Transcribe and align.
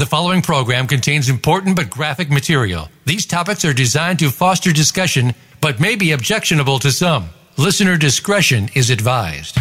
The 0.00 0.06
following 0.06 0.40
program 0.40 0.86
contains 0.86 1.28
important 1.28 1.76
but 1.76 1.90
graphic 1.90 2.30
material. 2.30 2.88
These 3.04 3.26
topics 3.26 3.66
are 3.66 3.74
designed 3.74 4.18
to 4.20 4.30
foster 4.30 4.72
discussion 4.72 5.34
but 5.60 5.78
may 5.78 5.94
be 5.94 6.12
objectionable 6.12 6.78
to 6.78 6.90
some. 6.90 7.28
Listener 7.58 7.98
discretion 7.98 8.70
is 8.74 8.88
advised. 8.88 9.58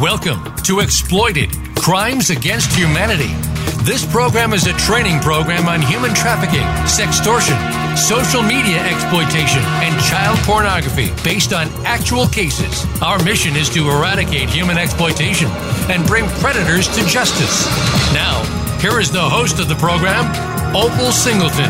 Welcome 0.00 0.56
to 0.62 0.80
Exploited 0.80 1.50
Crimes 1.76 2.30
Against 2.30 2.74
Humanity. 2.74 3.34
This 3.84 4.10
program 4.10 4.54
is 4.54 4.66
a 4.66 4.72
training 4.78 5.20
program 5.20 5.68
on 5.68 5.82
human 5.82 6.14
trafficking, 6.14 6.64
sextortion, 6.88 7.87
social 7.98 8.42
media 8.42 8.78
exploitation, 8.86 9.60
and 9.82 10.00
child 10.04 10.38
pornography 10.46 11.10
based 11.24 11.52
on 11.52 11.68
actual 11.84 12.26
cases. 12.28 12.86
Our 13.02 13.22
mission 13.24 13.56
is 13.56 13.68
to 13.70 13.90
eradicate 13.90 14.48
human 14.48 14.78
exploitation 14.78 15.48
and 15.90 16.06
bring 16.06 16.26
predators 16.40 16.86
to 16.96 17.04
justice. 17.06 17.66
Now, 18.14 18.42
here 18.80 19.00
is 19.00 19.10
the 19.10 19.20
host 19.20 19.58
of 19.58 19.68
the 19.68 19.74
program, 19.74 20.24
Opal 20.74 21.10
Singleton. 21.10 21.68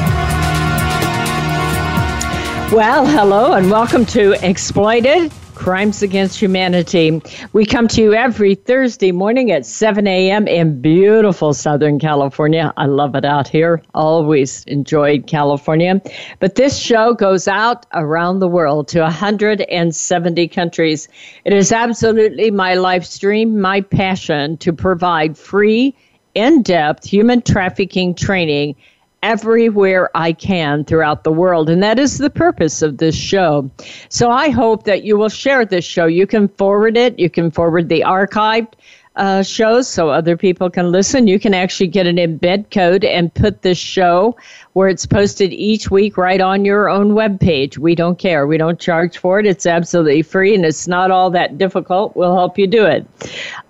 Well, 2.71 3.07
hello 3.07 3.55
and 3.55 3.71
welcome 3.71 4.05
to 4.07 4.33
Exploited 4.47 5.33
Crimes 5.59 6.03
Against 6.03 6.41
Humanity. 6.41 7.21
We 7.53 7.67
come 7.67 7.89
to 7.89 8.01
you 8.01 8.15
every 8.15 8.55
Thursday 8.55 9.13
morning 9.13 9.51
at 9.51 9.67
7 9.67 10.07
a.m. 10.07 10.47
in 10.47 10.81
beautiful 10.81 11.53
Southern 11.53 11.99
California. 11.99 12.73
I 12.77 12.87
love 12.87 13.15
it 13.17 13.25
out 13.25 13.49
here. 13.49 13.83
Always 13.93 14.65
enjoyed 14.65 15.27
California. 15.27 16.01
But 16.39 16.55
this 16.55 16.79
show 16.79 17.13
goes 17.13 17.49
out 17.49 17.85
around 17.93 18.39
the 18.39 18.49
world 18.49 18.89
to 18.89 19.01
170 19.01 20.49
countries. 20.49 21.09
It 21.45 21.53
is 21.53 21.73
absolutely 21.73 22.51
my 22.53 22.75
life 22.75 23.05
stream, 23.05 23.61
my 23.61 23.81
passion 23.81 24.57
to 24.59 24.73
provide 24.73 25.37
free, 25.37 25.95
in 26.35 26.63
depth 26.63 27.05
human 27.05 27.43
trafficking 27.43 28.15
training 28.15 28.77
everywhere 29.23 30.11
I 30.15 30.33
can 30.33 30.85
throughout 30.85 31.25
the 31.25 31.33
world. 31.33 31.69
And 31.69 31.83
that 31.83 31.99
is 31.99 32.19
the 32.19 32.31
purpose 32.31 32.83
of 32.83 32.99
this 32.99 33.17
show. 33.17 33.71
So 34.09 34.31
I 34.31 34.51
hope 34.51 34.85
that 34.85 35.05
you 35.05 35.17
will 35.17 35.29
share 35.29 35.65
this 35.65 35.85
show. 35.85 36.07
You 36.07 36.27
can 36.27 36.49
forward 36.49 36.97
it, 36.97 37.19
you 37.19 37.31
can 37.31 37.51
forward 37.51 37.89
the 37.89 38.01
archived. 38.07 38.75
Uh, 39.17 39.43
shows 39.43 39.89
so 39.89 40.11
other 40.11 40.37
people 40.37 40.71
can 40.71 40.93
listen. 40.93 41.27
You 41.27 41.41
can 41.41 41.53
actually 41.53 41.89
get 41.89 42.07
an 42.07 42.19
embed 42.19 42.71
code 42.71 43.05
and 43.05 43.35
put 43.35 43.63
this 43.63 43.77
show 43.77 44.37
where 44.75 44.87
it's 44.87 45.07
posted 45.07 45.53
each 45.53 45.91
week 45.91 46.17
right 46.17 46.41
on 46.41 46.65
your 46.65 46.89
own 46.89 47.15
web 47.15 47.41
page. 47.41 47.79
We 47.79 47.97
don't 47.97 48.17
care. 48.17 48.47
We 48.47 48.59
don't 48.59 48.79
charge 48.79 49.19
for 49.19 49.41
it. 49.41 49.47
It's 49.47 49.67
absolutely 49.67 50.23
free 50.23 50.55
and 50.55 50.65
it's 50.65 50.87
not 50.87 51.11
all 51.11 51.31
that 51.31 51.59
difficult. 51.59 52.15
We'll 52.15 52.37
help 52.37 52.57
you 52.57 52.69
do 52.69 52.87
it. 52.87 53.05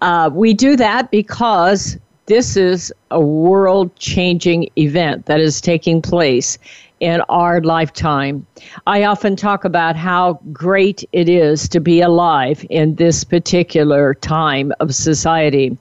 Uh, 0.02 0.28
we 0.30 0.52
do 0.52 0.76
that 0.76 1.10
because 1.10 1.96
this 2.28 2.56
is 2.56 2.92
a 3.10 3.20
world 3.20 3.94
changing 3.96 4.68
event 4.76 5.26
that 5.26 5.40
is 5.40 5.60
taking 5.60 6.02
place 6.02 6.58
in 7.00 7.22
our 7.28 7.60
lifetime. 7.62 8.46
I 8.86 9.04
often 9.04 9.34
talk 9.34 9.64
about 9.64 9.96
how 9.96 10.38
great 10.52 11.04
it 11.12 11.28
is 11.28 11.68
to 11.70 11.80
be 11.80 12.00
alive 12.02 12.66
in 12.68 12.96
this 12.96 13.24
particular 13.24 14.14
time 14.14 14.72
of 14.80 14.94
society. 14.94 15.76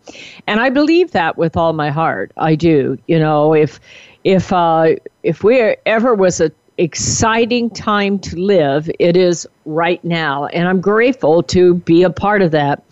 And 0.47 0.59
I 0.61 0.69
believe 0.69 1.11
that 1.11 1.37
with 1.37 1.57
all 1.57 1.73
my 1.73 1.89
heart. 1.89 2.31
I 2.37 2.55
do. 2.55 2.97
You 3.07 3.19
know, 3.19 3.53
if 3.53 3.79
if 4.23 4.53
uh, 4.53 4.95
if 5.23 5.43
we 5.43 5.75
ever 5.85 6.13
was 6.13 6.39
a 6.39 6.51
exciting 6.77 7.69
time 7.69 8.19
to 8.19 8.35
live. 8.37 8.89
It 8.99 9.17
is 9.17 9.47
right 9.65 10.03
now. 10.03 10.45
And 10.47 10.67
I'm 10.67 10.81
grateful 10.81 11.43
to 11.43 11.75
be 11.75 12.03
a 12.03 12.09
part 12.09 12.41
of 12.41 12.51
that 12.51 12.83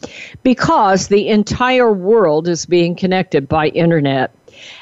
because 0.43 1.07
the 1.07 1.27
entire 1.27 1.91
world 1.91 2.47
is 2.47 2.65
being 2.65 2.95
connected 2.95 3.47
by 3.47 3.67
internet. 3.67 4.31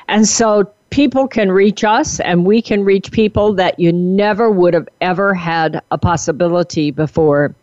And 0.07 0.27
so 0.27 0.71
people 0.89 1.27
can 1.27 1.51
reach 1.51 1.83
us 1.83 2.19
and 2.19 2.45
we 2.45 2.61
can 2.61 2.83
reach 2.83 3.11
people 3.11 3.53
that 3.53 3.80
you 3.80 3.92
never 3.92 4.52
would 4.52 4.73
have 4.73 4.87
ever 5.02 5.33
had 5.33 5.81
a 5.89 5.97
possibility 5.97 6.92
before 6.92 7.55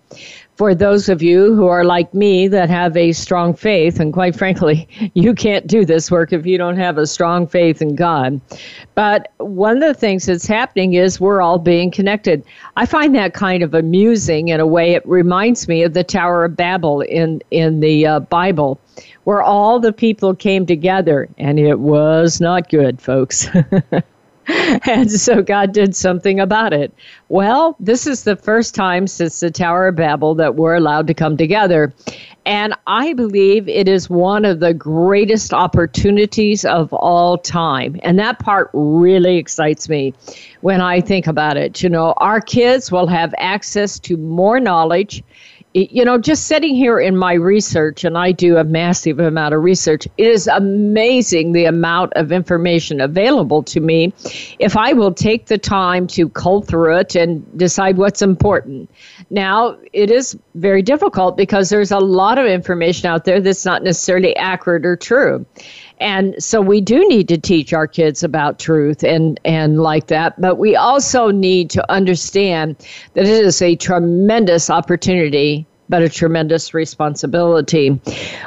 for 0.61 0.75
those 0.75 1.09
of 1.09 1.23
you 1.23 1.55
who 1.55 1.69
are 1.69 1.85
like 1.85 2.13
me 2.13 2.47
that 2.47 2.69
have 2.69 2.95
a 2.95 3.13
strong 3.13 3.55
faith, 3.55 3.99
and 3.99 4.13
quite 4.13 4.37
frankly, 4.37 4.87
you 5.15 5.35
can't 5.35 5.67
do 5.67 5.87
this 5.87 6.11
work 6.11 6.35
if 6.35 6.45
you 6.45 6.59
don't 6.59 6.77
have 6.77 6.99
a 6.99 7.07
strong 7.07 7.47
faith 7.47 7.81
in 7.81 7.95
God. 7.95 8.39
But 8.95 9.33
one 9.39 9.79
of 9.79 9.83
the 9.83 9.99
things 9.99 10.27
that's 10.27 10.47
happening 10.47 10.93
is 10.93 11.19
we're 11.19 11.41
all 11.41 11.59
being 11.59 11.91
connected. 11.91 12.45
I 12.77 12.85
find 12.85 13.15
that 13.15 13.33
kind 13.33 13.63
of 13.63 13.73
amusing 13.73 14.49
in 14.49 14.61
a 14.61 14.67
way. 14.67 14.93
It 14.93 15.09
reminds 15.09 15.67
me 15.67 15.83
of 15.83 15.95
the 15.95 16.05
Tower 16.05 16.45
of 16.45 16.57
Babel 16.57 17.01
in, 17.01 17.41
in 17.51 17.81
the 17.81 18.07
uh, 18.07 18.21
Bible, 18.21 18.79
where 19.25 19.41
all 19.41 19.81
the 19.81 19.95
people 19.95 20.35
came 20.35 20.67
together, 20.67 21.27
and 21.39 21.59
it 21.59 21.79
was 21.79 22.39
not 22.39 22.69
good, 22.69 23.01
folks. 23.01 23.49
and 24.87 25.11
so 25.11 25.43
God 25.43 25.73
did 25.73 25.95
something 25.95 26.41
about 26.41 26.73
it. 26.73 26.93
Well, 27.29 27.77
this 27.79 28.07
is 28.07 28.25
the 28.25 28.37
first 28.37 28.75
time 28.75 29.07
since 29.07 29.41
the 29.41 29.51
Tower 29.51 29.89
of 29.89 29.97
Babel 29.97 30.35
that 30.37 30.55
we're 30.55 30.75
allowed 30.75 31.07
to 31.09 31.15
come 31.15 31.37
together. 31.37 31.93
And 32.47 32.75
I 32.87 33.13
believe 33.13 33.69
it 33.69 33.87
is 33.87 34.09
one 34.09 34.45
of 34.45 34.61
the 34.61 34.73
greatest 34.73 35.53
opportunities 35.53 36.65
of 36.65 36.93
all 36.93 37.37
time. 37.37 38.01
And 38.03 38.19
that 38.19 38.39
part 38.39 38.71
really 38.73 39.37
excites 39.37 39.89
me 39.89 40.15
when 40.63 40.81
I 40.81 41.01
think 41.01 41.27
about 41.27 41.57
it. 41.57 41.83
You 41.83 41.91
know, 41.91 42.15
our 42.17 42.41
kids 42.41 42.91
will 42.91 43.07
have 43.07 43.35
access 43.37 43.99
to 44.01 44.17
more 44.17 44.59
knowledge 44.59 45.23
you 45.73 46.05
know, 46.05 46.19
just 46.19 46.47
sitting 46.47 46.75
here 46.75 46.99
in 46.99 47.17
my 47.17 47.35
research, 47.35 48.03
and 48.03 48.19
I 48.19 48.33
do 48.33 48.57
a 48.57 48.65
massive 48.65 49.21
amount 49.21 49.55
of 49.55 49.63
research, 49.63 50.09
it 50.19 50.27
is 50.27 50.49
amazing 50.49 51.53
the 51.53 51.67
amount 51.67 52.13
of 52.15 52.33
information 52.33 53.01
available 53.01 53.63
to 53.65 53.81
me 53.81 54.13
if 54.59 54.77
I 54.77 54.93
will 54.93 55.15
take 55.15 55.47
the 55.47 55.59
time 55.59 56.09
to 56.09 56.29
cull 56.31 56.63
through 56.63 56.97
it 56.97 57.15
and 57.15 57.47
decide 57.57 57.99
what's 57.99 58.21
important. 58.21 58.91
Now, 59.31 59.77
it 59.93 60.11
is 60.11 60.37
very 60.57 60.83
difficult 60.83 61.37
because 61.37 61.69
there's 61.69 61.93
a 61.93 61.99
lot 61.99 62.39
of 62.39 62.47
information 62.47 63.09
out 63.09 63.25
there 63.25 63.41
that's 63.41 63.65
not 63.65 63.85
necessarily 63.85 64.35
accurate 64.37 64.85
or 64.85 64.97
true. 64.97 65.47
And 66.01 66.43
so 66.43 66.63
we 66.63 66.81
do 66.81 67.07
need 67.09 67.29
to 67.29 67.39
teach 67.39 67.73
our 67.73 67.87
kids 67.87 68.23
about 68.23 68.59
truth 68.59 69.05
and, 69.05 69.39
and 69.45 69.83
like 69.83 70.07
that. 70.07 70.41
But 70.41 70.57
we 70.57 70.75
also 70.75 71.31
need 71.31 71.71
to 71.71 71.93
understand 71.93 72.77
that 73.15 73.27
it 73.27 73.45
is 73.45 73.61
a 73.61 73.77
tremendous 73.77 74.71
opportunity 74.71 75.67
but 75.91 76.03
a 76.03 76.09
tremendous 76.09 76.73
responsibility. 76.73 78.01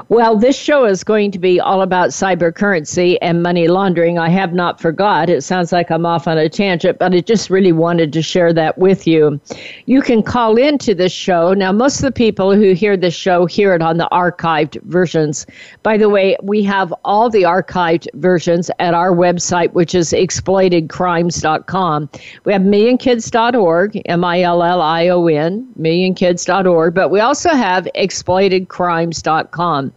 Well, 0.07 0.37
this 0.37 0.57
show 0.57 0.85
is 0.85 1.03
going 1.03 1.31
to 1.31 1.39
be 1.39 1.59
all 1.59 1.81
about 1.81 2.09
cyber 2.09 2.55
currency 2.55 3.21
and 3.21 3.43
money 3.43 3.67
laundering. 3.67 4.17
I 4.17 4.29
have 4.29 4.53
not 4.53 4.79
forgot. 4.79 5.29
It 5.29 5.43
sounds 5.43 5.73
like 5.73 5.91
I'm 5.91 6.05
off 6.05 6.27
on 6.27 6.37
a 6.37 6.47
tangent, 6.47 6.99
but 6.99 7.13
I 7.13 7.19
just 7.19 7.49
really 7.49 7.73
wanted 7.73 8.13
to 8.13 8.21
share 8.21 8.53
that 8.53 8.77
with 8.77 9.05
you. 9.05 9.39
You 9.85 10.01
can 10.01 10.23
call 10.23 10.57
into 10.57 10.95
this 10.95 11.11
show. 11.11 11.53
Now, 11.53 11.73
most 11.73 11.97
of 11.97 12.03
the 12.03 12.11
people 12.11 12.55
who 12.55 12.73
hear 12.73 12.95
this 12.95 13.13
show 13.13 13.45
hear 13.45 13.75
it 13.75 13.81
on 13.81 13.97
the 13.97 14.07
archived 14.11 14.81
versions. 14.83 15.45
By 15.83 15.97
the 15.97 16.07
way, 16.09 16.37
we 16.41 16.63
have 16.63 16.93
all 17.03 17.29
the 17.29 17.43
archived 17.43 18.07
versions 18.13 18.71
at 18.79 18.93
our 18.93 19.11
website, 19.11 19.73
which 19.73 19.93
is 19.93 20.11
exploitedcrimes.com. 20.11 22.09
We 22.45 22.53
have 22.53 22.61
millionkids.org, 22.61 24.01
M 24.05 24.23
I 24.23 24.41
L 24.41 24.63
L 24.63 24.81
I 24.81 25.09
O 25.09 25.27
N, 25.27 25.67
millionkids.org, 25.77 26.93
but 26.93 27.09
we 27.09 27.19
also 27.19 27.32
also 27.33 27.49
have 27.49 27.87
exploitedcrimes.com. 27.95 29.91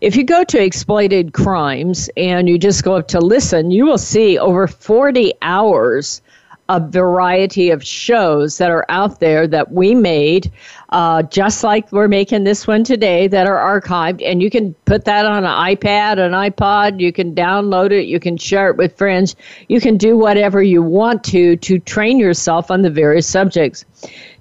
If 0.00 0.16
you 0.16 0.24
go 0.24 0.42
to 0.42 0.62
exploited 0.62 1.34
crimes 1.34 2.08
and 2.16 2.48
you 2.48 2.58
just 2.58 2.82
go 2.82 2.94
up 2.94 3.08
to 3.08 3.20
listen, 3.20 3.70
you 3.70 3.84
will 3.84 3.98
see 3.98 4.38
over 4.38 4.66
40 4.66 5.34
hours 5.42 6.22
a 6.70 6.80
variety 6.80 7.68
of 7.68 7.84
shows 7.84 8.56
that 8.56 8.70
are 8.70 8.86
out 8.88 9.20
there 9.20 9.46
that 9.46 9.70
we 9.70 9.94
made, 9.94 10.50
uh, 10.88 11.22
just 11.24 11.62
like 11.62 11.92
we're 11.92 12.08
making 12.08 12.44
this 12.44 12.66
one 12.66 12.84
today, 12.84 13.28
that 13.28 13.46
are 13.46 13.80
archived. 13.80 14.22
And 14.24 14.42
you 14.42 14.48
can 14.48 14.72
put 14.86 15.04
that 15.04 15.26
on 15.26 15.44
an 15.44 15.76
iPad, 15.76 16.18
an 16.18 16.32
iPod, 16.32 17.00
you 17.00 17.12
can 17.12 17.34
download 17.34 17.92
it, 17.92 18.06
you 18.06 18.18
can 18.18 18.38
share 18.38 18.70
it 18.70 18.78
with 18.78 18.96
friends, 18.96 19.36
you 19.68 19.78
can 19.78 19.98
do 19.98 20.16
whatever 20.16 20.62
you 20.62 20.80
want 20.80 21.22
to 21.24 21.56
to 21.56 21.78
train 21.80 22.18
yourself 22.18 22.70
on 22.70 22.80
the 22.80 22.88
various 22.88 23.26
subjects. 23.26 23.84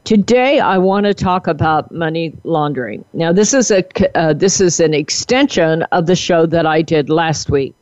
Today, 0.04 0.60
I 0.60 0.80
want 0.80 1.06
to 1.06 1.14
talk 1.14 1.48
about 1.48 1.90
money 1.90 2.34
laundering. 2.44 3.06
Now, 3.14 3.32
this 3.32 3.54
is 3.54 3.72
a 3.72 3.86
uh, 4.18 4.34
this 4.34 4.60
is 4.60 4.82
an 4.82 4.94
extension 4.94 5.84
of 5.94 6.08
the 6.08 6.16
show 6.16 6.46
that 6.46 6.66
I 6.66 6.82
did 6.82 7.10
last 7.10 7.50
week, 7.50 7.74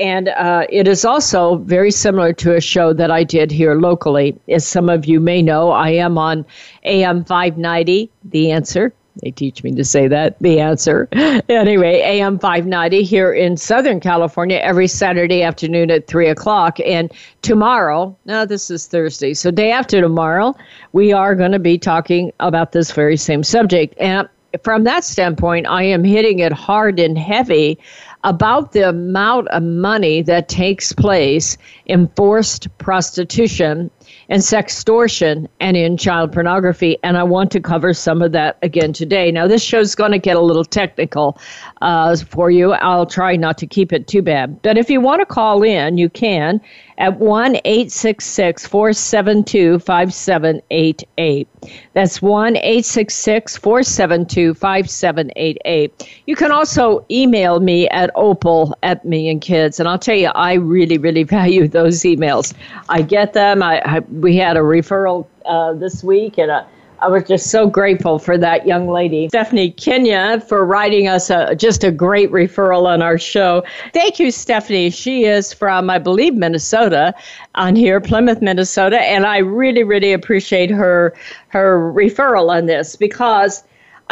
and 0.00 0.28
uh, 0.30 0.66
it 0.70 0.88
is 0.88 1.04
also 1.04 1.58
very 1.58 1.92
similar 1.92 2.32
to 2.32 2.56
a 2.56 2.60
show 2.60 2.92
that 2.94 3.12
I 3.12 3.22
did 3.22 3.52
here 3.52 3.76
locally. 3.76 4.36
As 4.48 4.66
some 4.66 4.88
of 4.88 5.06
you 5.06 5.20
may 5.20 5.40
know, 5.40 5.70
I 5.70 5.90
am 5.90 6.18
on 6.18 6.44
AM 6.82 7.24
590, 7.24 8.10
The 8.24 8.50
Answer, 8.50 8.92
they 9.20 9.30
teach 9.30 9.62
me 9.62 9.74
to 9.74 9.84
say 9.84 10.08
that, 10.08 10.38
the 10.40 10.60
answer. 10.60 11.08
Anyway, 11.48 12.00
AM 12.00 12.38
590 12.38 13.02
here 13.02 13.32
in 13.32 13.56
Southern 13.56 14.00
California 14.00 14.56
every 14.56 14.86
Saturday 14.88 15.42
afternoon 15.42 15.90
at 15.90 16.06
3 16.06 16.28
o'clock. 16.28 16.78
And 16.80 17.12
tomorrow, 17.42 18.16
now 18.24 18.44
this 18.44 18.70
is 18.70 18.86
Thursday, 18.86 19.34
so 19.34 19.50
day 19.50 19.70
after 19.70 20.00
tomorrow, 20.00 20.54
we 20.92 21.12
are 21.12 21.34
going 21.34 21.52
to 21.52 21.58
be 21.58 21.78
talking 21.78 22.32
about 22.40 22.72
this 22.72 22.92
very 22.92 23.16
same 23.16 23.42
subject. 23.42 23.94
And 23.98 24.28
from 24.62 24.84
that 24.84 25.04
standpoint, 25.04 25.66
I 25.66 25.82
am 25.82 26.04
hitting 26.04 26.38
it 26.38 26.52
hard 26.52 26.98
and 26.98 27.16
heavy 27.16 27.78
about 28.24 28.72
the 28.72 28.88
amount 28.88 29.48
of 29.48 29.62
money 29.62 30.22
that 30.22 30.48
takes 30.48 30.92
place 30.92 31.56
in 31.86 32.08
forced 32.16 32.68
prostitution 32.78 33.90
and 34.28 34.42
sextortion 34.42 35.48
and 35.60 35.76
in 35.76 35.96
child 35.96 36.32
pornography. 36.32 36.98
And 37.02 37.16
I 37.16 37.22
want 37.22 37.50
to 37.52 37.60
cover 37.60 37.94
some 37.94 38.22
of 38.22 38.32
that 38.32 38.58
again 38.62 38.92
today. 38.92 39.30
Now, 39.30 39.46
this 39.46 39.62
show's 39.62 39.94
going 39.94 40.12
to 40.12 40.18
get 40.18 40.36
a 40.36 40.40
little 40.40 40.64
technical 40.64 41.38
uh, 41.80 42.16
for 42.16 42.50
you. 42.50 42.72
I'll 42.72 43.06
try 43.06 43.36
not 43.36 43.58
to 43.58 43.66
keep 43.66 43.92
it 43.92 44.06
too 44.06 44.22
bad. 44.22 44.62
But 44.62 44.78
if 44.78 44.90
you 44.90 45.00
want 45.00 45.20
to 45.20 45.26
call 45.26 45.62
in, 45.62 45.98
you 45.98 46.08
can 46.08 46.60
at 46.98 47.18
1 47.18 47.56
866 47.64 48.66
472 48.66 49.78
5788. 49.80 51.48
That's 51.94 52.22
1 52.22 52.56
866 52.56 53.56
472 53.56 54.54
5788. 54.54 56.22
You 56.26 56.36
can 56.36 56.52
also 56.52 57.04
email 57.10 57.60
me 57.60 57.88
at 57.88 58.10
opal 58.14 58.76
at 58.82 59.04
Million 59.04 59.40
Kids. 59.40 59.80
And 59.80 59.88
I'll 59.88 59.98
tell 59.98 60.16
you, 60.16 60.28
I 60.28 60.54
really, 60.54 60.98
really 60.98 61.22
value 61.38 61.66
those 61.68 62.00
emails. 62.02 62.54
I 62.88 63.02
get 63.02 63.32
them. 63.32 63.62
I, 63.62 63.82
I 63.92 63.98
we 64.10 64.36
had 64.36 64.56
a 64.56 64.60
referral 64.60 65.26
uh, 65.44 65.74
this 65.74 66.02
week, 66.02 66.38
and 66.38 66.50
I 66.50 67.08
was 67.08 67.24
just 67.24 67.50
so 67.50 67.66
grateful 67.66 68.18
for 68.18 68.38
that 68.38 68.66
young 68.66 68.88
lady, 68.88 69.28
Stephanie 69.28 69.72
Kenya, 69.72 70.40
for 70.48 70.64
writing 70.64 71.08
us 71.08 71.30
a, 71.30 71.54
just 71.54 71.84
a 71.84 71.90
great 71.90 72.30
referral 72.30 72.86
on 72.86 73.02
our 73.02 73.18
show. 73.18 73.64
Thank 73.92 74.18
you, 74.18 74.30
Stephanie. 74.30 74.88
She 74.88 75.24
is 75.24 75.52
from, 75.52 75.90
I 75.90 75.98
believe, 75.98 76.34
Minnesota 76.34 77.12
on 77.56 77.76
here, 77.76 78.00
Plymouth, 78.00 78.40
Minnesota, 78.40 79.00
and 79.00 79.26
I 79.26 79.38
really, 79.38 79.82
really 79.82 80.12
appreciate 80.12 80.70
her 80.70 81.12
her 81.48 81.92
referral 81.92 82.48
on 82.50 82.66
this 82.66 82.96
because 82.96 83.62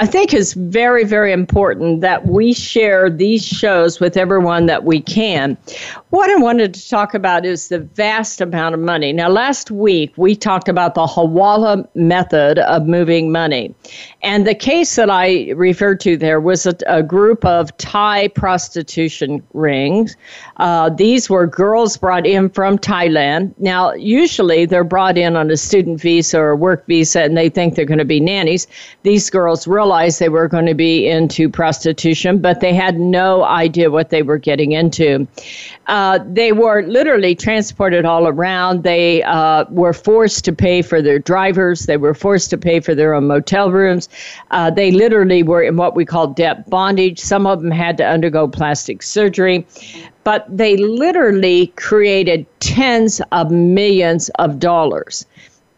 I 0.00 0.06
think 0.06 0.32
it's 0.32 0.54
very, 0.54 1.04
very 1.04 1.30
important 1.30 2.00
that 2.00 2.26
we 2.26 2.54
share 2.54 3.10
these 3.10 3.44
shows 3.44 4.00
with 4.00 4.16
everyone 4.16 4.64
that 4.64 4.84
we 4.84 5.02
can. 5.02 5.58
What 6.08 6.30
I 6.30 6.36
wanted 6.36 6.72
to 6.72 6.88
talk 6.88 7.12
about 7.12 7.44
is 7.44 7.68
the 7.68 7.80
vast 7.80 8.40
amount 8.40 8.74
of 8.74 8.80
money. 8.80 9.12
Now, 9.12 9.28
last 9.28 9.70
week 9.70 10.14
we 10.16 10.34
talked 10.34 10.70
about 10.70 10.94
the 10.94 11.06
Hawala 11.06 11.86
method 11.94 12.60
of 12.60 12.86
moving 12.86 13.30
money. 13.30 13.74
And 14.22 14.46
the 14.46 14.54
case 14.54 14.96
that 14.96 15.10
I 15.10 15.50
referred 15.50 16.00
to 16.00 16.16
there 16.16 16.40
was 16.40 16.64
a, 16.64 16.74
a 16.86 17.02
group 17.02 17.44
of 17.44 17.76
Thai 17.76 18.28
prostitution 18.28 19.42
rings. 19.52 20.16
Uh, 20.56 20.88
these 20.88 21.28
were 21.28 21.46
girls 21.46 21.98
brought 21.98 22.26
in 22.26 22.48
from 22.48 22.78
Thailand. 22.78 23.52
Now, 23.58 23.92
usually 23.92 24.64
they're 24.64 24.82
brought 24.82 25.18
in 25.18 25.36
on 25.36 25.50
a 25.50 25.58
student 25.58 26.00
visa 26.00 26.38
or 26.38 26.50
a 26.52 26.56
work 26.56 26.86
visa 26.86 27.22
and 27.22 27.36
they 27.36 27.50
think 27.50 27.74
they're 27.74 27.84
going 27.84 27.98
to 27.98 28.04
be 28.06 28.18
nannies. 28.18 28.66
These 29.02 29.28
girls 29.28 29.68
realize 29.68 29.89
they 29.90 30.28
were 30.28 30.46
going 30.46 30.66
to 30.66 30.74
be 30.74 31.08
into 31.08 31.48
prostitution, 31.48 32.38
but 32.38 32.60
they 32.60 32.72
had 32.72 33.00
no 33.00 33.42
idea 33.42 33.90
what 33.90 34.10
they 34.10 34.22
were 34.22 34.38
getting 34.38 34.70
into. 34.70 35.26
Uh, 35.88 36.20
they 36.24 36.52
were 36.52 36.82
literally 36.82 37.34
transported 37.34 38.04
all 38.04 38.28
around. 38.28 38.84
They 38.84 39.24
uh, 39.24 39.64
were 39.68 39.92
forced 39.92 40.44
to 40.44 40.52
pay 40.52 40.82
for 40.82 41.02
their 41.02 41.18
drivers. 41.18 41.86
They 41.86 41.96
were 41.96 42.14
forced 42.14 42.50
to 42.50 42.58
pay 42.58 42.78
for 42.78 42.94
their 42.94 43.14
own 43.14 43.26
motel 43.26 43.72
rooms. 43.72 44.08
Uh, 44.52 44.70
they 44.70 44.92
literally 44.92 45.42
were 45.42 45.62
in 45.62 45.76
what 45.76 45.96
we 45.96 46.04
call 46.04 46.28
debt 46.28 46.70
bondage. 46.70 47.18
Some 47.18 47.44
of 47.44 47.60
them 47.60 47.72
had 47.72 47.96
to 47.96 48.06
undergo 48.06 48.46
plastic 48.46 49.02
surgery 49.02 49.66
but 50.22 50.44
they 50.54 50.76
literally 50.76 51.68
created 51.76 52.46
tens 52.60 53.22
of 53.32 53.50
millions 53.50 54.28
of 54.38 54.58
dollars 54.58 55.24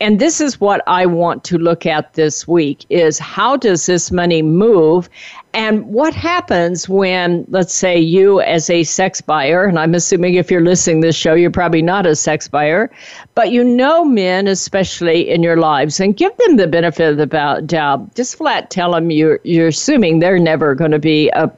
and 0.02 0.19
this 0.19 0.40
is 0.40 0.60
what 0.60 0.82
I 0.88 1.06
want 1.06 1.44
to 1.44 1.58
look 1.58 1.87
at 1.87 2.14
this 2.14 2.49
week 2.49 2.84
is 2.90 3.20
how 3.20 3.56
does 3.56 3.87
this 3.87 4.10
money 4.10 4.43
move? 4.43 5.08
And 5.54 5.87
what 5.87 6.12
happens 6.12 6.88
when 6.88 7.44
let's 7.49 7.72
say 7.72 8.00
you 8.00 8.40
as 8.40 8.69
a 8.69 8.82
sex 8.82 9.20
buyer 9.20 9.64
and 9.64 9.78
I'm 9.78 9.94
assuming 9.94 10.34
if 10.34 10.50
you're 10.50 10.64
listening 10.64 11.02
to 11.02 11.08
this 11.08 11.14
show 11.14 11.34
you're 11.34 11.52
probably 11.52 11.82
not 11.82 12.04
a 12.04 12.16
sex 12.16 12.49
buyer 12.49 12.90
but 13.37 13.52
you 13.52 13.62
know 13.62 14.04
men 14.04 14.49
especially 14.49 15.31
in 15.31 15.40
your 15.44 15.58
lives 15.58 16.00
and 16.00 16.16
give 16.16 16.37
them 16.38 16.56
the 16.56 16.66
benefit 16.66 17.10
of 17.10 17.16
the 17.19 17.62
doubt. 17.64 18.14
Just 18.16 18.34
flat 18.34 18.70
tell 18.70 18.93
them 18.93 19.12
you're 19.12 19.38
you're 19.44 19.69
assuming 19.69 20.19
they're 20.19 20.40
never 20.40 20.75
going 20.75 20.90
to 20.90 20.99
be 20.99 21.28
a 21.28 21.49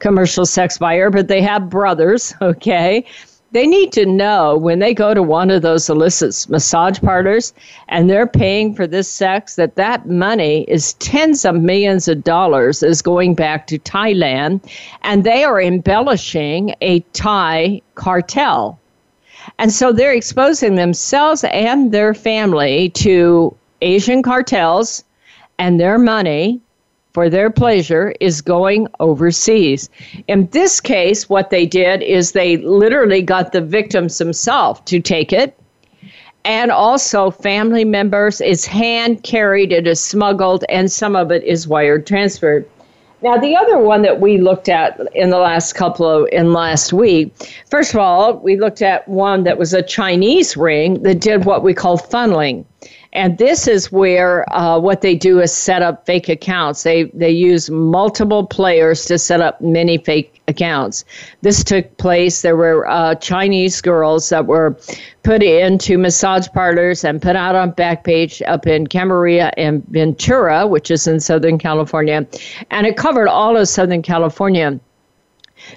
commercial 0.00 0.44
sex 0.44 0.76
buyer 0.76 1.08
but 1.08 1.28
they 1.28 1.40
have 1.40 1.70
brothers 1.70 2.34
okay 2.42 3.02
they 3.54 3.68
need 3.68 3.92
to 3.92 4.04
know 4.04 4.56
when 4.56 4.80
they 4.80 4.92
go 4.92 5.14
to 5.14 5.22
one 5.22 5.48
of 5.48 5.62
those 5.62 5.88
illicit 5.88 6.50
massage 6.50 6.98
parlors 6.98 7.54
and 7.88 8.10
they're 8.10 8.26
paying 8.26 8.74
for 8.74 8.84
this 8.84 9.08
sex 9.08 9.54
that 9.54 9.76
that 9.76 10.08
money 10.08 10.64
is 10.64 10.94
tens 10.94 11.44
of 11.44 11.54
millions 11.54 12.08
of 12.08 12.24
dollars 12.24 12.82
is 12.82 13.00
going 13.00 13.32
back 13.32 13.68
to 13.68 13.78
Thailand 13.78 14.60
and 15.02 15.22
they 15.22 15.44
are 15.44 15.62
embellishing 15.62 16.74
a 16.80 16.98
Thai 17.12 17.80
cartel. 17.94 18.76
And 19.60 19.72
so 19.72 19.92
they're 19.92 20.12
exposing 20.12 20.74
themselves 20.74 21.44
and 21.44 21.92
their 21.92 22.12
family 22.12 22.88
to 22.90 23.56
Asian 23.82 24.24
cartels 24.24 25.04
and 25.60 25.78
their 25.78 25.96
money 25.96 26.60
for 27.14 27.30
their 27.30 27.48
pleasure 27.48 28.12
is 28.20 28.42
going 28.42 28.88
overseas. 28.98 29.88
In 30.26 30.48
this 30.48 30.80
case, 30.80 31.28
what 31.28 31.50
they 31.50 31.64
did 31.64 32.02
is 32.02 32.32
they 32.32 32.56
literally 32.58 33.22
got 33.22 33.52
the 33.52 33.60
victims 33.60 34.18
themselves 34.18 34.80
to 34.86 35.00
take 35.00 35.32
it. 35.32 35.56
And 36.44 36.70
also, 36.70 37.30
family 37.30 37.84
members, 37.84 38.40
it's 38.42 38.66
hand 38.66 39.22
carried, 39.22 39.72
it 39.72 39.86
is 39.86 40.02
smuggled, 40.02 40.64
and 40.68 40.92
some 40.92 41.16
of 41.16 41.30
it 41.30 41.42
is 41.44 41.66
wired 41.66 42.06
transferred. 42.06 42.68
Now, 43.22 43.38
the 43.38 43.56
other 43.56 43.78
one 43.78 44.02
that 44.02 44.20
we 44.20 44.36
looked 44.36 44.68
at 44.68 45.00
in 45.14 45.30
the 45.30 45.38
last 45.38 45.72
couple 45.72 46.06
of, 46.06 46.28
in 46.30 46.52
last 46.52 46.92
week, 46.92 47.32
first 47.70 47.94
of 47.94 48.00
all, 48.00 48.36
we 48.40 48.58
looked 48.58 48.82
at 48.82 49.08
one 49.08 49.44
that 49.44 49.56
was 49.56 49.72
a 49.72 49.82
Chinese 49.82 50.54
ring 50.58 51.02
that 51.04 51.20
did 51.20 51.46
what 51.46 51.62
we 51.62 51.72
call 51.72 51.96
funneling. 51.96 52.66
And 53.14 53.38
this 53.38 53.68
is 53.68 53.92
where 53.92 54.44
uh, 54.52 54.78
what 54.78 55.00
they 55.00 55.14
do 55.14 55.40
is 55.40 55.52
set 55.52 55.82
up 55.82 56.04
fake 56.04 56.28
accounts. 56.28 56.82
They 56.82 57.04
they 57.14 57.30
use 57.30 57.70
multiple 57.70 58.44
players 58.44 59.06
to 59.06 59.18
set 59.18 59.40
up 59.40 59.60
many 59.60 59.98
fake 59.98 60.42
accounts. 60.48 61.04
This 61.40 61.62
took 61.62 61.96
place. 61.96 62.42
There 62.42 62.56
were 62.56 62.88
uh, 62.88 63.14
Chinese 63.14 63.80
girls 63.80 64.28
that 64.30 64.46
were 64.46 64.76
put 65.22 65.42
into 65.42 65.96
massage 65.96 66.48
parlors 66.48 67.04
and 67.04 67.22
put 67.22 67.36
out 67.36 67.54
on 67.54 67.72
Backpage 67.72 68.42
up 68.48 68.66
in 68.66 68.88
Camarillo 68.88 69.50
and 69.56 69.86
Ventura, 69.88 70.66
which 70.66 70.90
is 70.90 71.06
in 71.06 71.20
Southern 71.20 71.56
California, 71.56 72.26
and 72.70 72.86
it 72.86 72.96
covered 72.96 73.28
all 73.28 73.56
of 73.56 73.68
Southern 73.68 74.02
California. 74.02 74.78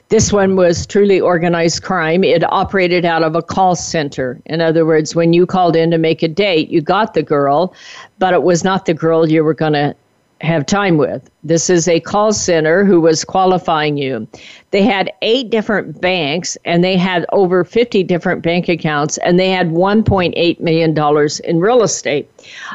This 0.09 0.31
one 0.31 0.55
was 0.55 0.85
truly 0.85 1.19
organized 1.19 1.83
crime. 1.83 2.23
It 2.23 2.43
operated 2.51 3.05
out 3.05 3.23
of 3.23 3.35
a 3.35 3.41
call 3.41 3.75
center. 3.75 4.39
In 4.45 4.61
other 4.61 4.85
words, 4.85 5.15
when 5.15 5.33
you 5.33 5.45
called 5.45 5.75
in 5.75 5.91
to 5.91 5.97
make 5.97 6.23
a 6.23 6.27
date, 6.27 6.69
you 6.69 6.81
got 6.81 7.13
the 7.13 7.23
girl, 7.23 7.73
but 8.19 8.33
it 8.33 8.43
was 8.43 8.63
not 8.63 8.85
the 8.85 8.93
girl 8.93 9.29
you 9.29 9.43
were 9.43 9.53
going 9.53 9.73
to 9.73 9.95
have 10.41 10.65
time 10.65 10.97
with. 10.97 11.29
This 11.43 11.69
is 11.69 11.87
a 11.87 11.99
call 11.99 12.31
center 12.31 12.85
who 12.85 13.01
was 13.01 13.25
qualifying 13.25 13.97
you. 13.97 14.27
They 14.71 14.83
had 14.83 15.11
eight 15.21 15.49
different 15.49 15.99
banks 15.99 16.57
and 16.65 16.83
they 16.83 16.95
had 16.95 17.25
over 17.31 17.63
50 17.63 18.03
different 18.03 18.43
bank 18.43 18.69
accounts 18.69 19.17
and 19.19 19.39
they 19.39 19.49
had 19.49 19.69
$1.8 19.69 20.59
million 20.59 21.29
in 21.43 21.59
real 21.59 21.81
estate. 21.81 22.29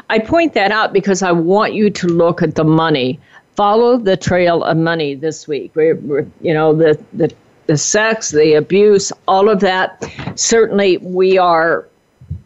I 0.09 0.19
point 0.19 0.53
that 0.53 0.71
out 0.71 0.91
because 0.93 1.23
I 1.23 1.31
want 1.31 1.73
you 1.73 1.89
to 1.89 2.07
look 2.07 2.41
at 2.41 2.55
the 2.55 2.63
money 2.63 3.19
follow 3.55 3.97
the 3.97 4.17
trail 4.17 4.63
of 4.63 4.77
money 4.77 5.15
this 5.15 5.47
week. 5.47 5.71
We're, 5.75 5.95
we're, 5.95 6.25
you 6.41 6.53
know, 6.53 6.73
the, 6.73 7.01
the, 7.13 7.31
the 7.67 7.77
sex, 7.77 8.31
the 8.31 8.53
abuse, 8.53 9.11
all 9.27 9.49
of 9.49 9.59
that. 9.61 10.03
Certainly, 10.35 10.97
we 10.97 11.37
are, 11.37 11.87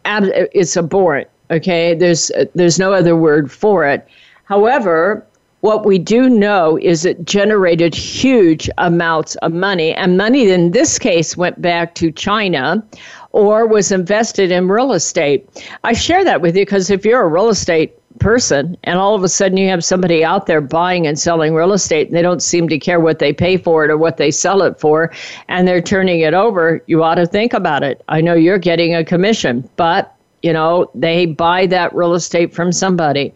it's 0.04 0.76
abhorrent. 0.76 1.28
Okay, 1.50 1.94
there's 1.94 2.30
there's 2.54 2.78
no 2.78 2.92
other 2.92 3.16
word 3.16 3.50
for 3.50 3.86
it. 3.86 4.06
However, 4.44 5.24
what 5.60 5.86
we 5.86 5.98
do 5.98 6.28
know 6.28 6.78
is 6.80 7.04
it 7.04 7.24
generated 7.24 7.94
huge 7.94 8.68
amounts 8.78 9.34
of 9.36 9.52
money, 9.52 9.94
and 9.94 10.18
money 10.18 10.50
in 10.50 10.72
this 10.72 10.98
case 10.98 11.36
went 11.36 11.60
back 11.60 11.94
to 11.96 12.12
China 12.12 12.84
or 13.32 13.66
was 13.66 13.90
invested 13.90 14.50
in 14.52 14.68
real 14.68 14.92
estate. 14.92 15.48
I 15.84 15.94
share 15.94 16.24
that 16.24 16.40
with 16.40 16.56
you 16.56 16.64
because 16.64 16.90
if 16.90 17.04
you're 17.04 17.22
a 17.22 17.28
real 17.28 17.48
estate 17.48 17.97
person 18.18 18.76
and 18.84 18.98
all 18.98 19.14
of 19.14 19.22
a 19.22 19.28
sudden 19.28 19.56
you 19.56 19.68
have 19.68 19.84
somebody 19.84 20.24
out 20.24 20.46
there 20.46 20.60
buying 20.60 21.06
and 21.06 21.18
selling 21.18 21.54
real 21.54 21.72
estate 21.72 22.08
and 22.08 22.16
they 22.16 22.22
don't 22.22 22.42
seem 22.42 22.68
to 22.68 22.78
care 22.78 23.00
what 23.00 23.18
they 23.18 23.32
pay 23.32 23.56
for 23.56 23.84
it 23.84 23.90
or 23.90 23.96
what 23.96 24.16
they 24.16 24.30
sell 24.30 24.62
it 24.62 24.78
for 24.78 25.12
and 25.48 25.66
they're 25.66 25.82
turning 25.82 26.20
it 26.20 26.34
over 26.34 26.82
you 26.86 27.02
ought 27.02 27.16
to 27.16 27.26
think 27.26 27.52
about 27.52 27.82
it. 27.82 28.02
I 28.08 28.20
know 28.20 28.34
you're 28.34 28.58
getting 28.58 28.94
a 28.94 29.04
commission 29.04 29.68
but 29.76 30.17
You 30.42 30.52
know, 30.52 30.88
they 30.94 31.26
buy 31.26 31.66
that 31.66 31.94
real 31.94 32.14
estate 32.14 32.54
from 32.54 32.70
somebody. 32.70 33.32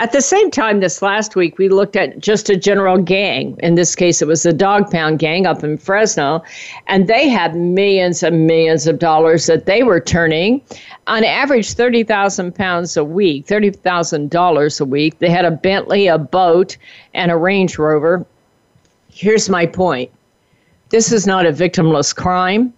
At 0.00 0.10
the 0.10 0.20
same 0.20 0.50
time, 0.50 0.80
this 0.80 1.00
last 1.00 1.36
week, 1.36 1.58
we 1.58 1.68
looked 1.68 1.94
at 1.94 2.18
just 2.18 2.50
a 2.50 2.56
general 2.56 2.98
gang. 2.98 3.56
In 3.60 3.76
this 3.76 3.94
case, 3.94 4.20
it 4.20 4.26
was 4.26 4.42
the 4.42 4.52
Dog 4.52 4.90
Pound 4.90 5.20
gang 5.20 5.46
up 5.46 5.62
in 5.62 5.78
Fresno. 5.78 6.42
And 6.88 7.06
they 7.06 7.28
had 7.28 7.54
millions 7.54 8.24
and 8.24 8.48
millions 8.48 8.88
of 8.88 8.98
dollars 8.98 9.46
that 9.46 9.66
they 9.66 9.84
were 9.84 10.00
turning. 10.00 10.60
On 11.06 11.22
average, 11.22 11.74
30,000 11.74 12.52
pounds 12.52 12.96
a 12.96 13.04
week, 13.04 13.46
$30,000 13.46 14.80
a 14.80 14.84
week. 14.84 15.18
They 15.20 15.30
had 15.30 15.44
a 15.44 15.52
Bentley, 15.52 16.08
a 16.08 16.18
boat, 16.18 16.76
and 17.14 17.30
a 17.30 17.36
Range 17.36 17.78
Rover. 17.78 18.26
Here's 19.08 19.48
my 19.48 19.66
point 19.66 20.10
this 20.88 21.12
is 21.12 21.26
not 21.28 21.46
a 21.46 21.52
victimless 21.52 22.14
crime. 22.14 22.74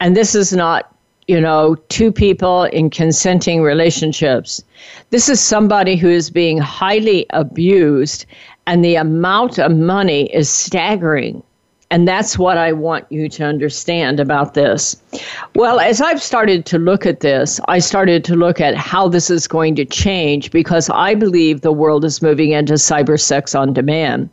And 0.00 0.16
this 0.16 0.34
is 0.34 0.52
not 0.52 0.94
you 1.28 1.40
know, 1.40 1.76
two 1.90 2.10
people 2.10 2.64
in 2.64 2.88
consenting 2.88 3.62
relationships. 3.62 4.64
This 5.10 5.28
is 5.28 5.40
somebody 5.40 5.94
who 5.94 6.08
is 6.08 6.30
being 6.30 6.56
highly 6.58 7.26
abused, 7.30 8.24
and 8.66 8.82
the 8.82 8.96
amount 8.96 9.58
of 9.58 9.76
money 9.76 10.34
is 10.34 10.48
staggering. 10.48 11.42
And 11.90 12.06
that's 12.06 12.38
what 12.38 12.58
I 12.58 12.72
want 12.72 13.10
you 13.10 13.30
to 13.30 13.44
understand 13.44 14.20
about 14.20 14.52
this. 14.52 14.94
Well, 15.54 15.80
as 15.80 16.02
I've 16.02 16.22
started 16.22 16.66
to 16.66 16.78
look 16.78 17.06
at 17.06 17.20
this, 17.20 17.60
I 17.66 17.78
started 17.78 18.24
to 18.24 18.36
look 18.36 18.60
at 18.60 18.74
how 18.74 19.08
this 19.08 19.30
is 19.30 19.48
going 19.48 19.74
to 19.76 19.86
change 19.86 20.50
because 20.50 20.90
I 20.90 21.14
believe 21.14 21.62
the 21.62 21.72
world 21.72 22.04
is 22.04 22.20
moving 22.20 22.52
into 22.52 22.74
cyber 22.74 23.18
sex 23.18 23.54
on 23.54 23.72
demand. 23.72 24.28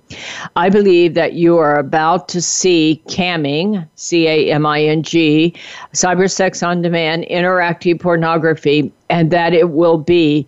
I 0.57 0.69
believe 0.69 1.13
that 1.13 1.33
you 1.33 1.57
are 1.57 1.79
about 1.79 2.27
to 2.29 2.41
see 2.41 3.01
camming, 3.07 3.87
C 3.95 4.27
A 4.27 4.51
M 4.51 4.65
I 4.65 4.83
N 4.83 5.01
G, 5.01 5.55
cyber 5.93 6.29
sex 6.29 6.61
on 6.61 6.81
demand, 6.81 7.25
interactive 7.31 8.01
pornography, 8.01 8.91
and 9.09 9.31
that 9.31 9.53
it 9.53 9.69
will 9.69 9.97
be 9.97 10.45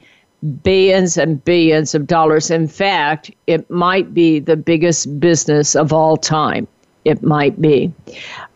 billions 0.61 1.17
and 1.17 1.43
billions 1.45 1.95
of 1.95 2.05
dollars. 2.05 2.51
In 2.51 2.67
fact, 2.67 3.31
it 3.47 3.69
might 3.69 4.13
be 4.13 4.39
the 4.39 4.57
biggest 4.57 5.19
business 5.21 5.73
of 5.73 5.93
all 5.93 6.17
time 6.17 6.67
it 7.07 7.23
might 7.23 7.59
be. 7.61 7.91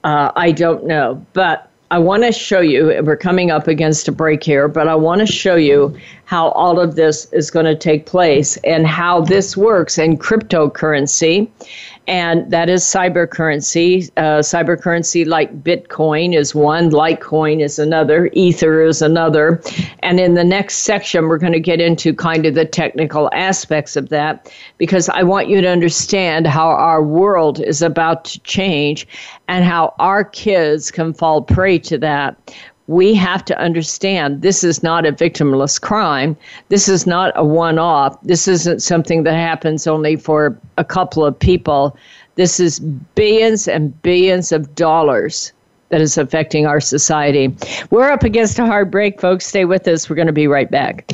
Uh, 0.04 0.32
I 0.36 0.52
don't 0.52 0.86
know. 0.86 1.26
But 1.34 1.70
I 1.92 2.00
want 2.00 2.24
to 2.24 2.32
show 2.32 2.62
you, 2.62 3.02
we're 3.04 3.18
coming 3.18 3.52
up 3.52 3.68
against 3.68 4.08
a 4.08 4.12
break 4.12 4.44
here, 4.44 4.68
but 4.68 4.88
I 4.88 4.96
want 4.96 5.20
to 5.20 5.28
show 5.28 5.56
you 5.56 5.98
how 6.32 6.48
all 6.52 6.80
of 6.80 6.96
this 6.96 7.26
is 7.34 7.52
going 7.52 7.66
to 7.66 7.76
take 7.76 8.06
place 8.06 8.56
and 8.64 8.88
how 8.88 9.20
this 9.20 9.58
works 9.58 9.98
in 9.98 10.18
cryptocurrency 10.18 11.46
and 12.08 12.50
that 12.52 12.70
is 12.70 12.84
cyber 12.84 13.30
currency. 13.30 14.10
Uh, 14.18 14.40
cyber 14.40 14.80
currency 14.80 15.24
like 15.24 15.64
Bitcoin 15.64 16.36
is 16.36 16.56
one, 16.56 16.90
Litecoin 16.90 17.62
is 17.62 17.78
another, 17.78 18.30
Ether 18.34 18.82
is 18.82 19.02
another. 19.02 19.62
And 20.00 20.20
in 20.20 20.34
the 20.34 20.44
next 20.44 20.80
section, 20.80 21.28
we're 21.28 21.38
going 21.38 21.54
to 21.54 21.60
get 21.60 21.80
into 21.80 22.14
kind 22.14 22.46
of 22.46 22.56
the 22.56 22.66
technical 22.66 23.30
aspects 23.34 23.96
of 23.96 24.10
that 24.10 24.52
because 24.78 25.10
I 25.10 25.24
want 25.24 25.48
you 25.48 25.62
to 25.62 25.70
understand 25.70 26.48
how 26.48 26.70
our 26.70 27.04
world 27.04 27.60
is 27.60 27.82
about 27.82 28.26
to 28.26 28.40
change 28.40 29.08
and 29.48 29.64
how 29.64 29.94
our 30.00 30.24
kids 30.24 30.92
can 30.92 31.14
fall 31.14 31.42
prey 31.42 31.78
to 31.80 31.98
that 32.00 32.56
we 32.92 33.14
have 33.14 33.46
to 33.46 33.58
understand 33.58 34.42
this 34.42 34.66
is 34.66 34.84
not 34.84 35.06
a 35.06 35.14
victimless 35.14 35.80
crime. 35.80 36.36
This 36.68 36.90
is 36.90 37.08
not 37.08 37.32
a 37.38 37.46
one 37.46 37.80
off. 37.80 38.22
This 38.22 38.50
isn't 38.50 38.82
something 38.82 39.24
that 39.24 39.34
happens 39.34 39.88
only 39.88 40.18
for 40.18 40.60
a 40.78 40.84
couple 40.84 41.26
of 41.26 41.40
people. 41.40 41.96
This 42.36 42.60
is 42.60 42.82
billions 42.82 43.70
and 43.70 44.00
billions 44.02 44.52
of 44.52 44.76
dollars 44.76 45.54
that 45.88 46.02
is 46.02 46.18
affecting 46.18 46.66
our 46.66 46.82
society. 46.82 47.56
We're 47.92 48.12
up 48.12 48.24
against 48.24 48.60
a 48.60 48.66
hard 48.66 48.92
break, 48.92 49.22
folks. 49.22 49.46
Stay 49.46 49.64
with 49.64 49.88
us. 49.88 50.10
We're 50.10 50.18
going 50.18 50.28
to 50.28 50.34
be 50.34 50.48
right 50.48 50.70
back. 50.70 51.14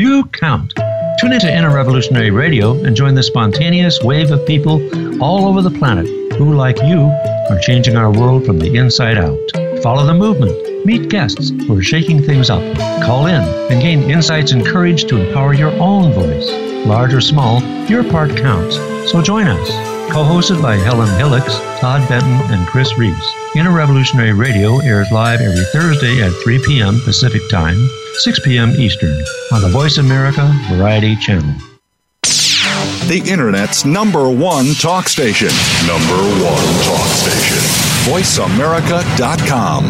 You 0.00 0.24
count. 0.28 0.72
Tune 1.20 1.34
into 1.34 1.54
Inner 1.54 1.74
Revolutionary 1.74 2.30
Radio 2.30 2.72
and 2.84 2.96
join 2.96 3.14
the 3.14 3.22
spontaneous 3.22 4.02
wave 4.02 4.30
of 4.30 4.46
people 4.46 4.80
all 5.22 5.46
over 5.46 5.60
the 5.60 5.78
planet 5.78 6.06
who, 6.38 6.54
like 6.54 6.80
you, 6.82 7.00
are 7.00 7.58
changing 7.60 7.96
our 7.96 8.10
world 8.10 8.46
from 8.46 8.58
the 8.58 8.76
inside 8.76 9.18
out. 9.18 9.36
Follow 9.82 10.06
the 10.06 10.14
movement. 10.14 10.86
Meet 10.86 11.10
guests 11.10 11.50
who 11.50 11.76
are 11.76 11.82
shaking 11.82 12.22
things 12.22 12.48
up. 12.48 12.62
Call 13.02 13.26
in 13.26 13.42
and 13.70 13.82
gain 13.82 14.10
insights 14.10 14.52
and 14.52 14.64
courage 14.64 15.04
to 15.04 15.18
empower 15.18 15.52
your 15.52 15.72
own 15.72 16.14
voice. 16.14 16.48
Large 16.86 17.12
or 17.12 17.20
small, 17.20 17.62
your 17.86 18.02
part 18.02 18.34
counts. 18.38 18.76
So 19.12 19.20
join 19.20 19.48
us. 19.48 19.89
Co-hosted 20.12 20.60
by 20.60 20.74
Helen 20.74 21.08
Hillocks, 21.18 21.56
Todd 21.78 22.06
Benton, 22.08 22.40
and 22.52 22.66
Chris 22.66 22.98
Reeves. 22.98 23.24
Inner 23.54 23.70
Revolutionary 23.70 24.32
Radio 24.32 24.80
airs 24.80 25.06
live 25.12 25.40
every 25.40 25.62
Thursday 25.66 26.20
at 26.20 26.32
3 26.42 26.60
p.m. 26.66 27.00
Pacific 27.04 27.40
Time, 27.48 27.76
6 28.14 28.40
p.m. 28.40 28.70
Eastern 28.70 29.16
on 29.52 29.62
the 29.62 29.68
Voice 29.68 29.98
America 29.98 30.52
Variety 30.68 31.14
Channel. 31.14 31.54
The 33.06 33.22
Internet's 33.24 33.84
number 33.84 34.28
one 34.28 34.74
talk 34.74 35.08
station. 35.08 35.50
Number 35.86 36.16
one 36.42 36.74
talk 36.82 37.06
station. 37.06 37.58
VoiceAmerica.com. 38.10 39.84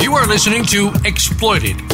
You 0.00 0.14
are 0.14 0.26
listening 0.28 0.64
to 0.66 0.92
Exploited 1.04 1.93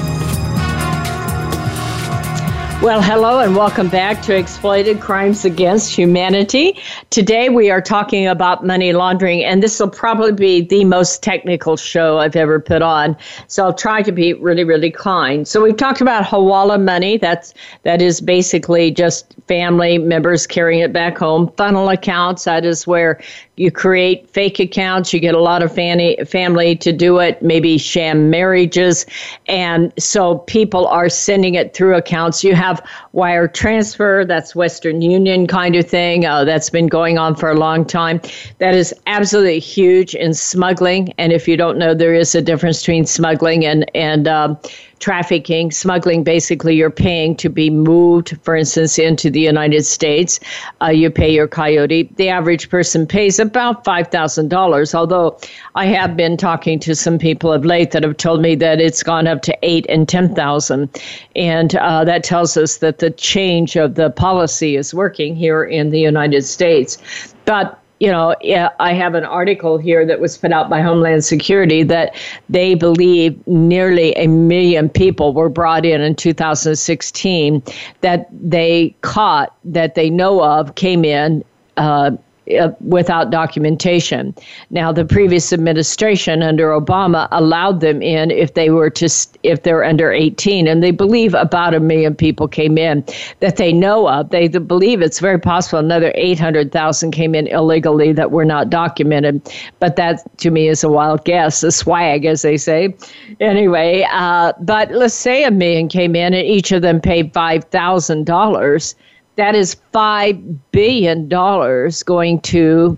Well, 2.81 2.99
hello 2.99 3.41
and 3.41 3.55
welcome 3.55 3.89
back 3.89 4.23
to 4.23 4.35
Exploited 4.35 4.99
Crimes 4.99 5.45
Against 5.45 5.95
Humanity. 5.95 6.79
Today 7.11 7.47
we 7.47 7.69
are 7.69 7.79
talking 7.79 8.25
about 8.25 8.65
money 8.65 8.91
laundering, 8.91 9.43
and 9.43 9.61
this 9.61 9.79
will 9.79 9.91
probably 9.91 10.31
be 10.31 10.61
the 10.61 10.83
most 10.85 11.21
technical 11.21 11.77
show 11.77 12.17
I've 12.17 12.35
ever 12.35 12.59
put 12.59 12.81
on. 12.81 13.15
So 13.45 13.65
I'll 13.65 13.73
try 13.75 14.01
to 14.01 14.11
be 14.11 14.33
really, 14.33 14.63
really 14.63 14.89
kind. 14.89 15.47
So 15.47 15.61
we've 15.61 15.77
talked 15.77 16.01
about 16.01 16.25
Hawala 16.25 16.83
money. 16.83 17.17
That's 17.17 17.53
that 17.83 18.01
is 18.01 18.19
basically 18.19 18.89
just 18.89 19.35
family 19.47 19.99
members 19.99 20.47
carrying 20.47 20.79
it 20.79 20.91
back 20.91 21.19
home. 21.19 21.51
Funnel 21.57 21.87
accounts. 21.87 22.45
That 22.45 22.65
is 22.65 22.87
where 22.87 23.21
you 23.61 23.71
create 23.71 24.27
fake 24.29 24.59
accounts, 24.59 25.13
you 25.13 25.19
get 25.19 25.35
a 25.35 25.39
lot 25.39 25.61
of 25.61 25.73
family 25.73 26.17
family 26.25 26.75
to 26.77 26.91
do 26.91 27.19
it, 27.19 27.41
maybe 27.41 27.77
sham 27.77 28.29
marriages, 28.29 29.05
and 29.47 29.93
so 29.99 30.39
people 30.39 30.87
are 30.87 31.09
sending 31.09 31.53
it 31.53 31.75
through 31.75 31.95
accounts. 31.95 32.43
You 32.43 32.55
have 32.55 32.81
wire 33.13 33.47
transfer, 33.47 34.25
that's 34.25 34.55
Western 34.55 35.01
Union 35.01 35.45
kind 35.45 35.75
of 35.75 35.87
thing. 35.87 36.25
Uh, 36.25 36.43
that's 36.43 36.71
been 36.71 36.87
going 36.87 37.19
on 37.19 37.35
for 37.35 37.51
a 37.51 37.55
long 37.55 37.85
time. 37.85 38.19
That 38.57 38.73
is 38.73 38.95
absolutely 39.05 39.59
huge 39.59 40.15
in 40.15 40.33
smuggling. 40.33 41.13
And 41.19 41.31
if 41.31 41.47
you 41.47 41.55
don't 41.55 41.77
know, 41.77 41.93
there 41.93 42.15
is 42.15 42.33
a 42.33 42.41
difference 42.41 42.79
between 42.81 43.05
smuggling 43.05 43.63
and 43.65 43.85
and 43.95 44.27
um, 44.27 44.57
trafficking, 45.01 45.71
smuggling, 45.71 46.23
basically 46.23 46.75
you're 46.75 46.89
paying 46.89 47.35
to 47.35 47.49
be 47.49 47.69
moved, 47.69 48.37
for 48.43 48.55
instance, 48.55 48.97
into 48.97 49.29
the 49.29 49.41
United 49.41 49.83
States. 49.83 50.39
Uh, 50.81 50.87
you 50.87 51.09
pay 51.09 51.33
your 51.33 51.47
coyote. 51.47 52.03
The 52.15 52.29
average 52.29 52.69
person 52.69 53.05
pays 53.05 53.39
about 53.39 53.83
$5,000, 53.83 54.95
although 54.95 55.37
I 55.75 55.85
have 55.87 56.15
been 56.15 56.37
talking 56.37 56.79
to 56.79 56.95
some 56.95 57.17
people 57.17 57.51
of 57.51 57.65
late 57.65 57.91
that 57.91 58.03
have 58.03 58.17
told 58.17 58.41
me 58.41 58.55
that 58.55 58.79
it's 58.79 59.03
gone 59.03 59.27
up 59.27 59.41
to 59.41 59.57
eight 59.63 59.85
and 59.89 60.07
10,000. 60.07 61.01
And 61.35 61.75
uh, 61.75 62.05
that 62.05 62.23
tells 62.23 62.55
us 62.55 62.77
that 62.77 62.99
the 62.99 63.11
change 63.11 63.75
of 63.75 63.95
the 63.95 64.11
policy 64.11 64.75
is 64.75 64.93
working 64.93 65.35
here 65.35 65.63
in 65.63 65.89
the 65.89 65.99
United 65.99 66.43
States. 66.43 66.97
But 67.45 67.80
you 68.01 68.07
know, 68.07 68.35
I 68.79 68.93
have 68.93 69.13
an 69.13 69.25
article 69.25 69.77
here 69.77 70.07
that 70.07 70.19
was 70.19 70.35
put 70.35 70.51
out 70.51 70.71
by 70.71 70.81
Homeland 70.81 71.23
Security 71.23 71.83
that 71.83 72.15
they 72.49 72.73
believe 72.73 73.39
nearly 73.45 74.13
a 74.13 74.25
million 74.25 74.89
people 74.89 75.35
were 75.35 75.49
brought 75.49 75.85
in 75.85 76.01
in 76.01 76.15
2016 76.15 77.61
that 78.01 78.27
they 78.31 78.95
caught, 79.01 79.55
that 79.65 79.93
they 79.93 80.09
know 80.09 80.43
of, 80.43 80.73
came 80.73 81.05
in. 81.05 81.45
Uh, 81.77 82.09
uh, 82.57 82.71
without 82.81 83.29
documentation. 83.29 84.35
Now, 84.69 84.91
the 84.91 85.05
previous 85.05 85.53
administration 85.53 86.41
under 86.41 86.69
Obama 86.69 87.27
allowed 87.31 87.81
them 87.81 88.01
in 88.01 88.31
if 88.31 88.53
they 88.53 88.69
were 88.69 88.89
to 88.91 89.09
if 89.43 89.63
they're 89.63 89.83
under 89.83 90.11
18, 90.11 90.67
and 90.67 90.83
they 90.83 90.91
believe 90.91 91.33
about 91.33 91.73
a 91.73 91.79
million 91.79 92.15
people 92.15 92.47
came 92.47 92.77
in 92.77 93.03
that 93.39 93.57
they 93.57 93.73
know 93.73 94.07
of. 94.07 94.29
They 94.29 94.47
believe 94.47 95.01
it's 95.01 95.19
very 95.19 95.39
possible 95.39 95.79
another 95.79 96.11
800,000 96.15 97.11
came 97.11 97.35
in 97.35 97.47
illegally 97.47 98.13
that 98.13 98.31
were 98.31 98.45
not 98.45 98.69
documented, 98.69 99.41
but 99.79 99.95
that 99.95 100.21
to 100.39 100.51
me 100.51 100.67
is 100.67 100.83
a 100.83 100.89
wild 100.89 101.25
guess, 101.25 101.63
a 101.63 101.71
swag, 101.71 102.25
as 102.25 102.41
they 102.41 102.57
say. 102.57 102.95
Anyway, 103.39 104.05
uh, 104.11 104.53
but 104.61 104.91
let's 104.91 105.13
say 105.13 105.43
a 105.43 105.51
million 105.51 105.87
came 105.87 106.15
in, 106.15 106.33
and 106.33 106.45
each 106.45 106.71
of 106.71 106.81
them 106.81 107.01
paid 107.01 107.33
five 107.33 107.63
thousand 107.65 108.25
dollars 108.25 108.95
that 109.41 109.55
is 109.55 109.75
$5 109.91 110.59
billion 110.71 111.27
going 111.27 112.39
to 112.41 112.95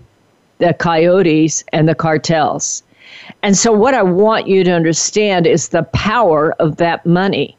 the 0.58 0.74
coyotes 0.74 1.64
and 1.72 1.88
the 1.88 1.94
cartels. 1.94 2.82
And 3.42 3.56
so, 3.56 3.72
what 3.72 3.94
I 3.94 4.02
want 4.02 4.46
you 4.46 4.62
to 4.62 4.70
understand 4.70 5.46
is 5.46 5.70
the 5.70 5.84
power 5.94 6.52
of 6.58 6.76
that 6.76 7.06
money. 7.06 7.56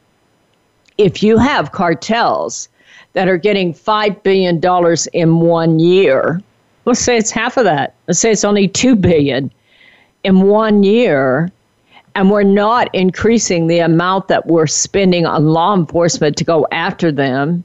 If 1.00 1.24
you 1.24 1.39
have 1.39 1.72
cartels 1.72 2.70
that 3.13 3.27
are 3.27 3.39
getting 3.39 3.74
$5 3.74 4.22
billion 4.22 4.62
in 5.13 5.39
one 5.39 5.80
year, 5.80 6.39
let's 6.86 7.00
say 7.00 7.18
it's 7.18 7.32
half 7.32 7.58
of 7.58 7.63
that, 7.63 7.96
let's 8.06 8.20
say 8.20 8.32
it's 8.32 8.44
only 8.44 8.68
2 8.68 8.96
billion 8.96 9.51
in 10.24 10.42
one 10.44 10.84
year, 10.84 11.51
and 12.13 12.30
we're 12.30 12.44
not 12.44 12.94
increasing 12.94 13.65
the 13.65 13.80
amount 13.80 14.27
that 14.27 14.46
we're 14.46 14.68
spending 14.68 15.25
on 15.25 15.48
law 15.48 15.74
enforcement 15.74 16.38
to 16.38 16.44
go 16.44 16.68
after 16.72 17.12
them 17.12 17.63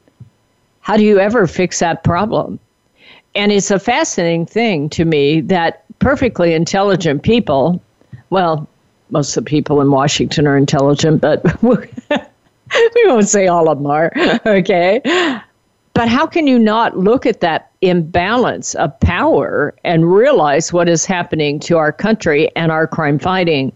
how 0.80 0.96
do 0.96 1.04
you 1.04 1.18
ever 1.18 1.46
fix 1.46 1.78
that 1.80 2.04
problem? 2.04 2.58
And 3.34 3.52
it's 3.52 3.70
a 3.70 3.78
fascinating 3.78 4.46
thing 4.46 4.88
to 4.90 5.04
me 5.04 5.40
that 5.42 5.84
perfectly 5.98 6.52
intelligent 6.54 7.22
people, 7.22 7.80
well, 8.30 8.66
most 9.10 9.36
of 9.36 9.44
the 9.44 9.48
people 9.48 9.80
in 9.80 9.90
Washington 9.90 10.46
are 10.46 10.56
intelligent, 10.56 11.20
but 11.20 11.62
we 11.62 11.76
won't 13.04 13.28
say 13.28 13.46
all 13.46 13.68
of 13.68 13.78
them 13.78 13.86
are, 13.86 14.12
okay? 14.46 15.00
But 15.92 16.08
how 16.08 16.26
can 16.26 16.46
you 16.46 16.58
not 16.58 16.98
look 16.98 17.26
at 17.26 17.40
that 17.40 17.70
imbalance 17.80 18.74
of 18.76 18.98
power 19.00 19.74
and 19.84 20.12
realize 20.12 20.72
what 20.72 20.88
is 20.88 21.04
happening 21.04 21.58
to 21.60 21.76
our 21.78 21.92
country 21.92 22.50
and 22.56 22.70
our 22.70 22.86
crime 22.86 23.18
fighting? 23.18 23.72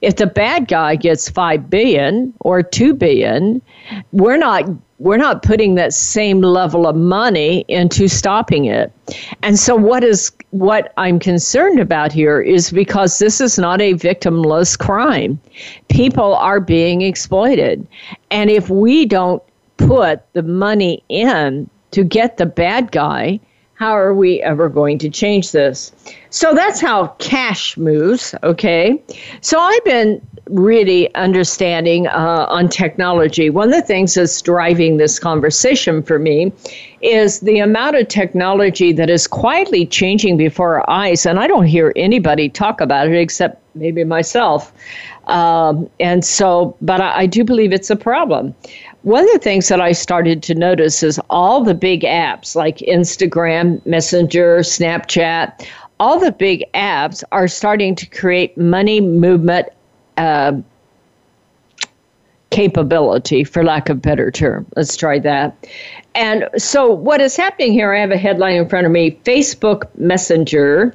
If 0.00 0.16
the 0.16 0.26
bad 0.26 0.66
guy 0.66 0.96
gets 0.96 1.28
5 1.28 1.70
billion 1.70 2.34
or 2.40 2.62
2 2.62 2.94
billion, 2.94 3.62
we're 4.10 4.36
not 4.36 4.64
we're 5.02 5.16
not 5.16 5.42
putting 5.42 5.74
that 5.74 5.92
same 5.92 6.40
level 6.42 6.86
of 6.86 6.94
money 6.94 7.64
into 7.66 8.06
stopping 8.06 8.66
it. 8.66 8.92
And 9.42 9.58
so 9.58 9.74
what 9.74 10.04
is 10.04 10.30
what 10.50 10.92
I'm 10.96 11.18
concerned 11.18 11.80
about 11.80 12.12
here 12.12 12.40
is 12.40 12.70
because 12.70 13.18
this 13.18 13.40
is 13.40 13.58
not 13.58 13.80
a 13.80 13.94
victimless 13.94 14.78
crime. 14.78 15.40
People 15.88 16.36
are 16.36 16.60
being 16.60 17.02
exploited. 17.02 17.84
And 18.30 18.48
if 18.48 18.70
we 18.70 19.04
don't 19.04 19.42
put 19.76 20.22
the 20.34 20.42
money 20.44 21.02
in 21.08 21.68
to 21.90 22.04
get 22.04 22.36
the 22.36 22.46
bad 22.46 22.92
guy, 22.92 23.40
how 23.74 23.90
are 23.90 24.14
we 24.14 24.40
ever 24.42 24.68
going 24.68 24.98
to 24.98 25.10
change 25.10 25.50
this? 25.50 25.90
So 26.30 26.54
that's 26.54 26.80
how 26.80 27.08
cash 27.18 27.76
moves, 27.76 28.36
okay? 28.44 29.02
So 29.40 29.58
I've 29.58 29.84
been 29.84 30.24
really 30.46 31.14
understanding 31.14 32.06
uh, 32.08 32.46
on 32.48 32.68
technology. 32.68 33.48
One 33.48 33.68
of 33.68 33.74
the 33.74 33.86
things 33.86 34.14
that's 34.14 34.42
driving 34.42 34.96
this 34.96 35.18
conversation 35.18 36.02
for 36.02 36.18
me 36.18 36.52
is 37.00 37.40
the 37.40 37.58
amount 37.58 37.96
of 37.96 38.08
technology 38.08 38.92
that 38.92 39.08
is 39.08 39.26
quietly 39.26 39.86
changing 39.86 40.36
before 40.36 40.80
our 40.80 40.90
eyes. 40.90 41.26
And 41.26 41.38
I 41.38 41.46
don't 41.46 41.66
hear 41.66 41.92
anybody 41.96 42.48
talk 42.48 42.80
about 42.80 43.08
it 43.08 43.16
except 43.16 43.62
maybe 43.74 44.04
myself. 44.04 44.72
Um, 45.26 45.88
and 46.00 46.24
so, 46.24 46.76
but 46.80 47.00
I, 47.00 47.20
I 47.20 47.26
do 47.26 47.44
believe 47.44 47.72
it's 47.72 47.90
a 47.90 47.96
problem. 47.96 48.54
One 49.02 49.24
of 49.24 49.32
the 49.32 49.38
things 49.38 49.68
that 49.68 49.80
I 49.80 49.92
started 49.92 50.42
to 50.44 50.54
notice 50.54 51.02
is 51.02 51.20
all 51.30 51.62
the 51.62 51.74
big 51.74 52.02
apps 52.02 52.54
like 52.54 52.78
Instagram, 52.78 53.84
Messenger, 53.86 54.58
Snapchat, 54.58 55.66
all 56.00 56.18
the 56.18 56.32
big 56.32 56.64
apps 56.74 57.22
are 57.30 57.46
starting 57.46 57.94
to 57.94 58.06
create 58.06 58.58
money 58.58 59.00
movement 59.00 59.68
uh, 60.16 60.52
capability, 62.50 63.44
for 63.44 63.64
lack 63.64 63.88
of 63.88 63.96
a 63.96 64.00
better 64.00 64.30
term. 64.30 64.66
Let's 64.76 64.96
try 64.96 65.18
that. 65.20 65.66
And 66.14 66.48
so, 66.58 66.92
what 66.92 67.20
is 67.20 67.36
happening 67.36 67.72
here? 67.72 67.94
I 67.94 68.00
have 68.00 68.10
a 68.10 68.18
headline 68.18 68.56
in 68.56 68.68
front 68.68 68.86
of 68.86 68.92
me 68.92 69.18
Facebook 69.24 69.88
Messenger 69.96 70.94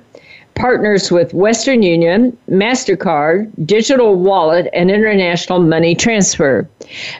partners 0.55 1.11
with 1.11 1.33
Western 1.33 1.83
Union, 1.83 2.35
MasterCard, 2.49 3.51
Digital 3.65 4.15
Wallet, 4.15 4.67
and 4.73 4.89
International 4.89 5.59
Money 5.59 5.95
Transfer. 5.95 6.67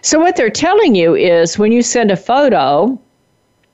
So, 0.02 0.20
what 0.20 0.36
they're 0.36 0.50
telling 0.50 0.96
you 0.96 1.16
is 1.16 1.58
when 1.58 1.72
you 1.72 1.82
send 1.82 2.12
a 2.12 2.18
photo 2.18 3.00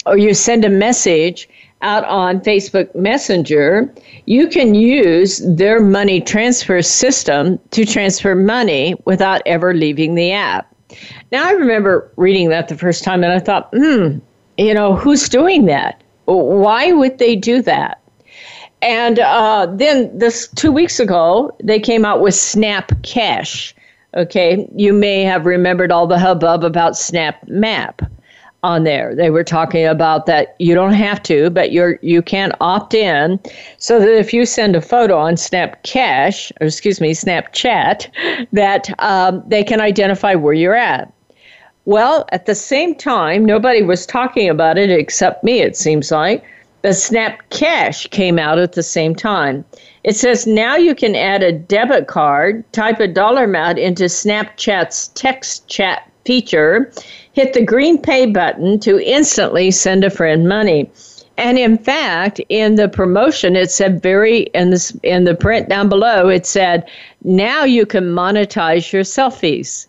or 0.06 0.18
you 0.18 0.34
send 0.34 0.66
a 0.66 0.70
message 0.70 1.50
out 1.84 2.06
on 2.06 2.40
Facebook 2.40 2.94
Messenger, 2.96 3.94
you 4.26 4.48
can 4.48 4.74
use 4.74 5.42
their 5.46 5.80
money 5.80 6.22
transfer 6.22 6.82
system 6.82 7.60
to 7.72 7.86
transfer 7.86 8.34
money 8.34 8.96
without 9.06 9.42
ever 9.46 9.74
leaving 9.74 10.16
the 10.16 10.32
app. 10.32 10.74
Now, 11.32 11.48
I 11.48 11.52
remember 11.52 12.12
reading 12.16 12.50
that 12.50 12.70
the 12.70 12.78
first 12.78 13.04
time 13.04 13.24
and 13.24 13.34
I 13.34 13.40
thought, 13.40 13.70
hmm, 13.74 14.20
you 14.58 14.74
know, 14.74 14.96
who's 14.96 15.28
doing 15.30 15.66
that? 15.66 16.02
Why 16.26 16.92
would 16.92 17.18
they 17.18 17.36
do 17.36 17.62
that? 17.64 18.00
And 18.82 19.20
uh, 19.20 19.68
then 19.72 20.18
this 20.18 20.48
two 20.56 20.72
weeks 20.72 21.00
ago, 21.00 21.56
they 21.64 21.80
came 21.80 22.06
out 22.06 22.22
with 22.22 22.36
Snap 22.36 22.92
Cash. 23.04 23.76
Okay, 24.16 24.68
you 24.76 24.94
may 24.94 25.24
have 25.24 25.46
remembered 25.46 25.92
all 25.92 26.06
the 26.06 26.20
hubbub 26.20 26.64
about 26.64 26.96
Snap 26.96 27.48
Map 27.48 28.02
on 28.64 28.86
there. 28.86 29.14
They 29.14 29.30
were 29.30 29.44
talking 29.44 29.86
about 29.86 30.26
that 30.26 30.56
you 30.58 30.74
don't 30.74 30.94
have 30.94 31.22
to, 31.24 31.50
but 31.50 31.72
you're 31.72 32.00
you 32.02 32.22
can 32.22 32.54
opt 32.62 32.94
in, 32.94 33.40
so 33.78 34.00
that 34.00 34.18
if 34.18 34.34
you 34.34 34.46
send 34.46 34.76
a 34.76 34.82
photo 34.82 35.18
on 35.18 35.38
Snap 35.38 35.84
Cash, 35.84 36.52
or 36.62 36.68
excuse 36.68 37.02
me, 37.02 37.14
Snapchat, 37.14 38.48
that 38.54 38.90
um, 39.00 39.44
they 39.48 39.64
can 39.64 39.82
identify 39.82 40.34
where 40.34 40.54
you're 40.54 40.76
at. 40.76 41.12
Well, 41.86 42.26
at 42.32 42.46
the 42.46 42.56
same 42.56 42.96
time, 42.96 43.44
nobody 43.44 43.82
was 43.82 44.06
talking 44.06 44.50
about 44.50 44.78
it 44.78 44.90
except 44.90 45.44
me. 45.44 45.60
It 45.60 45.76
seems 45.76 46.12
like 46.12 46.44
the 46.82 46.94
Snap 46.94 47.42
Cash 47.50 48.08
came 48.08 48.40
out 48.40 48.60
at 48.60 48.74
the 48.74 48.84
same 48.84 49.14
time. 49.16 49.66
It 50.06 50.16
says 50.16 50.48
now 50.48 50.76
you 50.78 50.96
can 50.96 51.16
add 51.16 51.44
a 51.44 51.52
debit 51.52 52.08
card, 52.08 52.64
type 52.72 53.00
a 53.02 53.08
dollar 53.08 53.44
amount 53.44 53.80
into 53.80 54.06
Snapchat's 54.06 55.10
text 55.10 55.68
chat 55.68 56.10
feature, 56.26 56.92
hit 57.34 57.54
the 57.54 57.64
green 57.64 57.98
pay 57.98 58.26
button 58.26 58.80
to 58.80 59.00
instantly 59.00 59.72
send 59.72 60.04
a 60.04 60.10
friend 60.10 60.48
money. 60.48 60.90
And 61.38 61.58
in 61.58 61.78
fact, 61.78 62.40
in 62.50 62.76
the 62.76 62.88
promotion, 62.88 63.56
it 63.56 63.72
said 63.72 64.02
very 64.02 64.42
in 64.54 64.70
the 64.70 65.00
in 65.02 65.24
the 65.24 65.34
print 65.34 65.68
down 65.68 65.90
below, 65.90 66.30
it 66.30 66.46
said, 66.46 66.86
"Now 67.24 67.64
you 67.64 67.88
can 67.88 68.14
monetize 68.14 68.94
your 68.94 69.02
selfies," 69.02 69.88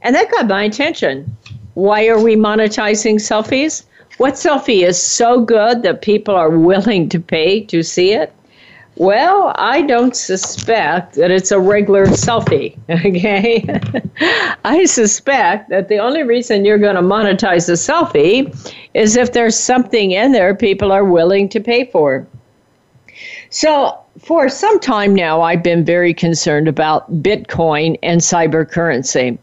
and 0.00 0.14
that 0.16 0.30
got 0.30 0.48
my 0.48 0.64
attention. 0.64 1.36
Why 1.74 2.06
are 2.06 2.18
we 2.20 2.34
monetizing 2.36 3.16
selfies? 3.16 3.82
What 4.16 4.34
selfie 4.34 4.86
is 4.86 5.00
so 5.00 5.40
good 5.40 5.82
that 5.82 6.00
people 6.00 6.34
are 6.34 6.58
willing 6.70 7.10
to 7.10 7.20
pay 7.20 7.60
to 7.64 7.82
see 7.82 8.12
it? 8.12 8.32
Well, 8.98 9.52
I 9.56 9.82
don't 9.82 10.16
suspect 10.16 11.16
that 11.16 11.30
it's 11.30 11.50
a 11.50 11.60
regular 11.60 12.06
selfie, 12.06 12.78
okay? 12.90 13.62
I 14.64 14.86
suspect 14.86 15.68
that 15.68 15.88
the 15.88 15.98
only 15.98 16.22
reason 16.22 16.64
you're 16.64 16.78
going 16.78 16.96
to 16.96 17.02
monetize 17.02 17.68
a 17.68 17.72
selfie 17.72 18.54
is 18.94 19.16
if 19.16 19.32
there's 19.32 19.58
something 19.58 20.12
in 20.12 20.32
there 20.32 20.54
people 20.54 20.92
are 20.92 21.04
willing 21.04 21.48
to 21.50 21.60
pay 21.60 21.84
for. 21.84 22.26
So, 23.50 23.98
for 24.18 24.48
some 24.48 24.80
time 24.80 25.14
now, 25.14 25.42
I've 25.42 25.62
been 25.62 25.84
very 25.84 26.14
concerned 26.14 26.66
about 26.66 27.22
Bitcoin 27.22 27.98
and 28.02 28.22
cyber 28.22 28.68
currency. 28.68 29.38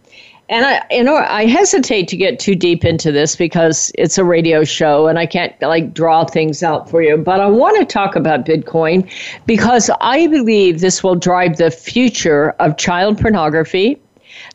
And 0.50 0.66
I, 0.66 0.86
you 0.92 1.04
know, 1.04 1.16
I 1.16 1.46
hesitate 1.46 2.08
to 2.10 2.18
get 2.18 2.38
too 2.38 2.54
deep 2.54 2.84
into 2.84 3.12
this 3.12 3.36
because 3.36 3.92
it's 3.98 4.18
a 4.18 4.26
radio 4.26 4.64
show 4.64 5.08
and 5.08 5.18
I 5.18 5.26
can't 5.26 5.54
like 5.62 5.94
draw 5.94 6.26
things 6.26 6.62
out 6.62 6.90
for 6.90 7.02
you. 7.02 7.18
But 7.18 7.40
I 7.40 7.48
want 7.48 7.78
to 7.80 7.86
talk 7.86 8.16
about 8.16 8.46
Bitcoin 8.46 9.10
because 9.46 9.90
I 10.02 10.28
believe 10.28 10.82
this 10.82 11.02
will 11.02 11.16
drive 11.16 11.58
the 11.58 11.72
future 11.72 12.52
of 12.60 12.76
child 12.78 13.22
pornography, 13.22 14.02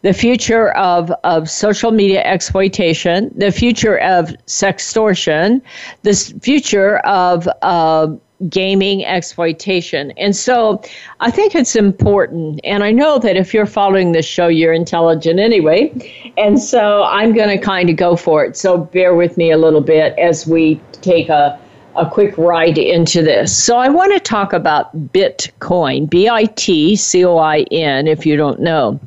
the 0.02 0.12
future 0.12 0.72
of, 0.72 1.10
of 1.24 1.48
social 1.48 1.90
media 1.90 2.22
exploitation, 2.22 3.32
the 3.34 3.50
future 3.50 3.98
of 3.98 4.28
sextortion, 4.46 5.62
the 6.02 6.14
future 6.42 6.98
of 6.98 7.48
uh, 7.62 8.08
gaming 8.48 9.04
exploitation. 9.04 10.12
And 10.12 10.34
so 10.36 10.80
I 11.20 11.30
think 11.30 11.54
it's 11.54 11.74
important. 11.74 12.60
And 12.62 12.84
I 12.84 12.92
know 12.92 13.18
that 13.18 13.36
if 13.36 13.52
you're 13.52 13.66
following 13.66 14.12
this 14.12 14.26
show, 14.26 14.46
you're 14.46 14.72
intelligent 14.72 15.40
anyway. 15.40 15.92
And 16.36 16.60
so 16.60 17.02
I'm 17.04 17.34
going 17.34 17.48
to 17.48 17.58
kind 17.58 17.90
of 17.90 17.96
go 17.96 18.14
for 18.16 18.44
it. 18.44 18.56
So 18.56 18.78
bear 18.78 19.14
with 19.14 19.36
me 19.36 19.50
a 19.50 19.58
little 19.58 19.80
bit 19.80 20.16
as 20.18 20.46
we 20.46 20.80
take 20.92 21.28
a 21.28 21.58
a 21.96 22.08
quick 22.08 22.38
ride 22.38 22.78
into 22.78 23.22
this. 23.22 23.56
So, 23.56 23.76
I 23.76 23.88
want 23.88 24.12
to 24.12 24.20
talk 24.20 24.52
about 24.52 24.96
Bitcoin, 25.12 26.08
B 26.08 26.28
I 26.28 26.44
T 26.44 26.94
C 26.94 27.24
O 27.24 27.38
I 27.38 27.62
N, 27.72 28.06
if 28.06 28.24
you 28.24 28.36
don't 28.36 28.60
know. 28.60 29.00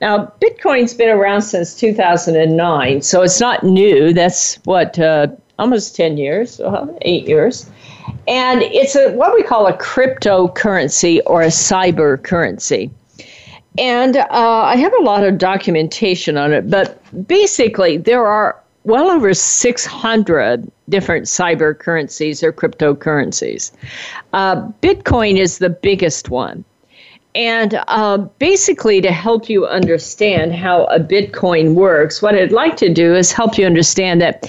Now, 0.00 0.30
Bitcoin's 0.42 0.92
been 0.92 1.08
around 1.08 1.42
since 1.42 1.74
2009, 1.74 3.00
so 3.00 3.22
it's 3.22 3.40
not 3.40 3.64
new. 3.64 4.12
That's 4.12 4.56
what, 4.64 4.98
uh, 4.98 5.28
almost 5.58 5.96
10 5.96 6.18
years, 6.18 6.60
uh, 6.60 6.86
eight 7.02 7.26
years. 7.26 7.70
And 8.26 8.62
it's 8.62 8.96
a 8.96 9.12
what 9.12 9.34
we 9.34 9.42
call 9.42 9.66
a 9.66 9.76
cryptocurrency 9.76 11.20
or 11.26 11.42
a 11.42 11.48
cyber 11.48 12.22
currency. 12.22 12.90
And 13.78 14.16
uh, 14.16 14.28
I 14.30 14.76
have 14.76 14.92
a 15.00 15.02
lot 15.02 15.24
of 15.24 15.38
documentation 15.38 16.36
on 16.36 16.52
it, 16.52 16.70
but 16.70 17.00
basically, 17.26 17.96
there 17.96 18.24
are 18.24 18.60
well 18.84 19.10
over 19.10 19.34
600 19.34 20.70
different 20.88 21.26
cyber 21.26 21.76
currencies 21.76 22.42
or 22.42 22.52
cryptocurrencies. 22.52 23.72
Uh, 24.32 24.68
Bitcoin 24.82 25.38
is 25.38 25.58
the 25.58 25.70
biggest 25.70 26.28
one. 26.28 26.64
And 27.34 27.82
uh, 27.88 28.18
basically, 28.38 29.00
to 29.00 29.10
help 29.10 29.48
you 29.48 29.66
understand 29.66 30.54
how 30.54 30.84
a 30.84 31.00
Bitcoin 31.00 31.74
works, 31.74 32.22
what 32.22 32.36
I'd 32.36 32.52
like 32.52 32.76
to 32.76 32.92
do 32.92 33.14
is 33.14 33.32
help 33.32 33.58
you 33.58 33.66
understand 33.66 34.20
that 34.20 34.48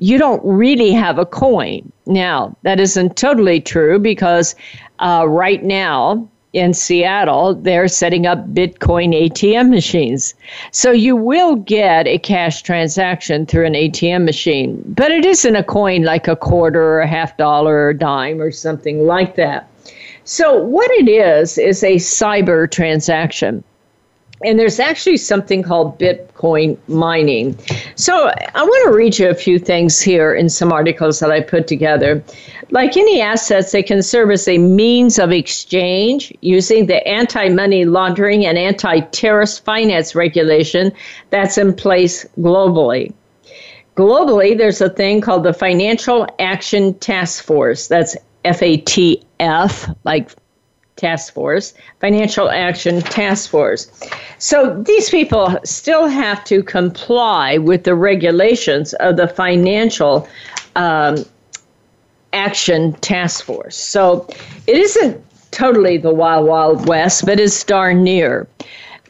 you 0.00 0.18
don't 0.18 0.42
really 0.44 0.92
have 0.92 1.18
a 1.18 1.26
coin. 1.26 1.92
Now, 2.06 2.56
that 2.62 2.80
isn't 2.80 3.16
totally 3.16 3.60
true 3.60 3.98
because 3.98 4.54
uh, 4.98 5.26
right 5.28 5.62
now 5.62 6.28
in 6.52 6.74
Seattle, 6.74 7.54
they're 7.54 7.86
setting 7.86 8.26
up 8.26 8.48
Bitcoin 8.48 9.14
ATM 9.14 9.70
machines. 9.70 10.34
So 10.72 10.90
you 10.90 11.14
will 11.14 11.56
get 11.56 12.08
a 12.08 12.18
cash 12.18 12.62
transaction 12.62 13.46
through 13.46 13.66
an 13.66 13.74
ATM 13.74 14.24
machine, 14.24 14.82
but 14.88 15.12
it 15.12 15.24
isn't 15.24 15.54
a 15.54 15.62
coin 15.62 16.02
like 16.02 16.26
a 16.26 16.34
quarter 16.34 16.82
or 16.82 17.00
a 17.00 17.06
half 17.06 17.36
dollar 17.36 17.74
or 17.74 17.90
a 17.90 17.98
dime 17.98 18.40
or 18.40 18.50
something 18.50 19.06
like 19.06 19.36
that. 19.36 19.68
So, 20.24 20.62
what 20.62 20.90
it 20.92 21.08
is, 21.08 21.56
is 21.56 21.82
a 21.82 21.96
cyber 21.96 22.70
transaction. 22.70 23.64
And 24.42 24.58
there's 24.58 24.80
actually 24.80 25.18
something 25.18 25.62
called 25.62 25.98
Bitcoin 25.98 26.78
mining. 26.88 27.58
So 27.96 28.28
I 28.54 28.62
want 28.62 28.88
to 28.88 28.96
read 28.96 29.18
you 29.18 29.28
a 29.28 29.34
few 29.34 29.58
things 29.58 30.00
here 30.00 30.34
in 30.34 30.48
some 30.48 30.72
articles 30.72 31.20
that 31.20 31.30
I 31.30 31.42
put 31.42 31.66
together. 31.66 32.24
Like 32.70 32.96
any 32.96 33.20
assets, 33.20 33.72
they 33.72 33.82
can 33.82 34.02
serve 34.02 34.30
as 34.30 34.48
a 34.48 34.56
means 34.56 35.18
of 35.18 35.30
exchange 35.30 36.32
using 36.40 36.86
the 36.86 37.06
anti 37.06 37.50
money 37.50 37.84
laundering 37.84 38.46
and 38.46 38.56
anti 38.56 39.00
terrorist 39.00 39.64
finance 39.64 40.14
regulation 40.14 40.90
that's 41.28 41.58
in 41.58 41.74
place 41.74 42.24
globally. 42.38 43.12
Globally, 43.96 44.56
there's 44.56 44.80
a 44.80 44.88
thing 44.88 45.20
called 45.20 45.42
the 45.42 45.52
Financial 45.52 46.26
Action 46.38 46.94
Task 46.94 47.44
Force. 47.44 47.88
That's 47.88 48.16
FATF, 48.44 49.94
like 50.04 50.30
task 51.00 51.34
force, 51.34 51.74
financial 52.00 52.50
action 52.50 53.00
task 53.00 53.50
force. 53.50 53.90
So 54.38 54.82
these 54.82 55.10
people 55.10 55.58
still 55.64 56.06
have 56.06 56.44
to 56.44 56.62
comply 56.62 57.58
with 57.58 57.84
the 57.84 57.94
regulations 57.94 58.92
of 58.94 59.16
the 59.16 59.26
financial 59.26 60.28
um, 60.76 61.24
action 62.32 62.92
task 63.00 63.44
force. 63.44 63.76
So 63.76 64.26
it 64.66 64.76
isn't 64.76 65.24
totally 65.50 65.96
the 65.98 66.14
wild, 66.14 66.46
wild 66.46 66.88
west, 66.88 67.26
but 67.26 67.40
it's 67.40 67.64
darn 67.64 68.04
near. 68.04 68.46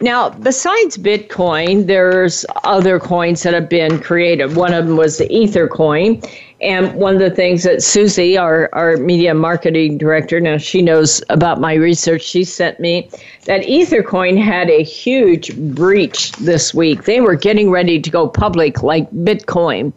Now, 0.03 0.31
besides 0.31 0.97
Bitcoin, 0.97 1.87
there's 1.87 2.47
other 2.65 2.99
coins 2.99 3.43
that 3.43 3.53
have 3.53 3.69
been 3.69 4.01
created. 4.01 4.57
One 4.57 4.73
of 4.73 4.87
them 4.87 4.97
was 4.97 5.19
the 5.19 5.31
Ether 5.31 5.69
coin, 5.69 6.23
and 6.61 6.95
one 6.95 7.15
of 7.15 7.21
the 7.21 7.31
things 7.31 7.63
that 7.63 7.83
Susie, 7.83 8.37
our, 8.37 8.69
our 8.75 8.97
media 8.99 9.35
marketing 9.35 9.97
director, 9.97 10.41
now 10.41 10.59
she 10.59 10.83
knows 10.83 11.23
about 11.31 11.61
my 11.61 11.75
research, 11.75 12.23
she 12.23 12.45
sent 12.45 12.79
me 12.79 13.11
that 13.47 13.63
Ethercoin 13.63 14.43
had 14.43 14.69
a 14.69 14.83
huge 14.83 15.57
breach 15.75 16.33
this 16.33 16.75
week. 16.75 17.05
They 17.05 17.21
were 17.21 17.35
getting 17.35 17.71
ready 17.71 18.01
to 18.01 18.11
go 18.11 18.29
public 18.29 18.83
like 18.83 19.11
Bitcoin. 19.11 19.93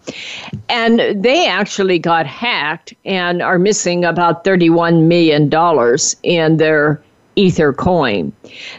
And 0.70 1.22
they 1.22 1.48
actually 1.48 2.00
got 2.00 2.26
hacked 2.26 2.94
and 3.04 3.42
are 3.42 3.60
missing 3.60 4.06
about 4.06 4.46
$31 4.46 5.06
million 5.06 5.52
in 6.24 6.58
their 6.58 7.04
Ether 7.36 7.74
coin. 7.74 8.32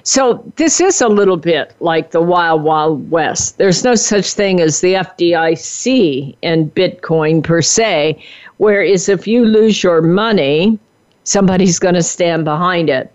So 0.02 0.44
this 0.56 0.80
is 0.80 1.00
a 1.00 1.08
little 1.08 1.36
bit 1.36 1.74
like 1.80 2.10
the 2.10 2.20
Wild 2.20 2.62
Wild 2.62 3.10
West. 3.10 3.58
There's 3.58 3.84
no 3.84 3.94
such 3.94 4.32
thing 4.32 4.60
as 4.60 4.80
the 4.80 4.94
FDIC 4.94 6.36
in 6.42 6.70
Bitcoin 6.70 7.42
per 7.42 7.62
se, 7.62 8.22
whereas 8.58 9.08
if 9.08 9.26
you 9.26 9.44
lose 9.44 9.82
your 9.82 10.02
money, 10.02 10.78
somebody's 11.24 11.78
going 11.78 11.94
to 11.94 12.02
stand 12.02 12.44
behind 12.44 12.90
it. 12.90 13.10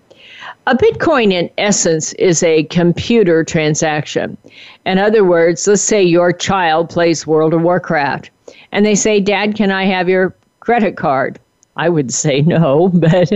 A 0.67 0.75
Bitcoin, 0.75 1.31
in 1.31 1.49
essence, 1.57 2.13
is 2.13 2.43
a 2.43 2.63
computer 2.65 3.43
transaction. 3.43 4.37
In 4.85 4.97
other 4.97 5.23
words, 5.23 5.65
let's 5.67 5.81
say 5.81 6.03
your 6.03 6.31
child 6.31 6.89
plays 6.89 7.25
World 7.25 7.53
of 7.53 7.61
Warcraft 7.61 8.29
and 8.71 8.85
they 8.85 8.95
say, 8.95 9.19
Dad, 9.19 9.55
can 9.55 9.71
I 9.71 9.85
have 9.85 10.07
your 10.09 10.35
credit 10.59 10.95
card? 10.95 11.39
I 11.75 11.89
would 11.89 12.13
say 12.13 12.41
no, 12.41 12.89
but 12.93 13.31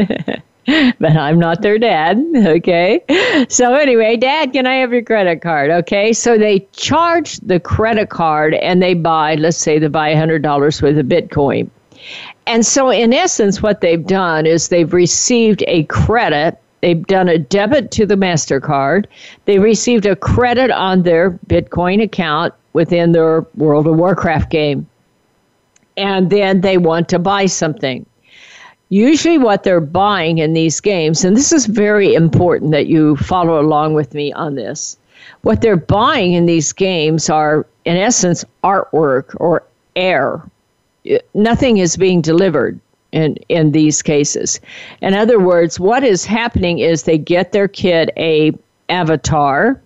but 0.99 1.17
I'm 1.17 1.39
not 1.39 1.61
their 1.61 1.77
dad. 1.77 2.23
Okay. 2.35 3.01
So, 3.49 3.73
anyway, 3.73 4.15
dad, 4.15 4.53
can 4.53 4.65
I 4.65 4.75
have 4.75 4.93
your 4.93 5.01
credit 5.01 5.41
card? 5.41 5.69
Okay. 5.71 6.13
So 6.13 6.37
they 6.37 6.59
charge 6.71 7.37
the 7.39 7.59
credit 7.59 8.09
card 8.09 8.53
and 8.53 8.81
they 8.81 8.93
buy, 8.93 9.35
let's 9.35 9.57
say 9.57 9.77
they 9.79 9.87
buy 9.87 10.13
$100 10.13 10.43
worth 10.81 10.81
of 10.81 11.05
Bitcoin. 11.05 11.69
And 12.47 12.65
so, 12.65 12.89
in 12.89 13.13
essence, 13.13 13.61
what 13.61 13.81
they've 13.81 14.05
done 14.05 14.45
is 14.45 14.69
they've 14.69 14.93
received 14.93 15.63
a 15.67 15.83
credit. 15.83 16.57
They've 16.81 17.05
done 17.07 17.29
a 17.29 17.37
debit 17.37 17.91
to 17.91 18.05
the 18.05 18.15
MasterCard. 18.15 19.05
They 19.45 19.59
received 19.59 20.05
a 20.05 20.15
credit 20.15 20.71
on 20.71 21.03
their 21.03 21.31
Bitcoin 21.47 22.01
account 22.01 22.53
within 22.73 23.11
their 23.11 23.45
World 23.55 23.87
of 23.87 23.95
Warcraft 23.95 24.49
game. 24.49 24.87
And 25.95 26.29
then 26.29 26.61
they 26.61 26.77
want 26.77 27.07
to 27.09 27.19
buy 27.19 27.45
something 27.45 28.05
usually 28.89 29.37
what 29.37 29.63
they're 29.63 29.79
buying 29.79 30.37
in 30.37 30.53
these 30.53 30.79
games, 30.79 31.23
and 31.23 31.35
this 31.35 31.51
is 31.51 31.65
very 31.65 32.13
important 32.13 32.71
that 32.71 32.87
you 32.87 33.15
follow 33.17 33.59
along 33.59 33.93
with 33.93 34.13
me 34.13 34.31
on 34.33 34.55
this. 34.55 34.97
What 35.41 35.61
they're 35.61 35.75
buying 35.75 36.33
in 36.33 36.45
these 36.45 36.71
games 36.73 37.29
are, 37.29 37.65
in 37.85 37.97
essence, 37.97 38.45
artwork 38.63 39.35
or 39.39 39.63
air. 39.95 40.41
Uh, 41.09 41.17
nothing 41.33 41.77
is 41.77 41.97
being 41.97 42.21
delivered 42.21 42.79
in, 43.11 43.35
in 43.49 43.71
these 43.71 44.01
cases. 44.01 44.59
In 45.01 45.13
other 45.13 45.39
words, 45.39 45.79
what 45.79 46.03
is 46.03 46.25
happening 46.25 46.79
is 46.79 47.03
they 47.03 47.17
get 47.17 47.51
their 47.51 47.67
kid 47.67 48.11
a 48.17 48.53
avatar, 48.89 49.81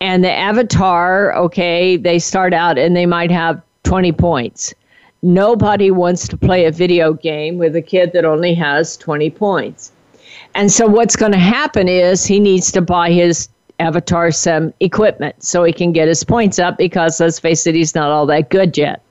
and 0.00 0.24
the 0.24 0.32
avatar, 0.32 1.34
okay, 1.34 1.96
they 1.96 2.18
start 2.18 2.54
out 2.54 2.78
and 2.78 2.96
they 2.96 3.06
might 3.06 3.30
have 3.30 3.60
20 3.82 4.12
points 4.12 4.74
Nobody 5.22 5.90
wants 5.90 6.26
to 6.28 6.36
play 6.36 6.64
a 6.64 6.72
video 6.72 7.12
game 7.12 7.58
with 7.58 7.76
a 7.76 7.82
kid 7.82 8.12
that 8.14 8.24
only 8.24 8.54
has 8.54 8.96
20 8.96 9.30
points. 9.30 9.92
And 10.54 10.72
so 10.72 10.86
what's 10.86 11.16
going 11.16 11.32
to 11.32 11.38
happen 11.38 11.88
is 11.88 12.24
he 12.24 12.40
needs 12.40 12.72
to 12.72 12.80
buy 12.80 13.10
his 13.10 13.48
avatar 13.78 14.30
some 14.30 14.72
equipment 14.80 15.42
so 15.42 15.64
he 15.64 15.72
can 15.72 15.92
get 15.92 16.08
his 16.08 16.24
points 16.24 16.58
up 16.58 16.78
because 16.78 17.20
let's 17.20 17.38
face 17.38 17.66
it, 17.66 17.74
he's 17.74 17.94
not 17.94 18.10
all 18.10 18.26
that 18.26 18.50
good 18.50 18.76
yet. 18.76 19.02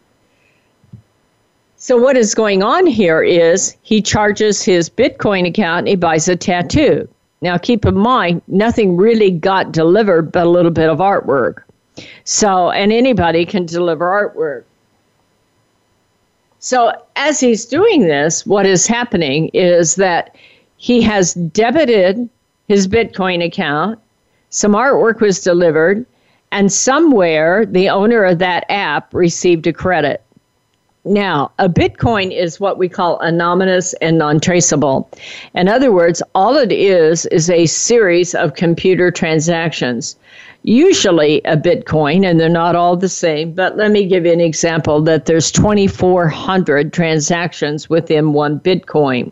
So, 1.81 1.97
what 1.97 2.17
is 2.17 2.35
going 2.35 2.61
on 2.61 2.85
here 2.85 3.23
is 3.23 3.77
he 3.83 4.01
charges 4.01 4.61
his 4.61 4.89
Bitcoin 4.89 5.47
account 5.47 5.79
and 5.79 5.87
he 5.87 5.95
buys 5.95 6.27
a 6.27 6.35
tattoo. 6.35 7.07
Now, 7.41 7.57
keep 7.57 7.85
in 7.85 7.95
mind, 7.95 8.41
nothing 8.49 8.97
really 8.97 9.31
got 9.31 9.71
delivered 9.71 10.31
but 10.31 10.45
a 10.45 10.49
little 10.49 10.71
bit 10.71 10.89
of 10.89 10.97
artwork. 10.97 11.63
So, 12.25 12.69
and 12.71 12.91
anybody 12.91 13.45
can 13.45 13.65
deliver 13.65 14.05
artwork. 14.05 14.63
So, 16.59 16.91
as 17.15 17.39
he's 17.39 17.65
doing 17.65 18.01
this, 18.01 18.45
what 18.45 18.65
is 18.65 18.85
happening 18.85 19.49
is 19.53 19.95
that 19.95 20.35
he 20.75 21.01
has 21.01 21.33
debited 21.33 22.29
his 22.67 22.87
Bitcoin 22.87 23.43
account, 23.43 23.97
some 24.49 24.73
artwork 24.73 25.21
was 25.21 25.39
delivered, 25.41 26.05
and 26.51 26.71
somewhere 26.71 27.65
the 27.65 27.89
owner 27.89 28.23
of 28.23 28.39
that 28.39 28.65
app 28.69 29.13
received 29.13 29.67
a 29.67 29.73
credit. 29.73 30.21
Now, 31.05 31.51
a 31.59 31.69
Bitcoin 31.69 32.35
is 32.35 32.59
what 32.59 32.77
we 32.77 32.89
call 32.89 33.19
anonymous 33.19 33.93
and 34.01 34.17
non 34.17 34.41
traceable. 34.41 35.09
In 35.55 35.69
other 35.69 35.93
words, 35.93 36.21
all 36.35 36.57
it 36.57 36.73
is 36.73 37.25
is 37.27 37.49
a 37.49 37.67
series 37.67 38.35
of 38.35 38.55
computer 38.55 39.11
transactions. 39.11 40.17
Usually 40.63 41.41
a 41.45 41.55
Bitcoin, 41.55 42.25
and 42.25 42.39
they're 42.39 42.49
not 42.49 42.75
all 42.75 42.97
the 42.97 43.09
same, 43.09 43.53
but 43.53 43.77
let 43.77 43.91
me 43.91 44.05
give 44.05 44.25
you 44.25 44.33
an 44.33 44.41
example 44.41 45.01
that 45.01 45.25
there's 45.25 45.51
2,400 45.51 46.91
transactions 46.91 47.89
within 47.89 48.33
one 48.33 48.59
Bitcoin. 48.59 49.31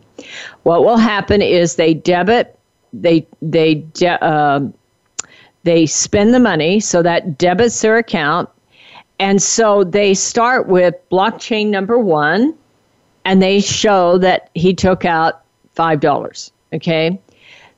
What 0.62 0.84
will 0.84 0.96
happen 0.96 1.42
is 1.42 1.76
they 1.76 1.94
debit, 1.94 2.58
they, 2.92 3.26
they, 3.42 3.74
de- 3.74 4.24
uh, 4.24 4.60
they 5.64 5.86
spend 5.86 6.32
the 6.32 6.40
money, 6.40 6.80
so 6.80 7.02
that 7.02 7.36
debits 7.36 7.82
their 7.82 7.98
account 7.98 8.48
and 9.18 9.42
so 9.42 9.84
they 9.84 10.14
start 10.14 10.68
with 10.68 10.94
blockchain 11.10 11.68
number 11.68 11.98
one, 11.98 12.54
and 13.24 13.42
they 13.42 13.60
show 13.60 14.18
that 14.18 14.50
he 14.54 14.74
took 14.74 15.04
out 15.04 15.42
$5. 15.76 16.50
Okay. 16.74 17.20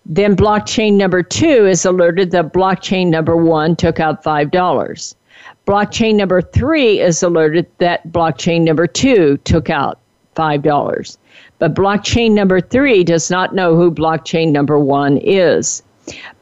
Then 0.07 0.37
blockchain 0.37 0.95
number 0.95 1.23
two 1.23 1.67
is 1.67 1.85
alerted 1.85 2.31
that 2.31 2.53
blockchain 2.53 3.09
number 3.09 3.37
one 3.37 3.77
took 3.77 4.01
out 4.01 4.25
$5. 4.25 5.15
Blockchain 5.67 6.15
number 6.15 6.41
three 6.43 7.01
is 7.01 7.23
alerted 7.23 7.67
that 7.79 8.07
blockchain 8.09 8.63
number 8.63 8.87
two 8.87 9.37
took 9.45 9.71
out 9.71 9.99
$5. 10.37 11.19
But 11.59 11.75
blockchain 11.75 12.33
number 12.33 12.61
three 12.61 13.05
does 13.05 13.31
not 13.31 13.55
know 13.55 13.77
who 13.77 13.91
blockchain 13.91 14.53
number 14.53 14.79
one 14.79 15.19
is. 15.19 15.83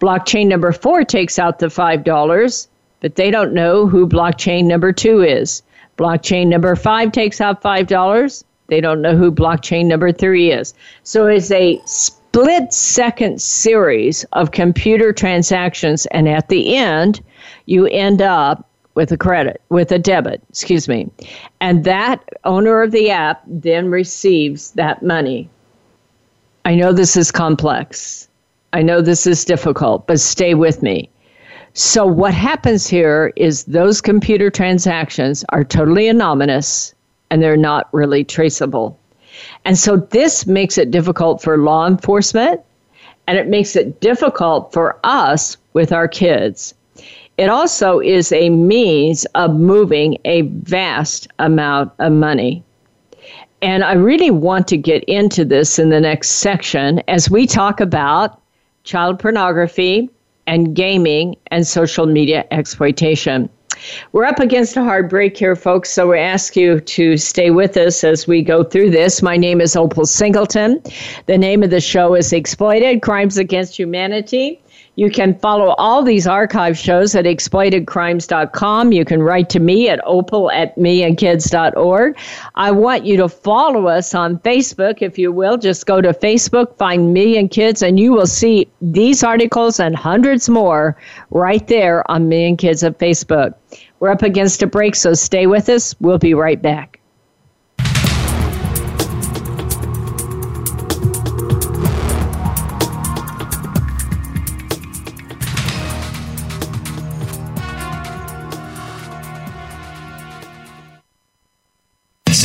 Blockchain 0.01 0.47
number 0.47 0.73
four 0.73 1.05
takes 1.05 1.38
out 1.38 1.59
the 1.59 1.66
$5 1.66 2.68
but 3.01 3.16
they 3.16 3.31
don't 3.31 3.53
know 3.53 3.87
who 3.87 4.09
blockchain 4.09 4.64
number 4.64 4.92
two 4.92 5.23
is. 5.23 5.62
Blockchain 5.97 6.49
number 6.49 6.75
five 6.77 7.12
takes 7.12 7.40
out 7.40 7.62
$5. 7.62 8.44
They 8.68 8.81
don't 8.81 9.03
know 9.03 9.16
who 9.16 9.33
blockchain 9.33 9.87
number 9.87 10.12
three 10.12 10.53
is. 10.53 10.75
So 11.03 11.27
it's 11.27 11.51
a 11.51 11.81
split 12.38 12.72
second 12.72 13.42
series 13.42 14.22
of 14.33 14.53
computer 14.53 15.12
transactions. 15.12 16.07
And 16.07 16.29
at 16.29 16.48
the 16.48 16.77
end, 16.77 17.20
you 17.66 17.87
end 17.87 18.22
up 18.22 18.64
with 18.94 19.11
a 19.11 19.16
credit, 19.16 19.61
with 19.70 19.90
a 19.90 19.98
debit, 19.98 20.40
excuse 20.48 20.87
me. 20.87 21.11
And 21.61 21.83
that 21.83 22.22
owner 22.44 22.83
of 22.83 22.92
the 22.92 23.11
app 23.11 23.42
then 23.48 23.88
receives 23.90 24.70
that 24.72 25.03
money. 25.03 25.51
I 26.64 26.77
know 26.77 26.92
this 26.92 27.16
is 27.16 27.33
complex. 27.33 28.29
I 28.72 28.83
know 28.83 29.01
this 29.01 29.27
is 29.27 29.44
difficult, 29.44 30.07
but 30.07 30.20
stay 30.20 30.55
with 30.55 30.81
me. 30.81 31.11
So, 31.74 32.07
what 32.07 32.35
happens 32.35 32.87
here 32.87 33.33
is 33.35 33.64
those 33.64 34.01
computer 34.01 34.48
transactions 34.48 35.44
are 35.48 35.64
totally 35.64 36.07
anonymous 36.07 36.94
and 37.31 37.42
they're 37.42 37.57
not 37.57 37.88
really 37.92 38.22
traceable. 38.22 38.96
And 39.64 39.79
so, 39.79 39.96
this 39.96 40.46
makes 40.46 40.79
it 40.79 40.90
difficult 40.90 41.42
for 41.42 41.59
law 41.59 41.87
enforcement 41.87 42.61
and 43.27 43.37
it 43.37 43.46
makes 43.46 43.77
it 43.77 44.01
difficult 44.01 44.72
for 44.72 44.98
us 45.05 45.59
with 45.74 45.92
our 45.92 46.09
kids. 46.09 46.74
It 47.37 47.51
also 47.51 48.01
is 48.01 48.33
a 48.33 48.51
means 48.51 49.24
of 49.35 49.55
moving 49.55 50.18
a 50.24 50.42
vast 50.42 51.29
amount 51.38 51.92
of 51.98 52.12
money. 52.12 52.64
And 53.61 53.85
I 53.85 53.92
really 53.92 54.31
want 54.31 54.66
to 54.68 54.77
get 54.77 55.05
into 55.05 55.44
this 55.44 55.79
in 55.79 55.90
the 55.90 56.01
next 56.01 56.31
section 56.31 57.03
as 57.07 57.31
we 57.31 57.46
talk 57.46 57.81
about 57.81 58.40
child 58.85 59.18
pornography 59.18 60.09
and 60.46 60.74
gaming 60.74 61.37
and 61.48 61.66
social 61.66 62.07
media 62.07 62.46
exploitation. 62.51 63.51
We're 64.12 64.25
up 64.25 64.38
against 64.38 64.77
a 64.77 64.83
hard 64.83 65.09
break 65.09 65.37
here, 65.37 65.57
folks, 65.57 65.91
so 65.91 66.11
we 66.11 66.19
ask 66.19 66.57
you 66.57 66.81
to 66.81 67.17
stay 67.17 67.51
with 67.51 67.77
us 67.77 68.05
as 68.05 68.27
we 68.27 68.43
go 68.43 68.64
through 68.64 68.91
this. 68.91 69.23
My 69.23 69.37
name 69.37 69.61
is 69.61 69.77
Opal 69.77 70.07
Singleton. 70.07 70.83
The 71.27 71.38
name 71.38 71.62
of 71.62 71.71
the 71.71 71.81
show 71.81 72.14
is 72.14 72.33
Exploited 72.33 73.03
Crimes 73.03 73.38
Against 73.38 73.79
Humanity. 73.79 74.61
You 74.99 75.11
can 75.11 75.39
follow 75.39 75.77
all 75.79 76.03
these 76.03 76.27
archive 76.27 76.77
shows 76.77 77.15
at 77.15 77.25
exploitedcrimes.com. 77.25 78.91
You 78.91 79.05
can 79.05 79.23
write 79.23 79.49
to 79.51 79.61
me 79.61 79.89
at 79.89 80.01
opal 80.05 80.51
at 80.51 80.75
millionkids.org. 80.75 82.19
I 82.57 82.73
want 82.73 83.07
you 83.07 83.17
to 83.19 83.29
follow 83.29 83.87
us 83.87 84.13
on 84.13 84.41
Facebook, 84.41 85.01
if 85.01 85.17
you 85.17 85.31
will. 85.31 85.57
Just 85.57 85.87
go 85.87 86.01
to 86.01 86.13
Facebook, 86.13 86.77
find 86.79 87.15
Million 87.15 87.49
Kids, 87.49 87.81
and 87.81 88.01
you 88.01 88.11
will 88.11 88.27
see 88.27 88.67
these 88.83 89.23
articles 89.23 89.79
and 89.79 89.95
hundreds 89.95 90.49
more 90.49 90.97
right 91.31 91.65
there 91.69 92.03
on 92.11 92.29
Million 92.29 92.57
Kids 92.57 92.83
at 92.83 92.99
Facebook. 92.99 93.55
We're 94.01 94.11
up 94.11 94.23
against 94.23 94.65
a 94.65 94.67
break, 94.67 94.97
so 94.97 95.15
stay 95.15 95.47
with 95.47 95.69
us. 95.69 95.95
We'll 96.01 96.19
be 96.19 96.35
right 96.35 96.61
back. 96.61 96.98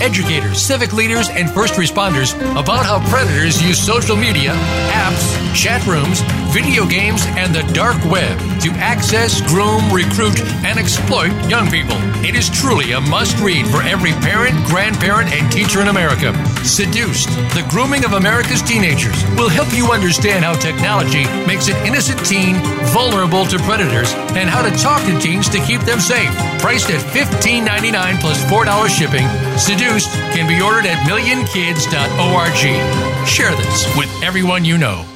educators, 0.00 0.60
civic 0.60 0.92
leaders, 0.92 1.28
and 1.28 1.50
first 1.50 1.74
responders 1.74 2.34
about 2.52 2.84
how 2.84 2.98
predators 3.08 3.62
use 3.62 3.78
social 3.78 4.16
media, 4.16 4.52
apps, 4.90 5.54
chat 5.54 5.86
rooms, 5.86 6.20
video 6.52 6.86
games, 6.86 7.24
and 7.36 7.54
the 7.54 7.62
dark 7.72 7.96
web 8.04 8.38
to 8.60 8.70
access, 8.72 9.40
groom, 9.42 9.92
recruit, 9.92 10.40
and 10.64 10.78
exploit 10.78 11.32
young 11.48 11.70
people. 11.70 11.96
It 12.24 12.34
is 12.34 12.48
truly 12.48 12.92
a 12.92 13.00
must 13.00 13.38
read 13.40 13.66
for 13.66 13.82
every 13.82 14.12
parent, 14.12 14.54
grandparent, 14.66 15.32
and 15.32 15.50
teacher 15.52 15.80
in 15.80 15.88
America. 15.88 16.32
Seduced, 16.64 17.28
the 17.54 17.64
grooming 17.68 18.04
of 18.04 18.12
America's 18.12 18.62
teenagers 18.62 19.24
will 19.36 19.48
help 19.48 19.72
you 19.72 19.92
understand 19.92 20.44
how 20.44 20.54
technology 20.54 21.24
makes 21.46 21.68
an 21.68 21.76
innocent 21.86 22.24
teen 22.24 22.56
vulnerable 22.92 23.44
to 23.46 23.58
predators 23.60 24.12
and 24.36 24.48
how 24.48 24.62
to 24.62 24.70
talk 24.78 25.02
to 25.06 25.18
teens 25.18 25.48
to 25.48 25.60
keep 25.64 25.80
them 25.82 26.00
safe. 26.00 26.30
Priced 26.60 26.90
at 26.90 27.00
$15.99 27.14 28.20
plus 28.20 28.42
$4 28.44 28.88
shipping, 28.88 29.26
Seduced 29.58 30.10
can 30.34 30.46
be 30.48 30.60
ordered 30.60 30.86
at 30.86 31.06
millionkids.org. 31.08 33.26
Share 33.26 33.54
this 33.56 33.96
with 33.96 34.10
everyone 34.22 34.64
you 34.64 34.78
know. 34.78 35.15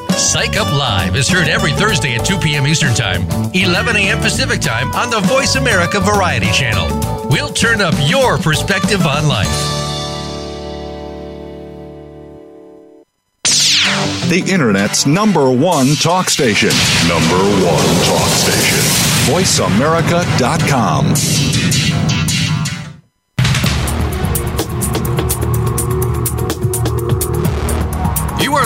Psych 0.21 0.55
Up 0.55 0.71
Live 0.71 1.15
is 1.15 1.27
heard 1.27 1.49
every 1.49 1.71
Thursday 1.73 2.13
at 2.15 2.23
2 2.23 2.37
p.m. 2.37 2.65
Eastern 2.67 2.93
Time, 2.93 3.23
11 3.53 3.95
a.m. 3.97 4.19
Pacific 4.19 4.61
Time 4.61 4.91
on 4.93 5.09
the 5.09 5.19
Voice 5.21 5.55
America 5.55 5.99
Variety 5.99 6.51
Channel. 6.51 6.87
We'll 7.29 7.49
turn 7.49 7.81
up 7.81 7.95
your 8.07 8.37
perspective 8.37 9.03
on 9.05 9.27
life. 9.27 9.47
The 14.29 14.43
Internet's 14.47 15.05
number 15.07 15.49
one 15.51 15.95
talk 15.95 16.29
station. 16.29 16.69
Number 17.09 17.41
one 17.65 18.05
talk 18.05 18.29
station. 18.29 18.77
VoiceAmerica.com. 19.33 21.80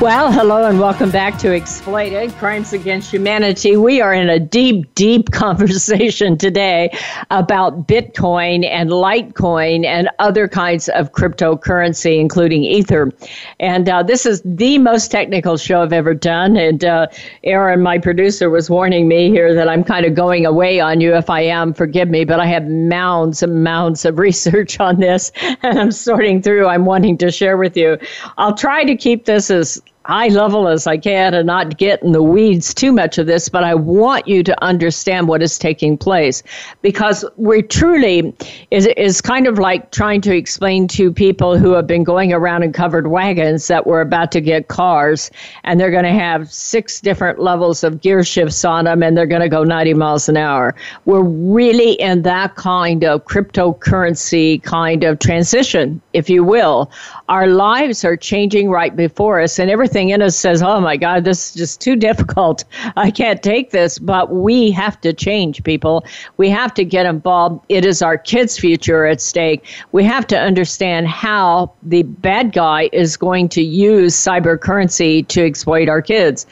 Well, 0.00 0.32
hello 0.32 0.66
and 0.66 0.80
welcome 0.80 1.10
back 1.10 1.38
to 1.38 1.52
Exploited 1.52 2.32
Crimes 2.32 2.72
Against 2.72 3.12
Humanity. 3.12 3.76
We 3.76 4.02
are 4.02 4.12
in 4.12 4.28
a 4.28 4.40
deep, 4.40 4.92
deep 4.96 5.30
conversation 5.32 6.36
today 6.36 6.90
about 7.30 7.86
Bitcoin 7.86 8.66
and 8.66 8.90
Litecoin 8.90 9.86
and 9.86 10.10
other 10.18 10.46
kinds 10.46 10.88
of 10.90 11.12
cryptocurrency, 11.12 12.18
including 12.18 12.64
Ether. 12.64 13.12
And 13.60 13.88
uh, 13.88 14.02
this 14.02 14.26
is 14.26 14.42
the 14.44 14.78
most 14.78 15.10
technical 15.10 15.56
show 15.56 15.80
I've 15.80 15.92
ever 15.92 16.12
done. 16.12 16.56
And 16.56 16.84
uh, 16.84 17.06
Aaron, 17.44 17.80
my 17.80 17.96
producer, 17.96 18.50
was 18.50 18.68
warning 18.68 19.06
me 19.08 19.30
here 19.30 19.54
that 19.54 19.68
I'm 19.68 19.84
kind 19.84 20.04
of 20.04 20.14
going 20.14 20.44
away 20.44 20.80
on 20.80 21.00
you. 21.00 21.14
If 21.14 21.30
I 21.30 21.42
am, 21.42 21.72
forgive 21.72 22.10
me, 22.10 22.24
but 22.24 22.40
I 22.40 22.46
have 22.46 22.66
mounds 22.66 23.42
and 23.44 23.62
mounds 23.62 24.04
of 24.04 24.18
research 24.24 24.80
on 24.80 24.98
this 24.98 25.30
and 25.62 25.78
I'm 25.78 25.92
sorting 25.92 26.42
through. 26.42 26.66
I'm 26.66 26.84
wanting 26.84 27.16
to 27.18 27.30
share 27.30 27.56
with 27.56 27.76
you. 27.76 27.96
I'll 28.36 28.56
try 28.56 28.84
to 28.84 28.96
keep 28.96 29.24
this 29.24 29.50
as 29.50 29.80
high 30.04 30.28
level 30.28 30.68
as 30.68 30.86
I 30.86 30.98
can 30.98 31.32
and 31.32 31.46
not 31.46 31.78
get 31.78 32.02
in 32.02 32.12
the 32.12 32.22
weeds 32.22 32.74
too 32.74 32.92
much 32.92 33.16
of 33.16 33.26
this, 33.26 33.48
but 33.48 33.64
I 33.64 33.74
want 33.74 34.28
you 34.28 34.42
to 34.42 34.64
understand 34.64 35.28
what 35.28 35.42
is 35.42 35.58
taking 35.58 35.96
place 35.96 36.42
because 36.82 37.24
we 37.36 37.62
truly 37.62 38.34
is 38.70 38.86
is 38.98 39.20
kind 39.20 39.46
of 39.46 39.58
like 39.58 39.90
trying 39.92 40.20
to 40.22 40.36
explain 40.36 40.88
to 40.88 41.10
people 41.12 41.56
who 41.56 41.72
have 41.72 41.86
been 41.86 42.04
going 42.04 42.32
around 42.32 42.62
in 42.62 42.72
covered 42.72 43.06
wagons 43.06 43.66
that 43.68 43.86
we're 43.86 44.02
about 44.02 44.30
to 44.32 44.40
get 44.40 44.68
cars 44.68 45.30
and 45.64 45.80
they're 45.80 45.90
going 45.90 46.04
to 46.04 46.12
have 46.12 46.52
six 46.52 47.00
different 47.00 47.38
levels 47.38 47.82
of 47.82 48.00
gear 48.02 48.22
shifts 48.22 48.64
on 48.64 48.84
them 48.84 49.02
and 49.02 49.16
they're 49.16 49.26
going 49.26 49.40
to 49.40 49.48
go 49.48 49.64
90 49.64 49.94
miles 49.94 50.28
an 50.28 50.36
hour. 50.36 50.74
We're 51.06 51.22
really 51.22 51.92
in 51.92 52.22
that 52.22 52.56
kind 52.56 53.04
of 53.04 53.24
cryptocurrency 53.24 54.62
kind 54.62 55.02
of 55.04 55.18
transition, 55.18 56.02
if 56.12 56.28
you 56.28 56.44
will. 56.44 56.90
Our 57.28 57.46
lives 57.46 58.04
are 58.04 58.16
changing 58.16 58.68
right 58.68 58.94
before 58.94 59.40
us 59.40 59.58
and 59.58 59.70
everything 59.70 60.10
in 60.10 60.20
us 60.20 60.36
says, 60.36 60.62
oh 60.62 60.80
my 60.80 60.96
God, 60.96 61.24
this 61.24 61.48
is 61.48 61.54
just 61.54 61.80
too 61.80 61.96
difficult. 61.96 62.64
I 62.96 63.10
can't 63.10 63.42
take 63.42 63.70
this. 63.70 63.98
But 63.98 64.30
we 64.30 64.70
have 64.72 65.00
to 65.00 65.12
change, 65.12 65.62
people. 65.64 66.04
We 66.36 66.50
have 66.50 66.74
to 66.74 66.84
get 66.84 67.06
involved. 67.06 67.64
It 67.68 67.84
is 67.84 68.02
our 68.02 68.18
kids' 68.18 68.58
future 68.58 69.06
at 69.06 69.20
stake. 69.20 69.64
We 69.92 70.04
have 70.04 70.26
to 70.28 70.38
understand 70.38 71.08
how 71.08 71.72
the 71.82 72.02
bad 72.02 72.52
guy 72.52 72.90
is 72.92 73.16
going 73.16 73.48
to 73.50 73.62
use 73.62 74.14
cyber 74.14 74.60
currency 74.60 75.22
to 75.24 75.46
exploit 75.46 75.88
our 75.88 76.02
kids. 76.02 76.46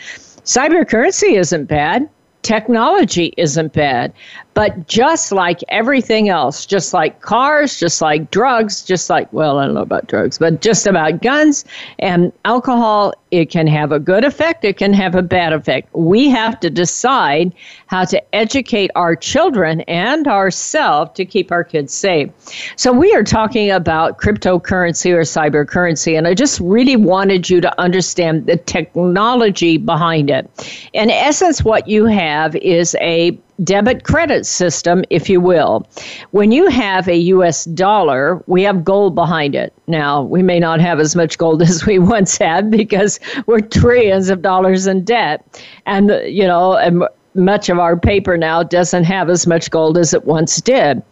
Cyber 0.44 0.88
currency 0.88 1.36
isn't 1.36 1.66
bad 1.66 2.08
technology 2.42 3.32
isn't 3.36 3.72
bad. 3.72 4.12
But 4.54 4.86
just 4.86 5.32
like 5.32 5.60
everything 5.68 6.28
else, 6.28 6.66
just 6.66 6.92
like 6.92 7.20
cars, 7.22 7.78
just 7.80 8.02
like 8.02 8.30
drugs, 8.30 8.82
just 8.82 9.08
like, 9.08 9.32
well, 9.32 9.58
I 9.58 9.64
don't 9.64 9.74
know 9.74 9.80
about 9.80 10.08
drugs, 10.08 10.38
but 10.38 10.60
just 10.60 10.86
about 10.86 11.22
guns 11.22 11.64
and 11.98 12.32
alcohol, 12.44 13.14
it 13.30 13.48
can 13.48 13.66
have 13.66 13.92
a 13.92 13.98
good 13.98 14.24
effect, 14.24 14.62
it 14.62 14.76
can 14.76 14.92
have 14.92 15.14
a 15.14 15.22
bad 15.22 15.54
effect. 15.54 15.88
We 15.94 16.28
have 16.28 16.60
to 16.60 16.68
decide 16.68 17.54
how 17.86 18.04
to 18.04 18.34
educate 18.34 18.90
our 18.94 19.16
children 19.16 19.80
and 19.82 20.28
ourselves 20.28 21.12
to 21.14 21.24
keep 21.24 21.50
our 21.50 21.64
kids 21.64 21.94
safe. 21.94 22.28
So, 22.76 22.92
we 22.92 23.14
are 23.14 23.24
talking 23.24 23.70
about 23.70 24.18
cryptocurrency 24.18 25.12
or 25.12 25.22
cyber 25.22 25.66
currency, 25.66 26.14
and 26.14 26.28
I 26.28 26.34
just 26.34 26.60
really 26.60 26.96
wanted 26.96 27.48
you 27.48 27.62
to 27.62 27.80
understand 27.80 28.46
the 28.46 28.58
technology 28.58 29.78
behind 29.78 30.28
it. 30.28 30.50
In 30.92 31.10
essence, 31.10 31.64
what 31.64 31.88
you 31.88 32.04
have 32.04 32.54
is 32.56 32.94
a 33.00 33.38
debit 33.64 34.04
credit 34.04 34.46
system, 34.46 35.04
if 35.10 35.28
you 35.28 35.40
will. 35.40 35.86
When 36.30 36.52
you 36.52 36.68
have 36.68 37.08
a 37.08 37.16
US 37.16 37.64
dollar, 37.64 38.42
we 38.46 38.62
have 38.62 38.84
gold 38.84 39.14
behind 39.14 39.54
it. 39.54 39.72
Now, 39.86 40.22
we 40.22 40.42
may 40.42 40.58
not 40.58 40.80
have 40.80 41.00
as 41.00 41.14
much 41.14 41.38
gold 41.38 41.62
as 41.70 41.86
we 41.86 41.98
once 41.98 42.38
had 42.38 42.70
because 42.70 43.20
we're 43.46 43.60
trillions 43.60 44.30
of 44.30 44.42
dollars 44.42 44.86
in 44.86 45.04
debt. 45.04 45.44
And, 45.86 46.10
you 46.26 46.46
know, 46.46 46.76
and 46.76 47.04
much 47.34 47.68
of 47.68 47.78
our 47.78 47.96
paper 47.96 48.36
now 48.36 48.62
doesn't 48.62 49.04
have 49.04 49.30
as 49.30 49.46
much 49.46 49.70
gold 49.70 49.96
as 49.96 50.12
it 50.12 50.24
once 50.24 50.60
did. 50.60 51.02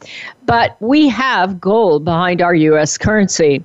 But 0.47 0.77
we 0.81 1.09
have 1.09 1.61
gold 1.61 2.05
behind 2.05 2.43
our 2.43 2.55
US 2.55 2.99
currency. 2.99 3.65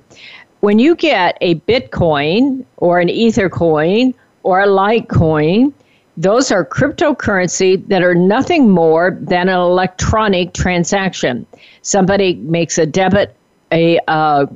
When 0.60 0.78
you 0.78 0.94
get 0.94 1.36
a 1.40 1.56
Bitcoin 1.60 2.64
or 2.78 2.98
an 2.98 3.08
Ether 3.08 3.50
coin 3.50 4.14
or 4.42 4.60
a 4.60 4.66
Litecoin, 4.66 5.72
those 6.16 6.50
are 6.50 6.64
cryptocurrency 6.64 7.86
that 7.88 8.02
are 8.02 8.14
nothing 8.14 8.70
more 8.70 9.18
than 9.20 9.48
an 9.48 9.58
electronic 9.58 10.54
transaction. 10.54 11.46
Somebody 11.82 12.34
makes 12.34 12.78
a 12.78 12.86
debit, 12.86 13.34
a 13.70 13.98
uh, 14.08 14.46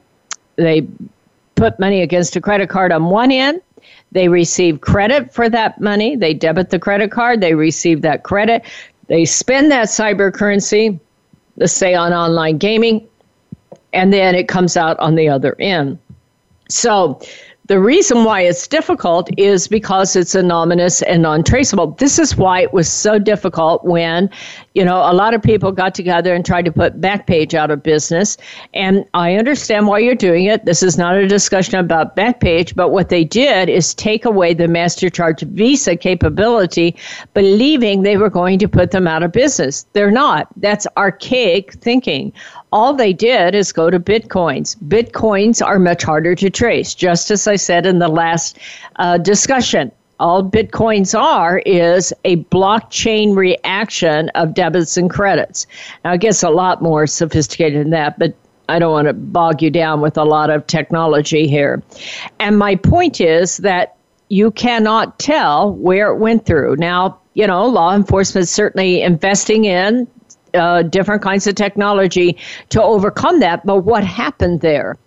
they 0.56 0.86
put 1.56 1.78
money 1.78 2.00
against 2.00 2.36
a 2.36 2.40
credit 2.40 2.68
card 2.70 2.92
on 2.92 3.04
one 3.04 3.30
end. 3.30 3.60
They 4.12 4.28
receive 4.28 4.80
credit 4.80 5.32
for 5.32 5.48
that 5.48 5.80
money. 5.80 6.16
They 6.16 6.34
debit 6.34 6.70
the 6.70 6.78
credit 6.78 7.10
card. 7.10 7.40
They 7.40 7.54
receive 7.54 8.02
that 8.02 8.22
credit. 8.24 8.64
They 9.06 9.24
spend 9.24 9.70
that 9.70 9.88
cyber 9.88 10.32
currency, 10.32 10.98
let's 11.56 11.72
say 11.72 11.94
on 11.94 12.12
online 12.12 12.58
gaming, 12.58 13.06
and 13.92 14.12
then 14.12 14.34
it 14.34 14.48
comes 14.48 14.76
out 14.76 14.98
on 14.98 15.14
the 15.14 15.28
other 15.28 15.54
end. 15.58 15.98
So 16.68 17.20
the 17.70 17.78
reason 17.78 18.24
why 18.24 18.40
it's 18.40 18.66
difficult 18.66 19.30
is 19.38 19.68
because 19.68 20.16
it's 20.16 20.34
anonymous 20.34 21.02
and 21.02 21.22
non 21.22 21.44
traceable. 21.44 21.92
This 21.92 22.18
is 22.18 22.36
why 22.36 22.62
it 22.62 22.72
was 22.72 22.88
so 22.88 23.16
difficult 23.16 23.84
when, 23.84 24.28
you 24.74 24.84
know, 24.84 24.98
a 24.98 25.12
lot 25.12 25.34
of 25.34 25.42
people 25.42 25.72
got 25.72 25.94
together 25.94 26.34
and 26.34 26.44
tried 26.44 26.64
to 26.64 26.72
put 26.72 27.00
Backpage 27.00 27.54
out 27.54 27.70
of 27.70 27.82
business. 27.82 28.36
And 28.72 29.04
I 29.14 29.34
understand 29.34 29.88
why 29.88 29.98
you're 29.98 30.14
doing 30.14 30.44
it. 30.44 30.64
This 30.64 30.82
is 30.82 30.96
not 30.96 31.16
a 31.16 31.26
discussion 31.26 31.78
about 31.78 32.14
Backpage, 32.14 32.74
but 32.76 32.90
what 32.90 33.08
they 33.08 33.24
did 33.24 33.68
is 33.68 33.94
take 33.94 34.24
away 34.24 34.54
the 34.54 34.66
MasterCharge 34.66 35.42
Visa 35.48 35.96
capability, 35.96 36.96
believing 37.34 38.02
they 38.02 38.16
were 38.16 38.30
going 38.30 38.58
to 38.60 38.68
put 38.68 38.92
them 38.92 39.08
out 39.08 39.22
of 39.22 39.32
business. 39.32 39.86
They're 39.92 40.10
not. 40.10 40.48
That's 40.56 40.86
archaic 40.96 41.72
thinking 41.74 42.32
all 42.72 42.94
they 42.94 43.12
did 43.12 43.54
is 43.54 43.72
go 43.72 43.90
to 43.90 43.98
bitcoins. 43.98 44.76
Bitcoins 44.76 45.64
are 45.64 45.78
much 45.78 46.02
harder 46.02 46.34
to 46.36 46.50
trace, 46.50 46.94
just 46.94 47.30
as 47.30 47.46
I 47.46 47.56
said 47.56 47.86
in 47.86 47.98
the 47.98 48.08
last 48.08 48.58
uh, 48.96 49.18
discussion. 49.18 49.90
All 50.20 50.44
bitcoins 50.44 51.18
are 51.18 51.60
is 51.64 52.12
a 52.24 52.36
blockchain 52.44 53.34
reaction 53.34 54.28
of 54.34 54.54
debits 54.54 54.98
and 54.98 55.08
credits. 55.08 55.66
Now, 56.04 56.12
it 56.12 56.20
gets 56.20 56.42
a 56.42 56.50
lot 56.50 56.82
more 56.82 57.06
sophisticated 57.06 57.80
than 57.80 57.90
that, 57.90 58.18
but 58.18 58.34
I 58.68 58.78
don't 58.78 58.92
want 58.92 59.08
to 59.08 59.14
bog 59.14 59.62
you 59.62 59.70
down 59.70 60.02
with 60.02 60.18
a 60.18 60.24
lot 60.24 60.50
of 60.50 60.66
technology 60.66 61.48
here. 61.48 61.82
And 62.38 62.58
my 62.58 62.76
point 62.76 63.20
is 63.20 63.56
that 63.58 63.96
you 64.28 64.50
cannot 64.52 65.18
tell 65.18 65.72
where 65.74 66.12
it 66.12 66.18
went 66.18 66.46
through. 66.46 66.76
Now, 66.76 67.18
you 67.34 67.46
know, 67.46 67.66
law 67.66 67.94
enforcement 67.94 68.44
is 68.44 68.50
certainly 68.50 69.02
investing 69.02 69.64
in 69.64 70.06
uh, 70.54 70.82
different 70.82 71.22
kinds 71.22 71.46
of 71.46 71.54
technology 71.54 72.36
to 72.68 72.82
overcome 72.82 73.40
that. 73.40 73.64
But 73.64 73.84
what 73.84 74.04
happened 74.04 74.60
there? 74.60 74.98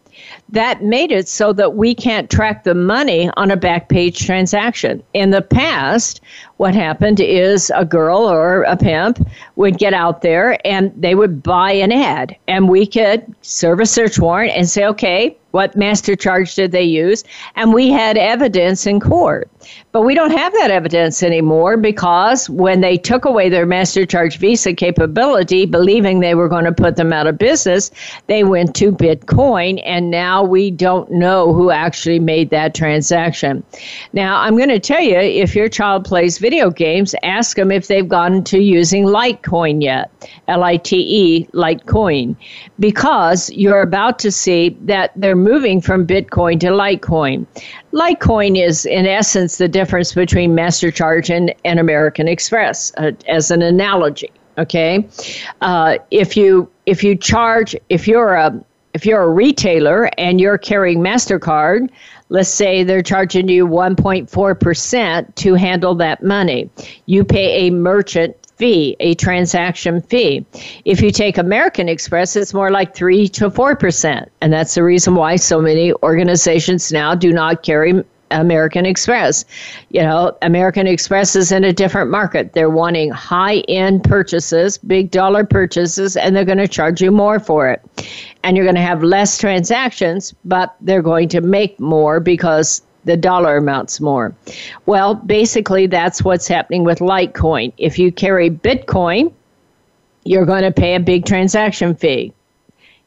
That 0.49 0.83
made 0.83 1.11
it 1.11 1.27
so 1.27 1.53
that 1.53 1.75
we 1.75 1.95
can't 1.95 2.29
track 2.29 2.63
the 2.63 2.75
money 2.75 3.29
on 3.37 3.51
a 3.51 3.57
back 3.57 3.89
page 3.89 4.25
transaction. 4.25 5.01
In 5.13 5.31
the 5.31 5.41
past, 5.41 6.21
what 6.57 6.75
happened 6.75 7.19
is 7.19 7.71
a 7.75 7.85
girl 7.85 8.29
or 8.29 8.63
a 8.63 8.77
pimp 8.77 9.25
would 9.55 9.77
get 9.77 9.93
out 9.93 10.21
there 10.21 10.57
and 10.65 10.91
they 10.97 11.15
would 11.15 11.43
buy 11.43 11.71
an 11.71 11.91
ad, 11.91 12.35
and 12.47 12.69
we 12.69 12.85
could 12.85 13.23
serve 13.41 13.79
a 13.79 13.85
search 13.85 14.19
warrant 14.19 14.53
and 14.55 14.67
say, 14.67 14.85
okay, 14.85 15.37
what 15.53 15.75
master 15.75 16.15
charge 16.15 16.55
did 16.55 16.71
they 16.71 16.83
use? 16.83 17.23
And 17.55 17.75
we 17.75 17.89
had 17.89 18.17
evidence 18.17 18.87
in 18.87 18.99
court. 18.99 19.51
But 19.91 20.01
we 20.01 20.15
don't 20.15 20.35
have 20.35 20.51
that 20.53 20.71
evidence 20.71 21.21
anymore 21.21 21.77
because 21.77 22.49
when 22.49 22.81
they 22.81 22.97
took 22.97 23.23
away 23.23 23.49
their 23.49 23.67
master 23.67 24.03
charge 24.03 24.39
visa 24.39 24.73
capability, 24.73 25.67
believing 25.67 26.19
they 26.19 26.33
were 26.33 26.49
going 26.49 26.65
to 26.65 26.71
put 26.71 26.95
them 26.95 27.13
out 27.13 27.27
of 27.27 27.37
business, 27.37 27.91
they 28.25 28.43
went 28.43 28.75
to 28.77 28.91
Bitcoin, 28.91 29.79
and 29.85 30.09
now 30.09 30.43
we 30.43 30.71
don't 30.71 31.11
know 31.11 31.53
who 31.53 31.69
actually 31.69 32.17
made 32.17 32.49
that 32.49 32.73
transaction. 32.73 33.63
Now, 34.11 34.39
I'm 34.39 34.57
going 34.57 34.69
to 34.69 34.79
tell 34.79 35.01
you 35.01 35.17
if 35.17 35.53
your 35.53 35.69
child 35.69 36.03
plays 36.03 36.39
video 36.39 36.71
games, 36.71 37.13
ask 37.21 37.55
them 37.57 37.71
if 37.71 37.87
they've 37.87 38.09
gone 38.09 38.43
to 38.45 38.57
using 38.57 39.05
Litecoin 39.43 39.81
yet, 39.81 40.11
L 40.47 40.63
I 40.63 40.77
T 40.77 40.97
E, 40.97 41.47
Litecoin, 41.53 42.35
because 42.79 43.49
you're 43.51 43.81
about 43.81 44.19
to 44.19 44.31
see 44.31 44.77
that 44.81 45.11
they're 45.15 45.35
moving 45.35 45.81
from 45.81 46.07
Bitcoin 46.07 46.59
to 46.61 46.67
Litecoin. 46.67 47.45
Litecoin 47.91 48.61
is, 48.61 48.85
in 48.85 49.05
essence, 49.05 49.57
the 49.57 49.67
difference 49.67 50.13
between 50.13 50.55
MasterCharge 50.55 51.29
and, 51.29 51.53
and 51.65 51.79
American 51.79 52.27
Express, 52.27 52.91
uh, 52.97 53.11
as 53.27 53.51
an 53.51 53.61
analogy. 53.61 54.31
Okay, 54.57 55.07
uh, 55.61 55.97
if 56.11 56.37
you 56.37 56.69
if 56.85 57.03
you 57.03 57.15
charge 57.15 57.75
if 57.89 58.07
you're 58.07 58.35
a 58.35 58.63
if 58.93 59.03
you're 59.03 59.23
a 59.23 59.29
retailer 59.29 60.09
and 60.19 60.39
you're 60.39 60.59
carrying 60.59 60.99
Mastercard, 60.99 61.89
let's 62.29 62.49
say 62.49 62.83
they're 62.83 63.01
charging 63.01 63.49
you 63.49 63.67
1.4% 63.67 65.35
to 65.35 65.53
handle 65.55 65.95
that 65.95 66.23
money. 66.23 66.69
You 67.07 67.23
pay 67.23 67.67
a 67.67 67.71
merchant 67.71 68.35
fee, 68.63 68.95
a 69.01 69.13
transaction 69.15 70.01
fee. 70.03 70.45
If 70.85 71.01
you 71.01 71.11
take 71.11 71.37
American 71.37 71.89
Express, 71.89 72.37
it's 72.37 72.53
more 72.53 72.71
like 72.71 72.95
3 72.95 73.27
to 73.27 73.49
4%. 73.49 74.25
And 74.39 74.53
that's 74.53 74.75
the 74.75 74.83
reason 74.83 75.15
why 75.15 75.35
so 75.35 75.59
many 75.59 75.91
organizations 76.01 76.89
now 76.89 77.13
do 77.13 77.33
not 77.33 77.63
carry 77.63 78.01
American 78.31 78.85
Express. 78.85 79.43
You 79.89 80.01
know, 80.03 80.37
American 80.43 80.87
Express 80.87 81.35
is 81.35 81.51
in 81.51 81.65
a 81.65 81.73
different 81.73 82.09
market. 82.09 82.53
They're 82.53 82.69
wanting 82.69 83.11
high 83.11 83.57
end 83.67 84.05
purchases, 84.05 84.77
big 84.77 85.11
dollar 85.11 85.43
purchases, 85.43 86.15
and 86.15 86.33
they're 86.33 86.45
going 86.45 86.57
to 86.57 86.67
charge 86.69 87.01
you 87.01 87.11
more 87.11 87.41
for 87.41 87.69
it. 87.69 87.81
And 88.43 88.55
you're 88.55 88.65
going 88.65 88.75
to 88.75 88.81
have 88.81 89.03
less 89.03 89.37
transactions, 89.37 90.33
but 90.45 90.73
they're 90.79 91.01
going 91.01 91.27
to 91.29 91.41
make 91.41 91.77
more 91.81 92.21
because 92.21 92.81
the 93.05 93.17
dollar 93.17 93.57
amounts 93.57 93.99
more. 93.99 94.35
Well, 94.85 95.15
basically, 95.15 95.87
that's 95.87 96.23
what's 96.23 96.47
happening 96.47 96.83
with 96.83 96.99
Litecoin. 96.99 97.73
If 97.77 97.99
you 97.99 98.11
carry 98.11 98.49
Bitcoin, 98.49 99.33
you're 100.23 100.45
going 100.45 100.63
to 100.63 100.71
pay 100.71 100.95
a 100.95 100.99
big 100.99 101.25
transaction 101.25 101.95
fee. 101.95 102.33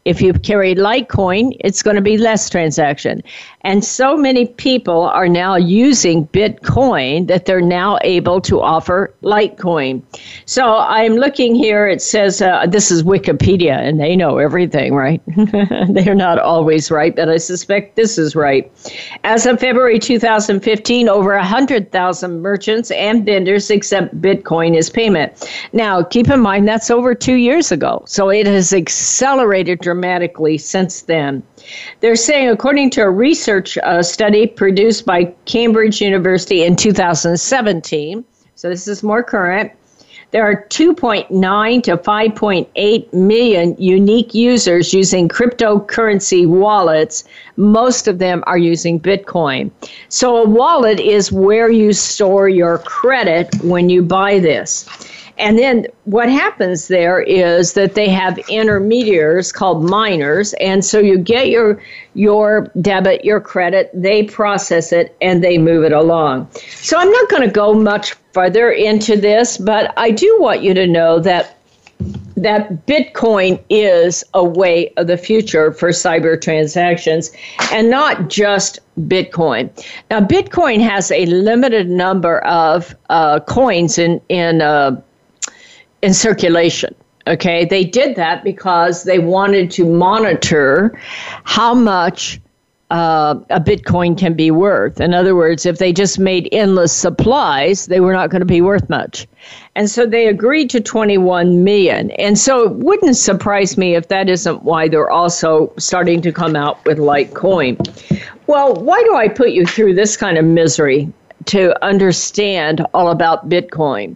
If 0.04 0.20
you 0.20 0.32
carry 0.34 0.74
Litecoin, 0.74 1.56
it's 1.60 1.82
going 1.82 1.96
to 1.96 2.02
be 2.02 2.16
less 2.16 2.48
transaction. 2.48 3.22
And 3.66 3.84
so 3.84 4.16
many 4.16 4.46
people 4.46 5.02
are 5.02 5.28
now 5.28 5.56
using 5.56 6.28
Bitcoin 6.28 7.26
that 7.26 7.44
they're 7.44 7.60
now 7.60 7.98
able 8.02 8.40
to 8.42 8.62
offer 8.62 9.12
Litecoin. 9.22 10.02
So 10.46 10.76
I'm 10.76 11.16
looking 11.16 11.54
here, 11.54 11.86
it 11.88 12.00
says 12.00 12.40
uh, 12.40 12.66
this 12.66 12.90
is 12.90 13.02
Wikipedia, 13.02 13.76
and 13.76 14.00
they 14.00 14.16
know 14.16 14.38
everything, 14.38 14.94
right? 14.94 15.20
they're 15.90 16.14
not 16.14 16.38
always 16.38 16.90
right, 16.90 17.14
but 17.14 17.28
I 17.28 17.36
suspect 17.38 17.96
this 17.96 18.16
is 18.16 18.34
right. 18.34 18.70
As 19.24 19.44
of 19.46 19.60
February 19.60 19.98
2015, 19.98 21.08
over 21.08 21.34
100,000 21.34 22.40
merchants 22.40 22.90
and 22.92 23.26
vendors 23.26 23.68
accept 23.70 24.18
Bitcoin 24.20 24.76
as 24.76 24.88
payment. 24.88 25.50
Now, 25.72 26.02
keep 26.02 26.30
in 26.30 26.40
mind 26.40 26.68
that's 26.68 26.90
over 26.90 27.14
two 27.14 27.34
years 27.34 27.72
ago. 27.72 28.04
So 28.06 28.30
it 28.30 28.46
has 28.46 28.72
accelerated 28.72 29.80
dramatically 29.80 30.06
dramatically 30.06 30.58
since 30.58 31.02
then. 31.02 31.42
They're 32.00 32.16
saying, 32.16 32.48
according 32.50 32.90
to 32.90 33.02
a 33.02 33.10
research 33.10 33.78
uh, 33.78 34.02
study 34.02 34.46
produced 34.46 35.06
by 35.06 35.24
Cambridge 35.44 36.00
University 36.00 36.64
in 36.64 36.76
2017, 36.76 38.24
so 38.54 38.68
this 38.68 38.88
is 38.88 39.02
more 39.02 39.22
current, 39.22 39.72
there 40.32 40.44
are 40.44 40.66
2.9 40.68 41.82
to 41.84 41.96
5.8 41.96 43.12
million 43.12 43.76
unique 43.78 44.34
users 44.34 44.92
using 44.92 45.28
cryptocurrency 45.28 46.46
wallets. 46.46 47.24
Most 47.56 48.08
of 48.08 48.18
them 48.18 48.42
are 48.46 48.58
using 48.58 48.98
Bitcoin. 48.98 49.70
So, 50.08 50.36
a 50.38 50.48
wallet 50.48 50.98
is 50.98 51.30
where 51.30 51.70
you 51.70 51.92
store 51.92 52.48
your 52.48 52.78
credit 52.78 53.54
when 53.62 53.88
you 53.88 54.02
buy 54.02 54.40
this. 54.40 54.88
And 55.38 55.58
then 55.58 55.86
what 56.04 56.30
happens 56.30 56.88
there 56.88 57.20
is 57.20 57.74
that 57.74 57.94
they 57.94 58.08
have 58.08 58.38
intermediaries 58.48 59.52
called 59.52 59.84
miners, 59.84 60.54
and 60.54 60.84
so 60.84 60.98
you 60.98 61.18
get 61.18 61.48
your 61.48 61.80
your 62.14 62.70
debit, 62.80 63.24
your 63.24 63.40
credit, 63.40 63.90
they 63.92 64.22
process 64.22 64.92
it 64.92 65.14
and 65.20 65.44
they 65.44 65.58
move 65.58 65.84
it 65.84 65.92
along. 65.92 66.48
So 66.80 66.96
I'm 66.98 67.10
not 67.10 67.28
going 67.28 67.42
to 67.42 67.52
go 67.52 67.74
much 67.74 68.14
further 68.32 68.70
into 68.70 69.16
this, 69.16 69.58
but 69.58 69.92
I 69.98 70.10
do 70.10 70.36
want 70.40 70.62
you 70.62 70.72
to 70.74 70.86
know 70.86 71.18
that 71.20 71.56
that 72.36 72.86
Bitcoin 72.86 73.62
is 73.70 74.22
a 74.34 74.44
way 74.44 74.92
of 74.98 75.06
the 75.06 75.16
future 75.16 75.72
for 75.72 75.88
cyber 75.88 76.40
transactions 76.40 77.32
and 77.72 77.88
not 77.90 78.28
just 78.28 78.78
Bitcoin. 79.00 79.70
Now, 80.10 80.20
Bitcoin 80.20 80.80
has 80.80 81.10
a 81.10 81.24
limited 81.26 81.88
number 81.88 82.40
of 82.40 82.94
uh, 83.08 83.40
coins 83.40 83.96
in, 83.96 84.20
in 84.28 84.60
uh, 84.60 85.00
in 86.06 86.14
circulation. 86.14 86.94
Okay, 87.26 87.64
they 87.64 87.82
did 87.82 88.14
that 88.14 88.44
because 88.44 89.02
they 89.02 89.18
wanted 89.18 89.72
to 89.72 89.84
monitor 89.84 90.96
how 91.42 91.74
much 91.74 92.40
uh, 92.92 93.34
a 93.50 93.60
Bitcoin 93.60 94.16
can 94.16 94.34
be 94.34 94.52
worth. 94.52 95.00
In 95.00 95.12
other 95.12 95.34
words, 95.34 95.66
if 95.66 95.78
they 95.78 95.92
just 95.92 96.20
made 96.20 96.48
endless 96.52 96.92
supplies, 96.92 97.86
they 97.86 97.98
were 97.98 98.12
not 98.12 98.30
going 98.30 98.42
to 98.42 98.46
be 98.46 98.60
worth 98.60 98.88
much. 98.88 99.26
And 99.74 99.90
so 99.90 100.06
they 100.06 100.28
agreed 100.28 100.70
to 100.70 100.80
21 100.80 101.64
million. 101.64 102.12
And 102.12 102.38
so 102.38 102.66
it 102.66 102.72
wouldn't 102.74 103.16
surprise 103.16 103.76
me 103.76 103.96
if 103.96 104.06
that 104.06 104.28
isn't 104.28 104.62
why 104.62 104.86
they're 104.86 105.10
also 105.10 105.72
starting 105.78 106.22
to 106.22 106.30
come 106.30 106.54
out 106.54 106.84
with 106.84 106.98
Litecoin. 106.98 107.74
Well, 108.46 108.76
why 108.76 109.02
do 109.02 109.16
I 109.16 109.26
put 109.26 109.50
you 109.50 109.66
through 109.66 109.94
this 109.94 110.16
kind 110.16 110.38
of 110.38 110.44
misery 110.44 111.12
to 111.46 111.84
understand 111.84 112.86
all 112.94 113.10
about 113.10 113.48
Bitcoin? 113.48 114.14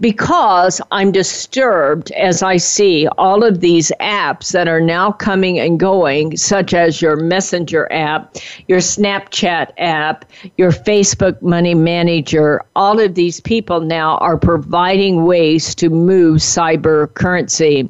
Because 0.00 0.80
I'm 0.90 1.12
disturbed 1.12 2.10
as 2.12 2.42
I 2.42 2.58
see 2.58 3.08
all 3.16 3.44
of 3.44 3.60
these 3.60 3.90
apps 4.00 4.52
that 4.52 4.68
are 4.68 4.80
now 4.80 5.12
coming 5.12 5.58
and 5.58 5.80
going, 5.80 6.36
such 6.36 6.74
as 6.74 7.00
your 7.00 7.16
Messenger 7.16 7.90
app, 7.92 8.36
your 8.68 8.80
Snapchat 8.80 9.72
app, 9.78 10.24
your 10.56 10.70
Facebook 10.70 11.40
Money 11.40 11.74
Manager. 11.74 12.62
All 12.74 13.00
of 13.00 13.14
these 13.14 13.40
people 13.40 13.80
now 13.80 14.18
are 14.18 14.36
providing 14.36 15.24
ways 15.24 15.74
to 15.76 15.88
move 15.88 16.38
cyber 16.38 17.12
currency. 17.14 17.88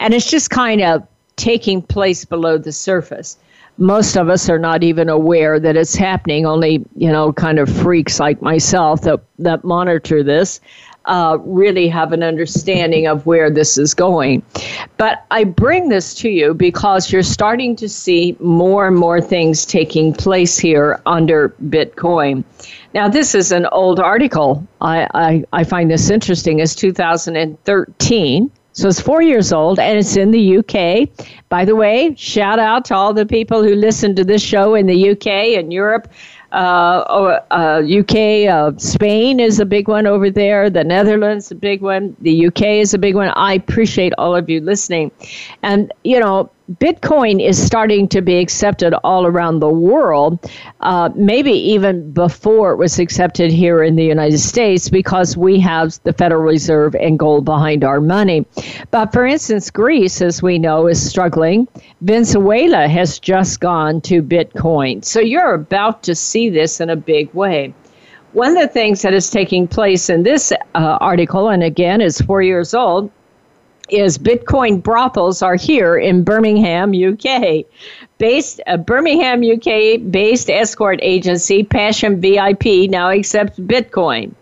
And 0.00 0.12
it's 0.14 0.30
just 0.30 0.50
kind 0.50 0.80
of 0.80 1.06
taking 1.36 1.82
place 1.82 2.24
below 2.24 2.58
the 2.58 2.72
surface 2.72 3.36
most 3.76 4.16
of 4.16 4.28
us 4.28 4.48
are 4.48 4.58
not 4.58 4.84
even 4.84 5.08
aware 5.08 5.58
that 5.58 5.76
it's 5.76 5.96
happening 5.96 6.46
only 6.46 6.84
you 6.94 7.10
know 7.10 7.32
kind 7.32 7.58
of 7.58 7.68
freaks 7.68 8.20
like 8.20 8.40
myself 8.40 9.00
that 9.00 9.20
that 9.38 9.64
monitor 9.64 10.22
this 10.22 10.60
uh, 11.06 11.38
really 11.42 11.88
have 11.88 12.12
an 12.12 12.22
understanding 12.22 13.06
of 13.06 13.26
where 13.26 13.50
this 13.50 13.76
is 13.78 13.94
going. 13.94 14.42
But 14.96 15.24
I 15.30 15.44
bring 15.44 15.88
this 15.88 16.14
to 16.16 16.28
you 16.28 16.54
because 16.54 17.12
you're 17.12 17.22
starting 17.22 17.76
to 17.76 17.88
see 17.88 18.36
more 18.40 18.86
and 18.86 18.96
more 18.96 19.20
things 19.20 19.64
taking 19.64 20.12
place 20.14 20.58
here 20.58 21.00
under 21.06 21.50
Bitcoin. 21.64 22.44
Now, 22.94 23.08
this 23.08 23.34
is 23.34 23.52
an 23.52 23.66
old 23.72 24.00
article. 24.00 24.66
I, 24.80 25.08
I, 25.14 25.44
I 25.52 25.64
find 25.64 25.90
this 25.90 26.10
interesting. 26.10 26.60
It's 26.60 26.74
2013. 26.74 28.50
So 28.76 28.88
it's 28.88 29.00
four 29.00 29.22
years 29.22 29.52
old 29.52 29.78
and 29.78 29.98
it's 29.98 30.16
in 30.16 30.32
the 30.32 30.58
UK. 30.58 31.08
By 31.48 31.64
the 31.64 31.76
way, 31.76 32.12
shout 32.16 32.58
out 32.58 32.84
to 32.86 32.94
all 32.96 33.14
the 33.14 33.24
people 33.24 33.62
who 33.62 33.76
listen 33.76 34.16
to 34.16 34.24
this 34.24 34.42
show 34.42 34.74
in 34.74 34.86
the 34.86 35.10
UK 35.10 35.26
and 35.56 35.72
Europe 35.72 36.08
uh, 36.54 37.40
uh, 37.50 37.82
UK, 37.84 38.48
uh, 38.48 38.72
Spain 38.78 39.40
is 39.40 39.58
a 39.60 39.66
big 39.66 39.88
one 39.88 40.06
over 40.06 40.30
there. 40.30 40.70
The 40.70 40.84
Netherlands, 40.84 41.50
a 41.50 41.54
big 41.54 41.82
one. 41.82 42.16
The 42.20 42.46
UK 42.46 42.62
is 42.62 42.94
a 42.94 42.98
big 42.98 43.14
one. 43.14 43.32
I 43.34 43.54
appreciate 43.54 44.12
all 44.18 44.36
of 44.36 44.48
you 44.48 44.60
listening. 44.60 45.10
And, 45.62 45.92
you 46.04 46.20
know, 46.20 46.50
Bitcoin 46.72 47.46
is 47.46 47.62
starting 47.62 48.08
to 48.08 48.22
be 48.22 48.38
accepted 48.38 48.94
all 49.04 49.26
around 49.26 49.60
the 49.60 49.68
world, 49.68 50.38
uh, 50.80 51.10
maybe 51.14 51.52
even 51.52 52.10
before 52.12 52.72
it 52.72 52.76
was 52.76 52.98
accepted 52.98 53.52
here 53.52 53.82
in 53.82 53.96
the 53.96 54.04
United 54.04 54.38
States 54.38 54.88
because 54.88 55.36
we 55.36 55.60
have 55.60 55.98
the 56.04 56.12
Federal 56.14 56.40
Reserve 56.40 56.94
and 56.94 57.18
gold 57.18 57.44
behind 57.44 57.84
our 57.84 58.00
money. 58.00 58.46
But 58.90 59.12
for 59.12 59.26
instance, 59.26 59.70
Greece, 59.70 60.22
as 60.22 60.42
we 60.42 60.58
know, 60.58 60.86
is 60.86 61.06
struggling. 61.06 61.68
Venezuela 62.00 62.88
has 62.88 63.18
just 63.18 63.60
gone 63.60 64.00
to 64.02 64.22
Bitcoin. 64.22 65.04
So 65.04 65.20
you're 65.20 65.52
about 65.52 66.02
to 66.04 66.14
see 66.14 66.48
this 66.48 66.80
in 66.80 66.88
a 66.88 66.96
big 66.96 67.32
way. 67.34 67.74
One 68.32 68.56
of 68.56 68.62
the 68.62 68.68
things 68.68 69.02
that 69.02 69.12
is 69.12 69.28
taking 69.28 69.68
place 69.68 70.08
in 70.08 70.22
this 70.22 70.50
uh, 70.50 70.98
article, 71.02 71.50
and 71.50 71.62
again, 71.62 72.00
is 72.00 72.22
four 72.22 72.40
years 72.40 72.72
old, 72.72 73.10
is 73.98 74.18
Bitcoin 74.18 74.82
brothels 74.82 75.42
are 75.42 75.56
here 75.56 75.96
in 75.96 76.24
Birmingham, 76.24 76.92
UK. 76.92 77.64
Based 78.18 78.60
uh, 78.66 78.76
Birmingham, 78.76 79.42
UK 79.42 80.10
based 80.10 80.50
escort 80.50 80.98
agency 81.02 81.62
Passion 81.64 82.20
VIP 82.20 82.90
now 82.90 83.10
accepts 83.10 83.58
Bitcoin. 83.58 84.32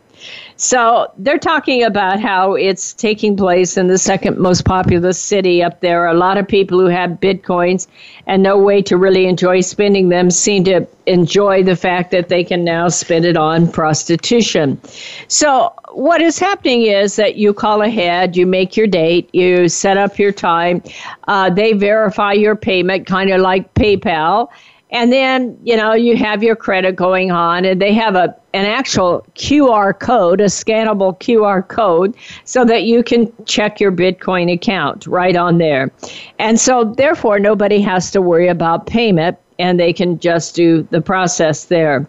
So 0.63 1.11
they're 1.19 1.39
talking 1.39 1.83
about 1.83 2.21
how 2.21 2.55
it's 2.55 2.93
taking 2.93 3.37
place 3.37 3.77
in 3.77 3.89
the 3.89 3.99
second 3.99 4.39
most 4.39 4.65
populous 4.65 5.21
city 5.21 5.61
up 5.61 5.81
there. 5.81 6.07
A 6.07 6.15
lot 6.15 6.39
of 6.39 6.47
people 6.47 6.79
who 6.79 6.87
have 6.87 7.19
bitcoins 7.21 7.89
and 8.29 8.45
no 8.45 8.57
way 8.57 8.81
to 8.83 8.97
really 8.97 9.27
enjoy 9.27 9.63
spending 9.63 10.09
them 10.09 10.31
seem 10.31 10.63
to 10.65 10.87
enjoy 11.07 11.65
the 11.65 11.75
fact 11.75 12.13
that 12.13 12.29
they 12.29 12.45
can 12.45 12.63
now 12.63 12.89
spend 12.89 13.25
it 13.25 13.37
on 13.37 13.73
prostitution. 13.73 14.81
So 15.27 15.75
what 15.95 16.23
is 16.23 16.39
happening 16.39 16.83
is 16.83 17.17
that 17.17 17.35
you 17.35 17.53
call 17.53 17.83
ahead, 17.83 18.37
you 18.37 18.47
make 18.47 18.77
your 18.77 18.87
date, 18.87 19.29
you 19.33 19.69
set 19.69 19.97
up 19.97 20.17
your 20.17 20.31
time, 20.31 20.81
uh, 21.27 21.51
they 21.51 21.73
verify 21.73 22.35
your 22.35 22.55
payment, 22.55 23.09
kind 23.09 23.31
of 23.33 23.41
like 23.41 23.75
PayPal 23.75 24.49
and 24.93 25.11
then, 25.11 25.59
you 25.65 25.75
know, 25.77 25.95
you 25.95 26.17
have 26.19 26.43
your 26.43 26.55
credit 26.55 26.97
going 26.97 27.31
on, 27.31 27.65
and 27.65 27.81
they 27.81 27.95
have 27.95 28.15
a 28.15 28.37
an 28.55 28.67
actual 28.67 29.27
QR 29.35 29.99
code, 29.99 30.39
a 30.43 30.45
scannable 30.45 31.19
QR 31.19 31.67
code, 31.67 32.15
so 32.45 32.67
that 32.67 32.83
you 32.83 33.03
can 33.03 33.33
check 33.47 33.81
your 33.81 33.91
Bitcoin 33.91 34.53
account 34.53 35.07
right 35.07 35.35
on 35.35 35.57
there. 35.57 35.91
And 36.39 36.61
so, 36.61 36.85
therefore, 36.85 37.39
nobody 37.39 37.81
has 37.81 38.11
to 38.11 38.21
worry 38.21 38.49
about 38.49 38.87
payment, 38.87 39.39
and 39.59 39.81
they 39.81 39.95
can 39.95 40.19
just 40.19 40.55
do 40.55 40.87
the 40.91 41.01
process 41.01 41.65
there. 41.65 42.07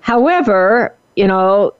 However, 0.00 0.92
you 1.14 1.28
know, 1.28 1.72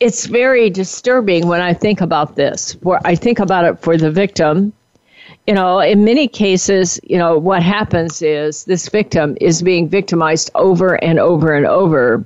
it's 0.00 0.26
very 0.26 0.68
disturbing 0.68 1.46
when 1.46 1.62
I 1.62 1.72
think 1.72 2.02
about 2.02 2.36
this. 2.36 2.72
Where 2.82 3.00
I 3.06 3.14
think 3.14 3.38
about 3.38 3.64
it 3.64 3.78
for 3.80 3.96
the 3.96 4.10
victim 4.10 4.74
you 5.50 5.54
know, 5.56 5.80
in 5.80 6.04
many 6.04 6.28
cases, 6.28 7.00
you 7.02 7.18
know, 7.18 7.36
what 7.36 7.60
happens 7.60 8.22
is 8.22 8.66
this 8.66 8.88
victim 8.88 9.36
is 9.40 9.62
being 9.62 9.88
victimized 9.88 10.48
over 10.54 10.94
and 11.02 11.18
over 11.18 11.52
and 11.52 11.66
over, 11.66 12.24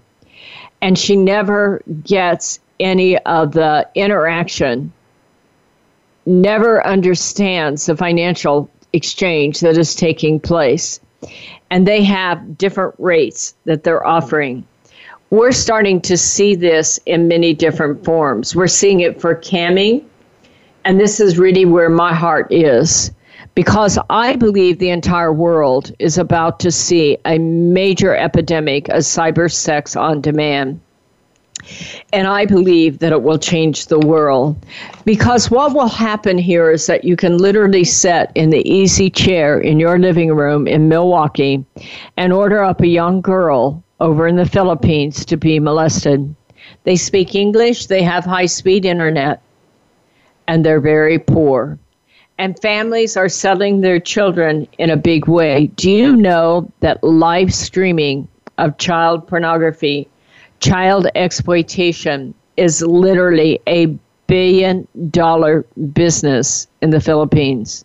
and 0.82 0.98
she 0.98 1.16
never 1.16 1.80
gets 2.02 2.60
any 2.80 3.16
of 3.20 3.52
the 3.52 3.88
interaction, 3.94 4.92
never 6.26 6.86
understands 6.86 7.86
the 7.86 7.96
financial 7.96 8.68
exchange 8.92 9.60
that 9.60 9.78
is 9.78 9.94
taking 9.94 10.38
place. 10.38 11.00
And 11.70 11.88
they 11.88 12.02
have 12.02 12.58
different 12.58 12.94
rates 12.98 13.54
that 13.64 13.84
they're 13.84 14.06
offering. 14.06 14.66
We're 15.30 15.52
starting 15.52 16.02
to 16.02 16.18
see 16.18 16.56
this 16.56 17.00
in 17.06 17.26
many 17.26 17.54
different 17.54 18.04
forms. 18.04 18.54
We're 18.54 18.66
seeing 18.66 19.00
it 19.00 19.18
for 19.18 19.34
camming 19.34 20.04
and 20.84 21.00
this 21.00 21.20
is 21.20 21.38
really 21.38 21.64
where 21.64 21.88
my 21.88 22.12
heart 22.12 22.52
is 22.52 23.10
because 23.54 23.98
I 24.10 24.36
believe 24.36 24.78
the 24.78 24.90
entire 24.90 25.32
world 25.32 25.92
is 25.98 26.18
about 26.18 26.58
to 26.60 26.72
see 26.72 27.16
a 27.24 27.38
major 27.38 28.14
epidemic 28.14 28.88
of 28.88 28.98
cyber 28.98 29.50
sex 29.50 29.94
on 29.94 30.20
demand. 30.20 30.80
And 32.12 32.26
I 32.26 32.44
believe 32.44 32.98
that 32.98 33.12
it 33.12 33.22
will 33.22 33.38
change 33.38 33.86
the 33.86 33.98
world. 33.98 34.56
Because 35.04 35.50
what 35.50 35.72
will 35.72 35.88
happen 35.88 36.36
here 36.36 36.70
is 36.70 36.86
that 36.86 37.04
you 37.04 37.16
can 37.16 37.38
literally 37.38 37.84
sit 37.84 38.30
in 38.34 38.50
the 38.50 38.68
easy 38.68 39.08
chair 39.08 39.58
in 39.58 39.80
your 39.80 39.98
living 39.98 40.34
room 40.34 40.66
in 40.66 40.88
Milwaukee 40.88 41.64
and 42.18 42.32
order 42.32 42.62
up 42.62 42.82
a 42.82 42.86
young 42.86 43.22
girl 43.22 43.82
over 44.00 44.26
in 44.26 44.36
the 44.36 44.44
Philippines 44.44 45.24
to 45.24 45.36
be 45.36 45.58
molested. 45.58 46.34
They 46.82 46.96
speak 46.96 47.34
English, 47.34 47.86
they 47.86 48.02
have 48.02 48.24
high 48.24 48.46
speed 48.46 48.84
internet 48.84 49.40
and 50.46 50.64
they're 50.64 50.80
very 50.80 51.18
poor. 51.18 51.78
And 52.38 52.58
families 52.60 53.16
are 53.16 53.28
selling 53.28 53.80
their 53.80 54.00
children 54.00 54.66
in 54.78 54.90
a 54.90 54.96
big 54.96 55.28
way. 55.28 55.68
Do 55.76 55.90
you 55.90 56.16
know 56.16 56.70
that 56.80 57.02
live 57.04 57.54
streaming 57.54 58.26
of 58.58 58.76
child 58.78 59.26
pornography, 59.26 60.08
child 60.60 61.06
exploitation, 61.14 62.34
is 62.56 62.82
literally 62.82 63.60
a 63.66 63.86
billion 64.26 64.86
dollar 65.10 65.64
business 65.92 66.66
in 66.82 66.90
the 66.90 67.00
Philippines? 67.00 67.84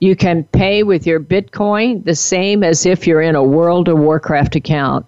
You 0.00 0.16
can 0.16 0.44
pay 0.44 0.82
with 0.82 1.06
your 1.06 1.20
Bitcoin 1.20 2.04
the 2.04 2.14
same 2.14 2.62
as 2.62 2.84
if 2.84 3.06
you're 3.06 3.22
in 3.22 3.34
a 3.34 3.42
World 3.42 3.88
of 3.88 3.98
Warcraft 3.98 4.56
account. 4.56 5.06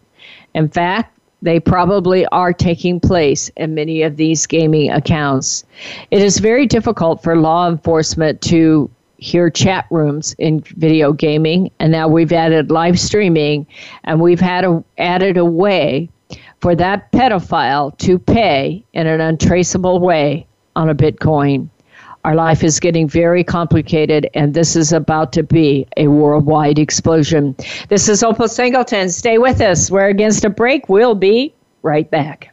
In 0.54 0.70
fact, 0.70 1.15
they 1.42 1.60
probably 1.60 2.26
are 2.26 2.52
taking 2.52 3.00
place 3.00 3.50
in 3.56 3.74
many 3.74 4.02
of 4.02 4.16
these 4.16 4.46
gaming 4.46 4.90
accounts. 4.90 5.64
It 6.10 6.22
is 6.22 6.38
very 6.38 6.66
difficult 6.66 7.22
for 7.22 7.36
law 7.36 7.68
enforcement 7.68 8.40
to 8.42 8.90
hear 9.18 9.50
chat 9.50 9.86
rooms 9.90 10.34
in 10.38 10.60
video 10.60 11.12
gaming, 11.12 11.70
and 11.78 11.92
now 11.92 12.08
we've 12.08 12.32
added 12.32 12.70
live 12.70 12.98
streaming, 12.98 13.66
and 14.04 14.20
we've 14.20 14.40
had 14.40 14.64
a, 14.64 14.84
added 14.98 15.36
a 15.36 15.44
way 15.44 16.08
for 16.60 16.74
that 16.74 17.12
pedophile 17.12 17.96
to 17.98 18.18
pay 18.18 18.84
in 18.92 19.06
an 19.06 19.20
untraceable 19.20 20.00
way 20.00 20.46
on 20.74 20.88
a 20.88 20.94
Bitcoin. 20.94 21.68
Our 22.26 22.34
life 22.34 22.64
is 22.64 22.80
getting 22.80 23.06
very 23.06 23.44
complicated, 23.44 24.28
and 24.34 24.52
this 24.52 24.74
is 24.74 24.92
about 24.92 25.32
to 25.34 25.44
be 25.44 25.86
a 25.96 26.08
worldwide 26.08 26.76
explosion. 26.76 27.54
This 27.88 28.08
is 28.08 28.24
Opal 28.24 28.48
Singleton. 28.48 29.10
Stay 29.10 29.38
with 29.38 29.60
us. 29.60 29.92
We're 29.92 30.08
against 30.08 30.44
a 30.44 30.50
break. 30.50 30.88
We'll 30.88 31.14
be 31.14 31.54
right 31.82 32.10
back. 32.10 32.52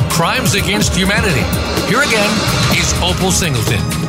Crimes 0.11 0.55
Against 0.55 0.93
Humanity. 0.93 1.39
Here 1.87 2.01
again 2.01 2.29
is 2.77 2.93
Opal 3.01 3.31
Singleton. 3.31 4.00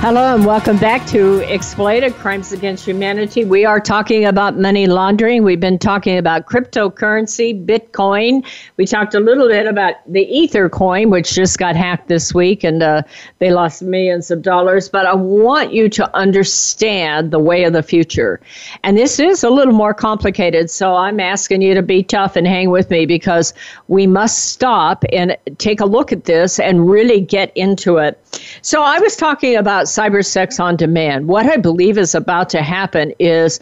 Hello 0.00 0.32
and 0.32 0.46
welcome 0.46 0.78
back 0.78 1.04
to 1.08 1.40
Exploited 1.52 2.14
Crimes 2.14 2.52
Against 2.52 2.86
Humanity. 2.86 3.44
We 3.44 3.64
are 3.64 3.80
talking 3.80 4.24
about 4.26 4.56
money 4.56 4.86
laundering. 4.86 5.42
We've 5.42 5.58
been 5.58 5.76
talking 5.76 6.16
about 6.16 6.46
cryptocurrency, 6.46 7.66
Bitcoin. 7.66 8.46
We 8.76 8.86
talked 8.86 9.14
a 9.14 9.20
little 9.20 9.48
bit 9.48 9.66
about 9.66 9.96
the 10.06 10.22
Ether 10.22 10.68
coin, 10.68 11.10
which 11.10 11.34
just 11.34 11.58
got 11.58 11.74
hacked 11.74 12.06
this 12.06 12.32
week 12.32 12.62
and 12.62 12.80
uh, 12.80 13.02
they 13.40 13.50
lost 13.50 13.82
millions 13.82 14.30
of 14.30 14.40
dollars. 14.40 14.88
But 14.88 15.04
I 15.04 15.14
want 15.14 15.72
you 15.72 15.88
to 15.88 16.16
understand 16.16 17.32
the 17.32 17.40
way 17.40 17.64
of 17.64 17.72
the 17.72 17.82
future. 17.82 18.40
And 18.84 18.96
this 18.96 19.18
is 19.18 19.42
a 19.42 19.50
little 19.50 19.74
more 19.74 19.94
complicated. 19.94 20.70
So 20.70 20.94
I'm 20.94 21.18
asking 21.18 21.60
you 21.60 21.74
to 21.74 21.82
be 21.82 22.04
tough 22.04 22.36
and 22.36 22.46
hang 22.46 22.70
with 22.70 22.88
me 22.88 23.04
because 23.04 23.52
we 23.88 24.06
must 24.06 24.52
stop 24.52 25.04
and 25.12 25.36
take 25.58 25.80
a 25.80 25.86
look 25.86 26.12
at 26.12 26.24
this 26.24 26.60
and 26.60 26.88
really 26.88 27.20
get 27.20 27.50
into 27.56 27.96
it. 27.96 28.16
So 28.62 28.82
I 28.82 28.98
was 28.98 29.16
talking 29.16 29.56
about 29.56 29.86
cyber 29.86 30.24
sex 30.24 30.58
on 30.60 30.76
demand. 30.76 31.28
What 31.28 31.46
I 31.46 31.56
believe 31.56 31.98
is 31.98 32.14
about 32.14 32.48
to 32.50 32.62
happen 32.62 33.12
is 33.18 33.60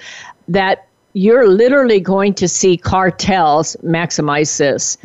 that 0.48 0.86
you're 1.16 1.48
literally 1.48 1.98
going 1.98 2.34
to 2.34 2.46
see 2.46 2.76
cartels 2.76 3.74
maximize 3.82 4.58
this. 4.58 4.98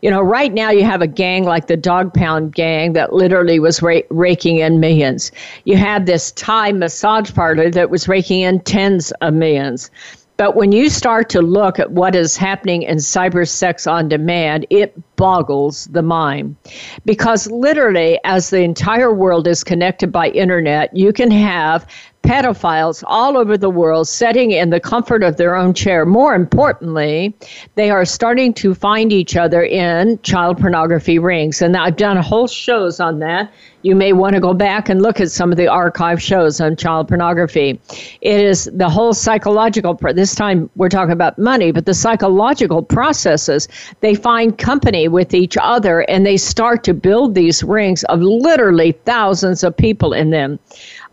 You 0.00 0.10
know, 0.10 0.20
right 0.20 0.52
now 0.52 0.70
you 0.70 0.84
have 0.84 1.02
a 1.02 1.08
gang 1.08 1.42
like 1.42 1.66
the 1.66 1.76
Dog 1.76 2.14
Pound 2.14 2.54
gang 2.54 2.92
that 2.92 3.12
literally 3.12 3.58
was 3.58 3.82
ra- 3.82 4.02
raking 4.10 4.58
in 4.58 4.78
millions. 4.78 5.32
You 5.64 5.76
have 5.76 6.06
this 6.06 6.30
Thai 6.32 6.70
massage 6.70 7.34
parlor 7.34 7.68
that 7.70 7.90
was 7.90 8.06
raking 8.06 8.42
in 8.42 8.60
tens 8.60 9.10
of 9.22 9.34
millions. 9.34 9.90
But 10.36 10.54
when 10.54 10.72
you 10.72 10.90
start 10.90 11.28
to 11.30 11.40
look 11.40 11.78
at 11.78 11.92
what 11.92 12.14
is 12.14 12.36
happening 12.36 12.82
in 12.82 12.98
cyber 12.98 13.48
sex 13.48 13.86
on 13.86 14.08
demand, 14.08 14.66
it 14.70 14.94
boggles 15.16 15.86
the 15.86 16.02
mind. 16.02 16.56
Because 17.04 17.50
literally, 17.50 18.18
as 18.24 18.50
the 18.50 18.60
entire 18.60 19.12
world 19.12 19.46
is 19.46 19.64
connected 19.64 20.12
by 20.12 20.28
internet, 20.28 20.94
you 20.94 21.12
can 21.12 21.30
have 21.30 21.86
pedophiles 22.26 23.04
all 23.06 23.36
over 23.36 23.56
the 23.56 23.70
world 23.70 24.08
sitting 24.08 24.50
in 24.50 24.70
the 24.70 24.80
comfort 24.80 25.22
of 25.22 25.36
their 25.36 25.54
own 25.54 25.72
chair. 25.72 26.04
More 26.04 26.34
importantly, 26.34 27.34
they 27.76 27.88
are 27.90 28.04
starting 28.04 28.52
to 28.54 28.74
find 28.74 29.12
each 29.12 29.36
other 29.36 29.62
in 29.62 30.20
child 30.22 30.58
pornography 30.58 31.18
rings. 31.20 31.62
And 31.62 31.76
I've 31.76 31.96
done 31.96 32.16
whole 32.16 32.48
shows 32.48 32.98
on 32.98 33.20
that. 33.20 33.52
You 33.82 33.94
may 33.94 34.12
want 34.12 34.34
to 34.34 34.40
go 34.40 34.52
back 34.52 34.88
and 34.88 35.00
look 35.00 35.20
at 35.20 35.30
some 35.30 35.52
of 35.52 35.58
the 35.58 35.68
archive 35.68 36.20
shows 36.20 36.60
on 36.60 36.74
child 36.74 37.06
pornography. 37.06 37.80
It 38.20 38.40
is 38.40 38.68
the 38.74 38.88
whole 38.88 39.14
psychological, 39.14 39.94
this 39.94 40.34
time 40.34 40.68
we're 40.74 40.88
talking 40.88 41.12
about 41.12 41.38
money, 41.38 41.70
but 41.70 41.86
the 41.86 41.94
psychological 41.94 42.82
processes. 42.82 43.68
They 44.00 44.16
find 44.16 44.58
company 44.58 45.06
with 45.06 45.34
each 45.34 45.56
other 45.60 46.00
and 46.10 46.26
they 46.26 46.36
start 46.36 46.82
to 46.84 46.94
build 46.94 47.36
these 47.36 47.62
rings 47.62 48.02
of 48.04 48.20
literally 48.20 48.92
thousands 49.04 49.62
of 49.62 49.76
people 49.76 50.12
in 50.12 50.30
them. 50.30 50.58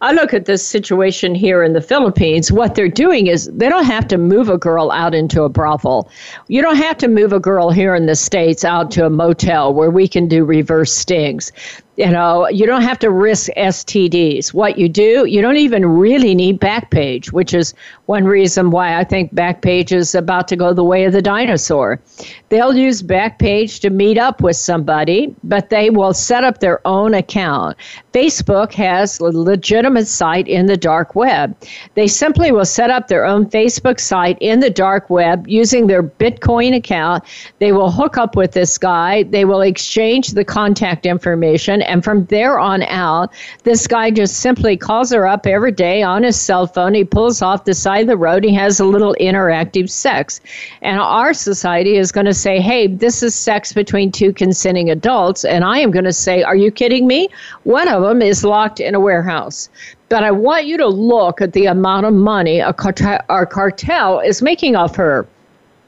I 0.04 0.12
look 0.12 0.34
at 0.34 0.44
this 0.44 0.68
situation 0.68 1.34
here 1.34 1.64
in 1.64 1.72
the 1.72 1.80
Philippines. 1.80 2.52
What 2.52 2.76
they're 2.76 2.90
doing 2.90 3.28
is 3.28 3.50
they 3.54 3.70
don't 3.70 3.86
have 3.86 4.06
to 4.10 4.18
move 4.18 4.50
a 4.50 4.58
girl 4.58 4.92
out 4.92 5.16
into 5.16 5.44
a 5.44 5.50
brothel. 5.50 6.10
You 6.50 6.62
don't 6.62 6.76
have 6.76 6.98
to 6.98 7.08
move 7.08 7.32
a 7.32 7.40
girl 7.40 7.70
here 7.70 7.96
in 7.96 8.06
the 8.06 8.16
States 8.18 8.66
out 8.66 8.92
to 8.92 9.06
a 9.06 9.10
motel 9.10 9.74
where 9.74 9.90
we 9.90 10.10
can 10.10 10.28
do 10.28 10.44
reverse 10.44 10.92
stings 10.92 11.54
you 11.96 12.10
know, 12.10 12.48
you 12.50 12.66
don't 12.66 12.82
have 12.82 12.98
to 13.00 13.12
risk 13.12 13.52
STDs. 13.56 14.52
What 14.52 14.80
you 14.80 14.90
do, 14.90 15.26
you 15.26 15.42
don't 15.42 15.58
even 15.58 15.86
really 15.86 16.34
need 16.34 16.60
Backpage, 16.60 17.32
which 17.32 17.54
is 17.54 17.76
one 18.08 18.26
reason 18.26 18.72
why 18.72 18.98
I 18.98 19.04
think 19.04 19.34
Backpage 19.36 19.92
is 19.92 20.16
about 20.16 20.48
to 20.48 20.56
go 20.56 20.74
the 20.74 20.84
way 20.84 21.06
of 21.06 21.14
the 21.14 21.22
dinosaur. 21.22 22.00
They'll 22.50 22.76
use 22.76 23.04
Backpage 23.04 23.80
to 23.82 23.92
meet 23.92 24.18
up 24.18 24.42
with 24.42 24.56
somebody, 24.56 25.36
but 25.44 25.70
they 25.70 25.92
will 25.92 26.16
set 26.16 26.44
up 26.44 26.60
their 26.60 26.86
own 26.88 27.14
account. 27.14 27.78
Facebook 28.12 28.74
has 28.74 29.20
a 29.20 29.26
legitimate 29.26 30.08
site 30.08 30.48
in 30.48 30.66
the 30.66 30.78
dark 30.78 31.14
web. 31.16 31.56
They 31.94 32.08
simply 32.08 32.52
will 32.52 32.66
set 32.66 32.90
up 32.90 33.08
their 33.08 33.26
own 33.26 33.46
Facebook 33.46 34.00
site 34.00 34.38
in 34.40 34.62
the 34.62 34.70
dark 34.70 35.12
web 35.12 35.48
using 35.48 35.86
their 35.86 36.04
Bitcoin 36.04 36.76
account. 36.76 37.24
They 37.60 37.72
will 37.72 37.92
hook 37.92 38.18
up 38.18 38.36
with 38.36 38.52
this 38.52 38.80
guy. 38.80 39.24
They 39.24 39.46
will 39.46 39.62
exchange 39.62 40.30
the 40.30 40.46
contact 40.46 41.06
information 41.06 41.83
and 41.88 42.04
from 42.04 42.26
there 42.26 42.60
on 42.60 42.84
out, 42.84 43.32
this 43.64 43.88
guy 43.88 44.12
just 44.12 44.38
simply 44.38 44.78
calls 44.78 45.12
her 45.12 45.28
up 45.28 45.46
every 45.46 45.72
day 45.72 46.02
on 46.02 46.24
his 46.24 46.40
cell 46.40 46.68
phone. 46.68 46.94
He 46.94 47.04
pulls 47.04 47.42
off 47.42 47.66
the 47.66 47.74
side 47.74 48.02
of 48.02 48.08
the 48.08 48.18
road. 48.18 48.44
He 48.44 48.54
has 48.56 48.80
a 48.80 48.86
little 48.86 49.16
interactive 49.20 49.90
sex. 49.90 50.42
And 50.82 51.00
our 51.00 51.34
society 51.34 51.98
is 51.98 52.12
going 52.12 52.26
to 52.26 52.34
say, 52.34 52.60
hey, 52.60 52.88
this 52.88 53.24
is 53.24 53.36
sex 53.36 53.74
between 53.74 54.12
two 54.12 54.34
consenting 54.34 54.90
adults. 54.90 55.46
And 55.46 55.64
I 55.64 55.80
am 55.80 55.92
going 55.92 56.06
to 56.06 56.14
say, 56.14 56.44
are 56.44 56.56
you 56.56 56.72
kidding 56.72 57.08
me? 57.08 57.30
One 57.64 57.88
of 57.88 58.02
them 58.04 58.22
is 58.22 58.44
locked 58.44 58.80
in 58.80 58.96
a 58.96 59.00
warehouse. 59.00 59.70
But 60.10 60.24
I 60.24 60.32
want 60.32 60.66
you 60.66 60.78
to 60.78 60.88
look 60.88 61.42
at 61.42 61.54
the 61.54 61.66
amount 61.66 62.06
of 62.06 62.14
money 62.14 62.60
a 62.60 62.74
cartel, 62.74 63.20
our 63.30 63.46
cartel 63.46 64.20
is 64.20 64.42
making 64.42 64.76
off 64.76 64.96
her. 64.96 65.28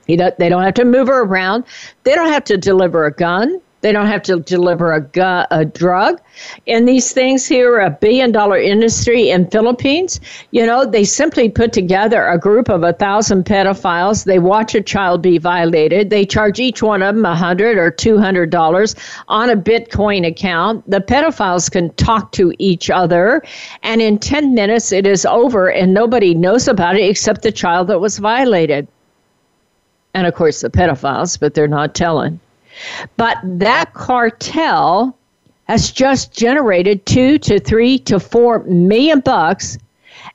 You 0.08 0.18
know, 0.18 0.32
they 0.38 0.50
don't 0.50 0.64
have 0.64 0.74
to 0.76 0.86
move 0.86 1.08
her 1.08 1.24
around. 1.24 1.64
They 2.04 2.16
don't 2.16 2.32
have 2.32 2.44
to 2.46 2.58
deliver 2.58 3.06
a 3.06 3.12
gun. 3.12 3.62
They 3.86 3.92
don't 3.92 4.08
have 4.08 4.24
to 4.24 4.40
deliver 4.40 4.94
a, 4.94 5.02
gu- 5.02 5.46
a 5.52 5.64
drug. 5.64 6.20
And 6.66 6.88
these 6.88 7.12
things 7.12 7.46
here, 7.46 7.78
a 7.78 7.92
billion 7.92 8.32
dollar 8.32 8.58
industry 8.58 9.30
in 9.30 9.48
Philippines, 9.52 10.20
you 10.50 10.66
know, 10.66 10.88
they 10.88 11.04
simply 11.04 11.50
put 11.50 11.72
together 11.72 12.26
a 12.26 12.40
group 12.40 12.68
of 12.68 12.82
a 12.82 12.94
thousand 12.94 13.46
pedophiles. 13.46 14.26
They 14.26 14.40
watch 14.40 14.74
a 14.74 14.82
child 14.82 15.22
be 15.22 15.38
violated. 15.38 16.10
They 16.10 16.26
charge 16.26 16.60
each 16.60 16.82
one 16.82 17.04
of 17.04 17.14
them 17.14 17.26
a 17.26 17.36
hundred 17.36 17.78
or 17.78 17.92
two 17.92 18.18
hundred 18.18 18.50
dollars 18.50 18.96
on 19.28 19.52
a 19.52 19.56
Bitcoin 19.56 20.26
account. 20.26 20.90
The 20.90 21.00
pedophiles 21.00 21.70
can 21.70 21.94
talk 21.94 22.32
to 22.32 22.54
each 22.58 22.90
other, 22.90 23.44
and 23.84 24.02
in 24.02 24.18
ten 24.18 24.56
minutes 24.56 24.92
it 24.92 25.06
is 25.06 25.28
over, 25.28 25.70
and 25.70 25.94
nobody 25.94 26.34
knows 26.34 26.68
about 26.68 26.96
it 26.96 27.08
except 27.08 27.44
the 27.44 27.52
child 27.52 27.90
that 27.90 28.00
was 28.00 28.18
violated. 28.18 28.88
And 30.16 30.26
of 30.26 30.34
course, 30.34 30.62
the 30.62 30.72
pedophiles, 30.72 31.40
but 31.40 31.54
they're 31.54 31.68
not 31.68 31.94
telling. 31.94 32.40
But 33.18 33.38
that 33.44 33.94
cartel 33.94 35.18
has 35.68 35.92
just 35.92 36.34
generated 36.34 37.06
two 37.06 37.38
to 37.40 37.60
three 37.60 38.00
to 38.00 38.20
four 38.20 38.60
million 38.64 39.20
bucks, 39.20 39.78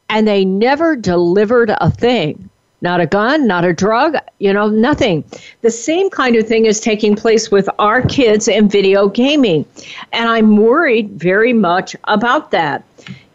and 0.08 0.26
they 0.26 0.44
never 0.44 0.96
delivered 0.96 1.70
a 1.80 1.90
thing. 1.90 2.48
Not 2.82 3.00
a 3.00 3.06
gun, 3.06 3.46
not 3.46 3.64
a 3.64 3.74
drug, 3.74 4.16
you 4.38 4.52
know, 4.54 4.68
nothing. 4.68 5.22
The 5.60 5.70
same 5.70 6.08
kind 6.08 6.34
of 6.36 6.48
thing 6.48 6.64
is 6.64 6.80
taking 6.80 7.14
place 7.14 7.50
with 7.50 7.68
our 7.78 8.00
kids 8.00 8.48
in 8.48 8.70
video 8.70 9.06
gaming. 9.08 9.66
And 10.12 10.28
I'm 10.28 10.56
worried 10.56 11.10
very 11.10 11.52
much 11.52 11.94
about 12.04 12.52
that. 12.52 12.82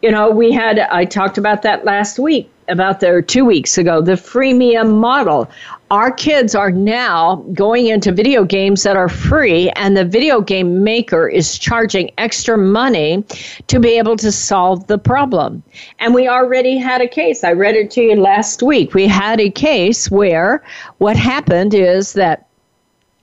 You 0.01 0.10
know, 0.10 0.32
we 0.32 0.51
had, 0.51 0.80
I 0.80 1.06
talked 1.06 1.38
about 1.38 1.62
that 1.62 1.86
last 1.86 2.18
week 2.18 2.49
about 2.68 2.99
there 2.99 3.22
two 3.22 3.45
weeks 3.45 3.78
ago, 3.78 4.01
the 4.01 4.14
freemium 4.14 4.99
model. 4.99 5.47
Our 5.92 6.12
kids 6.12 6.56
are 6.56 6.72
now 6.72 7.46
going 7.54 7.86
into 7.86 8.12
video 8.12 8.44
games 8.44 8.82
that 8.82 8.96
are 8.96 9.08
free, 9.08 9.70
and 9.76 9.96
the 9.96 10.04
video 10.04 10.42
game 10.42 10.84
maker 10.84 11.28
is 11.28 11.60
charging 11.60 12.10
extra 12.18 12.58
money 12.58 13.24
to 13.68 13.80
be 13.80 14.00
able 14.00 14.18
to 14.18 14.32
solve 14.32 14.88
the 14.88 14.98
problem. 14.98 15.62
And 16.00 16.16
we 16.16 16.28
already 16.28 16.78
had 16.78 17.02
a 17.02 17.08
case. 17.08 17.44
I 17.44 17.52
read 17.52 17.76
it 17.76 17.92
to 17.92 18.02
you 18.02 18.16
last 18.16 18.64
week. 18.64 18.96
We 18.96 19.06
had 19.06 19.40
a 19.40 19.52
case 19.52 20.10
where 20.10 20.64
what 20.98 21.18
happened 21.18 21.76
is 21.76 22.14
that 22.14 22.48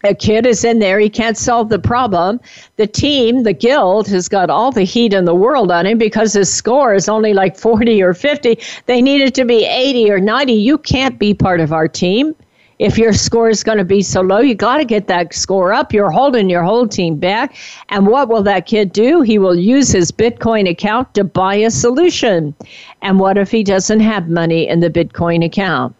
a 0.05 0.15
kid 0.15 0.47
is 0.47 0.65
in 0.65 0.79
there. 0.79 1.01
He 1.01 1.11
can't 1.11 1.37
solve 1.37 1.69
the 1.69 1.81
problem. 1.81 2.41
The 2.77 2.87
team, 2.87 3.43
the 3.43 3.53
guild, 3.53 4.07
has 4.07 4.29
got 4.29 4.51
all 4.51 4.71
the 4.71 4.85
heat 4.85 5.15
in 5.15 5.25
the 5.25 5.35
world 5.35 5.73
on 5.73 5.85
him 5.85 5.99
because 5.99 6.33
his 6.33 6.53
score 6.53 6.95
is 6.95 7.09
only 7.09 7.35
like 7.35 7.57
40 7.57 8.01
or 8.03 8.15
50. 8.15 8.57
They 8.87 9.03
need 9.03 9.21
it 9.21 9.35
to 9.35 9.45
be 9.45 9.65
80 9.65 10.13
or 10.13 10.21
90. 10.21 10.53
You 10.53 10.79
can't 10.79 11.19
be 11.19 11.35
part 11.35 11.59
of 11.59 11.73
our 11.73 11.89
team. 11.89 12.37
If 12.83 12.99
your 12.99 13.13
score 13.13 13.49
is 13.49 13.63
going 13.63 13.79
to 13.79 13.85
be 13.85 14.03
so 14.03 14.23
low, 14.23 14.41
you 14.41 14.57
got 14.57 14.79
to 14.79 14.85
get 14.85 15.07
that 15.07 15.33
score 15.33 15.73
up. 15.73 15.93
You're 15.93 16.11
holding 16.11 16.51
your 16.51 16.65
whole 16.65 16.89
team 16.89 17.15
back. 17.15 17.55
And 17.91 18.09
what 18.09 18.29
will 18.29 18.43
that 18.43 18.67
kid 18.67 18.93
do? 18.93 19.21
He 19.21 19.39
will 19.39 19.55
use 19.55 19.93
his 19.93 20.11
Bitcoin 20.11 20.69
account 20.69 21.15
to 21.15 21.23
buy 21.23 21.55
a 21.55 21.71
solution. 21.71 22.53
And 23.01 23.21
what 23.21 23.39
if 23.39 23.53
he 23.53 23.63
doesn't 23.63 24.01
have 24.01 24.29
money 24.29 24.67
in 24.67 24.81
the 24.81 24.91
Bitcoin 24.91 25.45
account? 25.45 25.95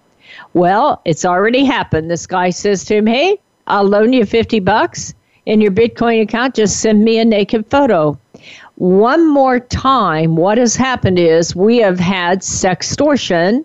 Well, 0.55 1.01
it's 1.05 1.25
already 1.25 1.65
happened. 1.65 2.11
This 2.11 2.27
guy 2.27 2.51
says 2.51 2.85
to 2.87 2.97
him, 2.97 3.07
Hey, 3.07 3.39
I'll 3.69 3.85
loan 3.85 4.13
you 4.13 4.27
50 4.27 4.59
bucks 4.59 5.15
in 5.47 5.61
your 5.61 5.71
Bitcoin 5.71 6.21
account. 6.21 6.57
Just 6.57 6.81
send 6.81 7.05
me 7.05 7.17
a 7.21 7.25
naked 7.25 7.65
photo. 7.71 8.19
One 8.75 9.25
more 9.29 9.61
time, 9.61 10.35
what 10.35 10.59
has 10.59 10.75
happened 10.75 11.21
is 11.21 11.55
we 11.55 11.77
have 11.77 12.01
had 12.01 12.41
sextortion 12.41 13.65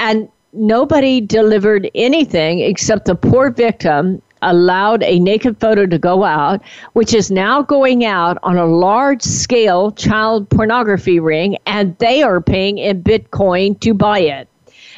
and 0.00 0.30
nobody 0.52 1.20
delivered 1.20 1.90
anything 1.94 2.60
except 2.60 3.06
the 3.06 3.14
poor 3.14 3.50
victim 3.50 4.20
allowed 4.42 5.02
a 5.04 5.18
naked 5.20 5.58
photo 5.60 5.86
to 5.86 5.98
go 5.98 6.24
out, 6.24 6.60
which 6.94 7.14
is 7.14 7.30
now 7.30 7.62
going 7.62 8.04
out 8.04 8.38
on 8.42 8.58
a 8.58 8.66
large 8.66 9.22
scale 9.22 9.92
child 9.92 10.48
pornography 10.50 11.20
ring, 11.20 11.56
and 11.66 11.96
they 11.98 12.22
are 12.22 12.40
paying 12.40 12.78
in 12.78 13.02
Bitcoin 13.02 13.78
to 13.80 13.94
buy 13.94 14.18
it. 14.18 14.48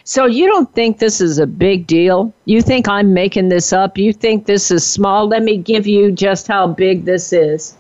So 0.05 0.27
you 0.27 0.47
don't 0.47 0.73
think 0.75 0.99
this 0.99 1.21
is 1.21 1.39
a 1.39 1.47
big 1.47 1.87
deal? 1.87 2.33
You 2.45 2.61
think 2.61 2.89
I'm 2.89 3.15
making 3.15 3.49
this 3.49 3.73
up? 3.73 3.97
You 3.97 4.13
think 4.13 4.47
this 4.47 4.71
is 4.71 4.87
small? 4.87 5.27
Let 5.27 5.43
me 5.43 5.57
give 5.57 5.87
you 5.87 6.13
just 6.13 6.47
how 6.47 6.67
big 6.67 7.05
this 7.05 7.33
is. 7.33 7.75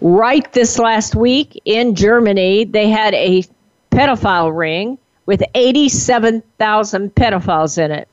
Right 0.00 0.50
this 0.52 0.78
last 0.78 1.14
week 1.14 1.60
in 1.64 1.94
Germany, 1.94 2.64
they 2.64 2.88
had 2.88 3.12
a 3.14 3.44
pedophile 3.90 4.56
ring 4.56 4.98
with 5.26 5.42
87,000 5.54 7.14
pedophiles 7.14 7.78
in 7.78 7.90
it. 7.90 8.08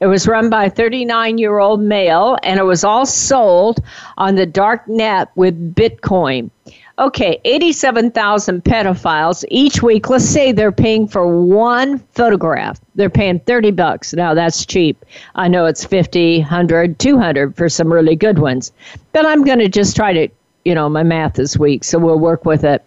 It 0.00 0.06
was 0.06 0.26
run 0.26 0.50
by 0.50 0.64
a 0.64 0.70
39 0.70 1.38
year 1.38 1.58
old 1.58 1.80
male, 1.80 2.36
and 2.42 2.58
it 2.58 2.64
was 2.64 2.82
all 2.82 3.06
sold 3.06 3.78
on 4.18 4.34
the 4.34 4.46
dark 4.46 4.88
net 4.88 5.30
with 5.36 5.76
Bitcoin. 5.76 6.50
Okay, 6.98 7.40
87,000 7.44 8.64
pedophiles 8.64 9.44
each 9.48 9.82
week. 9.82 10.10
Let's 10.10 10.24
say 10.24 10.52
they're 10.52 10.72
paying 10.72 11.08
for 11.08 11.26
one 11.26 11.98
photograph. 12.14 12.80
They're 12.96 13.10
paying 13.10 13.40
30 13.40 13.70
bucks. 13.70 14.12
Now 14.12 14.34
that's 14.34 14.66
cheap. 14.66 15.02
I 15.36 15.48
know 15.48 15.66
it's 15.66 15.84
50, 15.84 16.40
100, 16.40 16.98
200 16.98 17.56
for 17.56 17.68
some 17.68 17.92
really 17.92 18.16
good 18.16 18.38
ones. 18.40 18.72
But 19.12 19.24
I'm 19.24 19.44
going 19.44 19.60
to 19.60 19.68
just 19.68 19.96
try 19.96 20.12
to, 20.12 20.28
you 20.64 20.74
know, 20.74 20.88
my 20.88 21.02
math 21.02 21.38
is 21.38 21.58
weak, 21.58 21.84
so 21.84 21.98
we'll 21.98 22.18
work 22.18 22.44
with 22.44 22.64
it. 22.64 22.84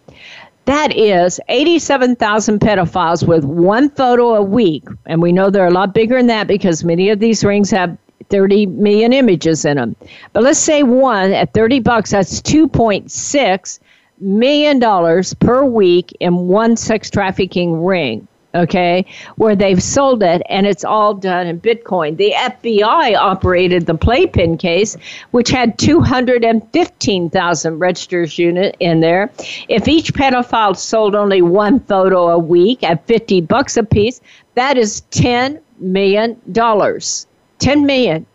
That 0.66 0.96
is 0.96 1.40
87,000 1.48 2.60
pedophiles 2.60 3.28
with 3.28 3.44
one 3.44 3.90
photo 3.92 4.36
a 4.36 4.42
week. 4.42 4.84
And 5.06 5.22
we 5.22 5.32
know 5.32 5.50
they're 5.50 5.68
a 5.68 5.72
lot 5.72 5.94
bigger 5.94 6.18
than 6.18 6.28
that 6.28 6.48
because 6.48 6.84
many 6.84 7.10
of 7.10 7.20
these 7.20 7.44
rings 7.44 7.70
have 7.72 7.98
30 8.30 8.66
million 8.68 9.14
images 9.14 9.66
in 9.66 9.78
them. 9.78 9.96
But 10.34 10.44
let's 10.44 10.60
say 10.60 10.82
one 10.82 11.32
at 11.34 11.54
30 11.54 11.82
bucks, 11.82 12.12
that's 12.12 12.42
2.6 12.42 13.80
million 14.20 14.80
dollars 14.80 15.34
per 15.34 15.66
week 15.66 16.16
in 16.22 16.48
one 16.48 16.78
sex 16.78 17.10
trafficking 17.10 17.84
ring 17.84 18.28
okay, 18.56 19.06
where 19.36 19.56
they've 19.56 19.84
sold 19.84 20.24
it 20.24 20.42
and 20.50 20.66
it's 20.66 20.84
all 20.84 21.14
done 21.14 21.48
in 21.48 21.60
Bitcoin. 21.60 22.18
The 22.18 22.34
FBI 22.36 23.16
operated 23.16 23.86
the 23.86 23.96
Playpen 23.96 24.58
case, 24.58 24.98
which 25.32 25.50
had 25.50 25.78
215,000 25.78 27.80
registers 27.80 28.40
unit 28.40 28.76
in 28.80 29.02
there. 29.02 29.30
If 29.68 29.88
each 29.88 30.14
pedophile 30.14 30.78
sold 30.78 31.16
only 31.16 31.42
one 31.42 31.80
photo 31.82 32.30
a 32.30 32.40
week 32.40 32.84
at 32.84 33.06
50 33.06 33.42
bucks 33.42 33.78
a 33.78 33.84
piece, 33.84 34.22
that 34.56 34.78
is 34.78 35.02
10 35.12 35.60
million 35.80 36.40
dollars. 36.52 37.28
10 37.60 37.86
million. 37.86 38.26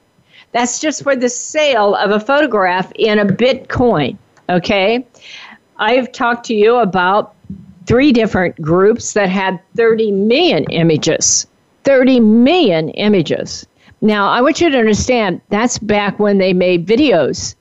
That's 0.52 0.80
just 0.80 1.02
for 1.02 1.14
the 1.14 1.28
sale 1.28 1.94
of 1.94 2.10
a 2.10 2.20
photograph 2.20 2.90
in 2.96 3.18
a 3.18 3.24
Bitcoin, 3.24 4.16
okay? 4.48 5.06
I've 5.78 6.10
talked 6.12 6.46
to 6.46 6.54
you 6.54 6.76
about 6.76 7.34
three 7.90 8.12
different 8.12 8.54
groups 8.62 9.14
that 9.14 9.28
had 9.28 9.58
30 9.74 10.12
million 10.12 10.62
images. 10.70 11.48
30 11.82 12.20
million 12.20 12.90
images. 12.90 13.66
Now, 14.00 14.28
I 14.28 14.40
want 14.42 14.60
you 14.60 14.70
to 14.70 14.78
understand 14.78 15.40
that's 15.48 15.76
back 15.76 16.20
when 16.20 16.38
they 16.38 16.52
made 16.52 16.86
videos, 16.86 17.56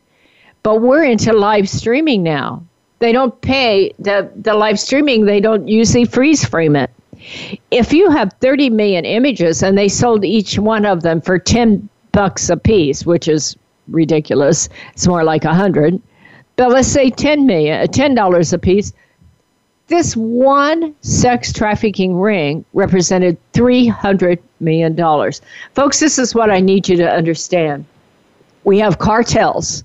but 0.62 0.82
we're 0.82 1.04
into 1.04 1.34
live 1.34 1.68
streaming 1.68 2.22
now. 2.22 2.64
They 3.00 3.12
don't 3.12 3.42
pay 3.42 3.92
the, 3.98 4.30
the 4.36 4.54
live 4.54 4.80
streaming, 4.80 5.26
they 5.26 5.40
don't 5.40 5.68
usually 5.68 6.06
freeze 6.06 6.46
frame 6.46 6.76
it. 6.76 6.92
If 7.72 7.92
you 7.92 8.12
have 8.12 8.32
30 8.40 8.70
million 8.70 9.06
images 9.06 9.64
and 9.64 9.76
they 9.76 9.88
sold 9.88 10.24
each 10.24 10.60
one 10.60 10.86
of 10.86 11.02
them 11.02 11.22
for 11.22 11.40
10 11.40 11.90
bucks 12.12 12.52
a 12.52 12.58
piece, 12.58 13.04
which 13.04 13.28
is 13.28 13.58
ridiculous, 13.88 14.70
it's 14.94 15.08
more 15.08 15.24
like 15.24 15.44
100, 15.44 16.00
but 16.56 16.70
let's 16.70 16.88
say 16.88 17.10
10 17.10 17.48
million, 17.48 17.82
uh, 17.82 17.86
$10 17.86 18.54
a 18.54 18.60
piece, 18.60 18.94
this 19.90 20.16
one 20.16 20.96
sex 21.02 21.52
trafficking 21.52 22.16
ring 22.16 22.64
represented 22.74 23.38
$300 23.54 24.40
million. 24.60 24.96
Folks, 25.74 26.00
this 26.00 26.18
is 26.18 26.34
what 26.34 26.50
I 26.50 26.60
need 26.60 26.88
you 26.88 26.96
to 26.98 27.12
understand. 27.12 27.86
We 28.64 28.80
have 28.80 29.00
cartels 29.00 29.84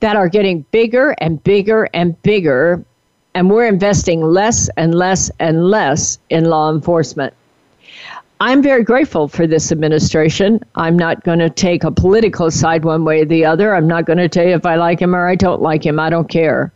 that 0.00 0.16
are 0.16 0.28
getting 0.28 0.62
bigger 0.72 1.14
and 1.18 1.42
bigger 1.42 1.88
and 1.94 2.20
bigger, 2.22 2.84
and 3.34 3.48
we're 3.48 3.66
investing 3.66 4.22
less 4.22 4.68
and 4.76 4.94
less 4.94 5.30
and 5.38 5.70
less 5.70 6.18
in 6.28 6.44
law 6.44 6.70
enforcement. 6.70 7.32
I'm 8.40 8.60
very 8.60 8.82
grateful 8.82 9.28
for 9.28 9.46
this 9.46 9.70
administration. 9.70 10.60
I'm 10.74 10.98
not 10.98 11.22
going 11.22 11.38
to 11.38 11.48
take 11.48 11.84
a 11.84 11.92
political 11.92 12.50
side 12.50 12.84
one 12.84 13.04
way 13.04 13.20
or 13.20 13.24
the 13.24 13.44
other. 13.44 13.72
I'm 13.72 13.86
not 13.86 14.04
going 14.04 14.18
to 14.18 14.28
tell 14.28 14.44
you 14.44 14.54
if 14.54 14.66
I 14.66 14.74
like 14.74 15.00
him 15.00 15.14
or 15.14 15.28
I 15.28 15.36
don't 15.36 15.62
like 15.62 15.86
him. 15.86 16.00
I 16.00 16.10
don't 16.10 16.28
care. 16.28 16.72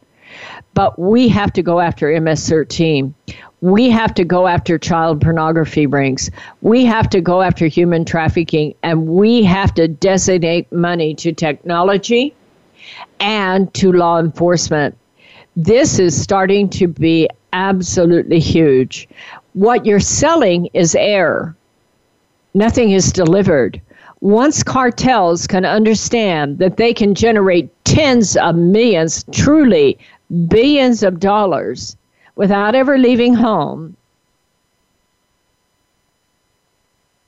But 0.75 0.99
we 0.99 1.29
have 1.29 1.53
to 1.55 1.63
go 1.63 1.81
after 1.81 2.21
MS 2.21 2.49
13. 2.49 3.15
We 3.61 3.91
have 3.91 4.15
to 4.15 4.25
go 4.25 4.47
after 4.47 4.79
child 4.79 5.21
pornography 5.21 5.87
rings. 5.87 6.31
We 6.61 6.85
have 6.85 7.09
to 7.11 7.21
go 7.21 7.43
after 7.43 7.67
human 7.67 8.05
trafficking. 8.05 8.75
And 8.83 9.07
we 9.07 9.43
have 9.45 9.75
to 9.75 9.89
designate 9.89 10.71
money 10.73 11.15
to 11.15 11.33
technology 11.33 12.35
and 13.21 13.73
to 13.75 13.93
law 13.93 14.19
enforcement. 14.19 14.97
This 15.57 15.99
is 15.99 16.21
starting 16.21 16.69
to 16.71 16.87
be 16.87 17.29
absolutely 17.55 18.39
huge. 18.39 19.09
What 19.55 19.87
you're 19.87 20.01
selling 20.01 20.69
is 20.75 20.95
air, 20.95 21.57
nothing 22.53 22.91
is 22.91 23.11
delivered. 23.11 23.81
Once 24.21 24.63
cartels 24.63 25.47
can 25.47 25.65
understand 25.65 26.59
that 26.59 26.77
they 26.77 26.93
can 26.93 27.15
generate 27.15 27.71
tens 27.85 28.37
of 28.37 28.55
millions, 28.57 29.25
truly 29.33 29.99
billions 30.49 31.03
of 31.03 31.21
dollars 31.21 31.97
without 32.35 32.75
ever 32.75 32.99
leaving 32.99 33.35
home, 33.35 33.97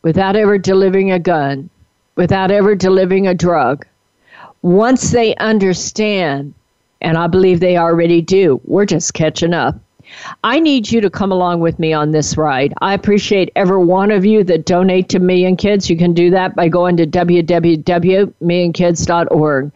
without 0.03 0.37
ever 0.37 0.59
delivering 0.59 1.13
a 1.13 1.19
gun, 1.19 1.71
without 2.17 2.51
ever 2.51 2.75
delivering 2.75 3.27
a 3.27 3.35
drug. 3.35 3.87
Once 4.63 5.13
they 5.13 5.35
understand, 5.37 6.53
and 7.01 7.17
I 7.17 7.29
believe 7.29 7.61
they 7.61 7.77
already 7.77 8.21
do, 8.21 8.61
we're 8.65 8.87
just 8.87 9.15
catching 9.15 9.55
up. 9.55 9.77
I 10.43 10.59
need 10.59 10.91
you 10.91 11.03
to 11.03 11.11
come 11.11 11.31
along 11.33 11.61
with 11.61 11.79
me 11.79 11.93
on 11.93 12.11
this 12.11 12.37
ride. 12.37 12.75
I 12.81 12.95
appreciate 12.95 13.53
every 13.55 13.85
one 13.85 14.11
of 14.11 14.25
you 14.25 14.43
that 14.45 14.65
donate 14.65 15.11
to 15.11 15.19
Million 15.19 15.55
Kids. 15.57 15.91
You 15.91 15.97
can 15.97 16.15
do 16.15 16.31
that 16.31 16.57
by 16.57 16.69
going 16.69 16.97
to 16.97 17.07
www.millionkids.org. 17.07 19.73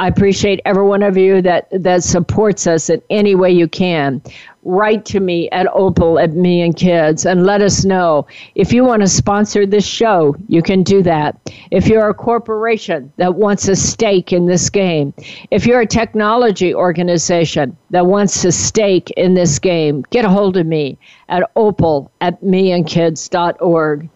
I 0.00 0.06
appreciate 0.06 0.60
every 0.64 0.84
one 0.84 1.02
of 1.02 1.16
you 1.16 1.42
that, 1.42 1.66
that 1.72 2.04
supports 2.04 2.68
us 2.68 2.88
in 2.88 3.02
any 3.10 3.34
way 3.34 3.50
you 3.50 3.66
can. 3.66 4.22
Write 4.62 5.04
to 5.06 5.18
me 5.18 5.50
at 5.50 5.66
Opal 5.72 6.20
at 6.20 6.34
Million 6.34 6.72
Kids 6.72 7.26
and 7.26 7.44
let 7.44 7.62
us 7.62 7.84
know. 7.84 8.26
If 8.54 8.72
you 8.72 8.84
want 8.84 9.02
to 9.02 9.08
sponsor 9.08 9.66
this 9.66 9.84
show, 9.84 10.36
you 10.46 10.62
can 10.62 10.84
do 10.84 11.02
that. 11.02 11.36
If 11.72 11.88
you're 11.88 12.08
a 12.08 12.14
corporation 12.14 13.12
that 13.16 13.34
wants 13.34 13.66
a 13.66 13.74
stake 13.74 14.32
in 14.32 14.46
this 14.46 14.70
game, 14.70 15.14
if 15.50 15.66
you're 15.66 15.80
a 15.80 15.86
technology 15.86 16.72
organization 16.72 17.76
that 17.90 18.06
wants 18.06 18.44
a 18.44 18.52
stake 18.52 19.10
in 19.16 19.34
this 19.34 19.58
game, 19.58 20.04
get 20.10 20.24
a 20.24 20.28
hold 20.28 20.56
of 20.56 20.66
me 20.66 20.96
at 21.28 21.42
opal 21.56 22.12
at 22.20 22.40
millionkids.org. 22.42 24.08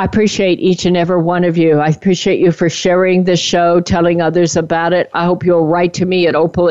I 0.00 0.04
appreciate 0.04 0.60
each 0.60 0.86
and 0.86 0.96
every 0.96 1.20
one 1.20 1.44
of 1.44 1.58
you. 1.58 1.78
I 1.78 1.88
appreciate 1.88 2.40
you 2.40 2.52
for 2.52 2.70
sharing 2.70 3.24
this 3.24 3.38
show, 3.38 3.82
telling 3.82 4.22
others 4.22 4.56
about 4.56 4.94
it. 4.94 5.10
I 5.12 5.26
hope 5.26 5.44
you'll 5.44 5.66
write 5.66 5.92
to 5.92 6.06
me 6.06 6.26
at 6.26 6.34
opal 6.34 6.70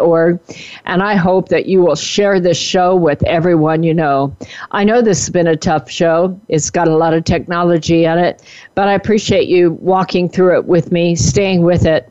at. 0.00 0.40
And 0.86 1.02
I 1.02 1.16
hope 1.16 1.50
that 1.50 1.66
you 1.66 1.82
will 1.82 1.96
share 1.96 2.40
this 2.40 2.56
show 2.56 2.96
with 2.96 3.22
everyone 3.24 3.82
you 3.82 3.92
know. 3.92 4.34
I 4.70 4.84
know 4.84 5.02
this 5.02 5.26
has 5.26 5.28
been 5.28 5.46
a 5.46 5.54
tough 5.54 5.90
show, 5.90 6.40
it's 6.48 6.70
got 6.70 6.88
a 6.88 6.96
lot 6.96 7.12
of 7.12 7.24
technology 7.24 8.06
in 8.06 8.16
it, 8.16 8.42
but 8.74 8.88
I 8.88 8.94
appreciate 8.94 9.46
you 9.46 9.72
walking 9.72 10.30
through 10.30 10.56
it 10.56 10.64
with 10.64 10.90
me, 10.90 11.16
staying 11.16 11.60
with 11.60 11.84
it. 11.84 12.10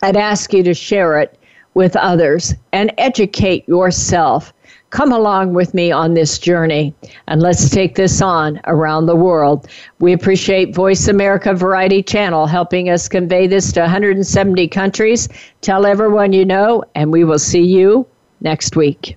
I'd 0.00 0.16
ask 0.16 0.52
you 0.52 0.62
to 0.62 0.74
share 0.74 1.18
it 1.18 1.36
with 1.74 1.96
others 1.96 2.54
and 2.70 2.94
educate 2.98 3.66
yourself 3.66 4.52
Come 4.90 5.12
along 5.12 5.54
with 5.54 5.72
me 5.72 5.92
on 5.92 6.14
this 6.14 6.38
journey 6.38 6.92
and 7.28 7.40
let's 7.40 7.70
take 7.70 7.94
this 7.94 8.20
on 8.20 8.60
around 8.66 9.06
the 9.06 9.14
world. 9.14 9.68
We 10.00 10.12
appreciate 10.12 10.74
Voice 10.74 11.06
America 11.06 11.54
Variety 11.54 12.02
Channel 12.02 12.46
helping 12.46 12.90
us 12.90 13.08
convey 13.08 13.46
this 13.46 13.70
to 13.72 13.80
170 13.80 14.66
countries. 14.66 15.28
Tell 15.60 15.86
everyone 15.86 16.32
you 16.32 16.44
know, 16.44 16.82
and 16.96 17.12
we 17.12 17.22
will 17.22 17.38
see 17.38 17.62
you 17.62 18.04
next 18.40 18.74
week. 18.74 19.16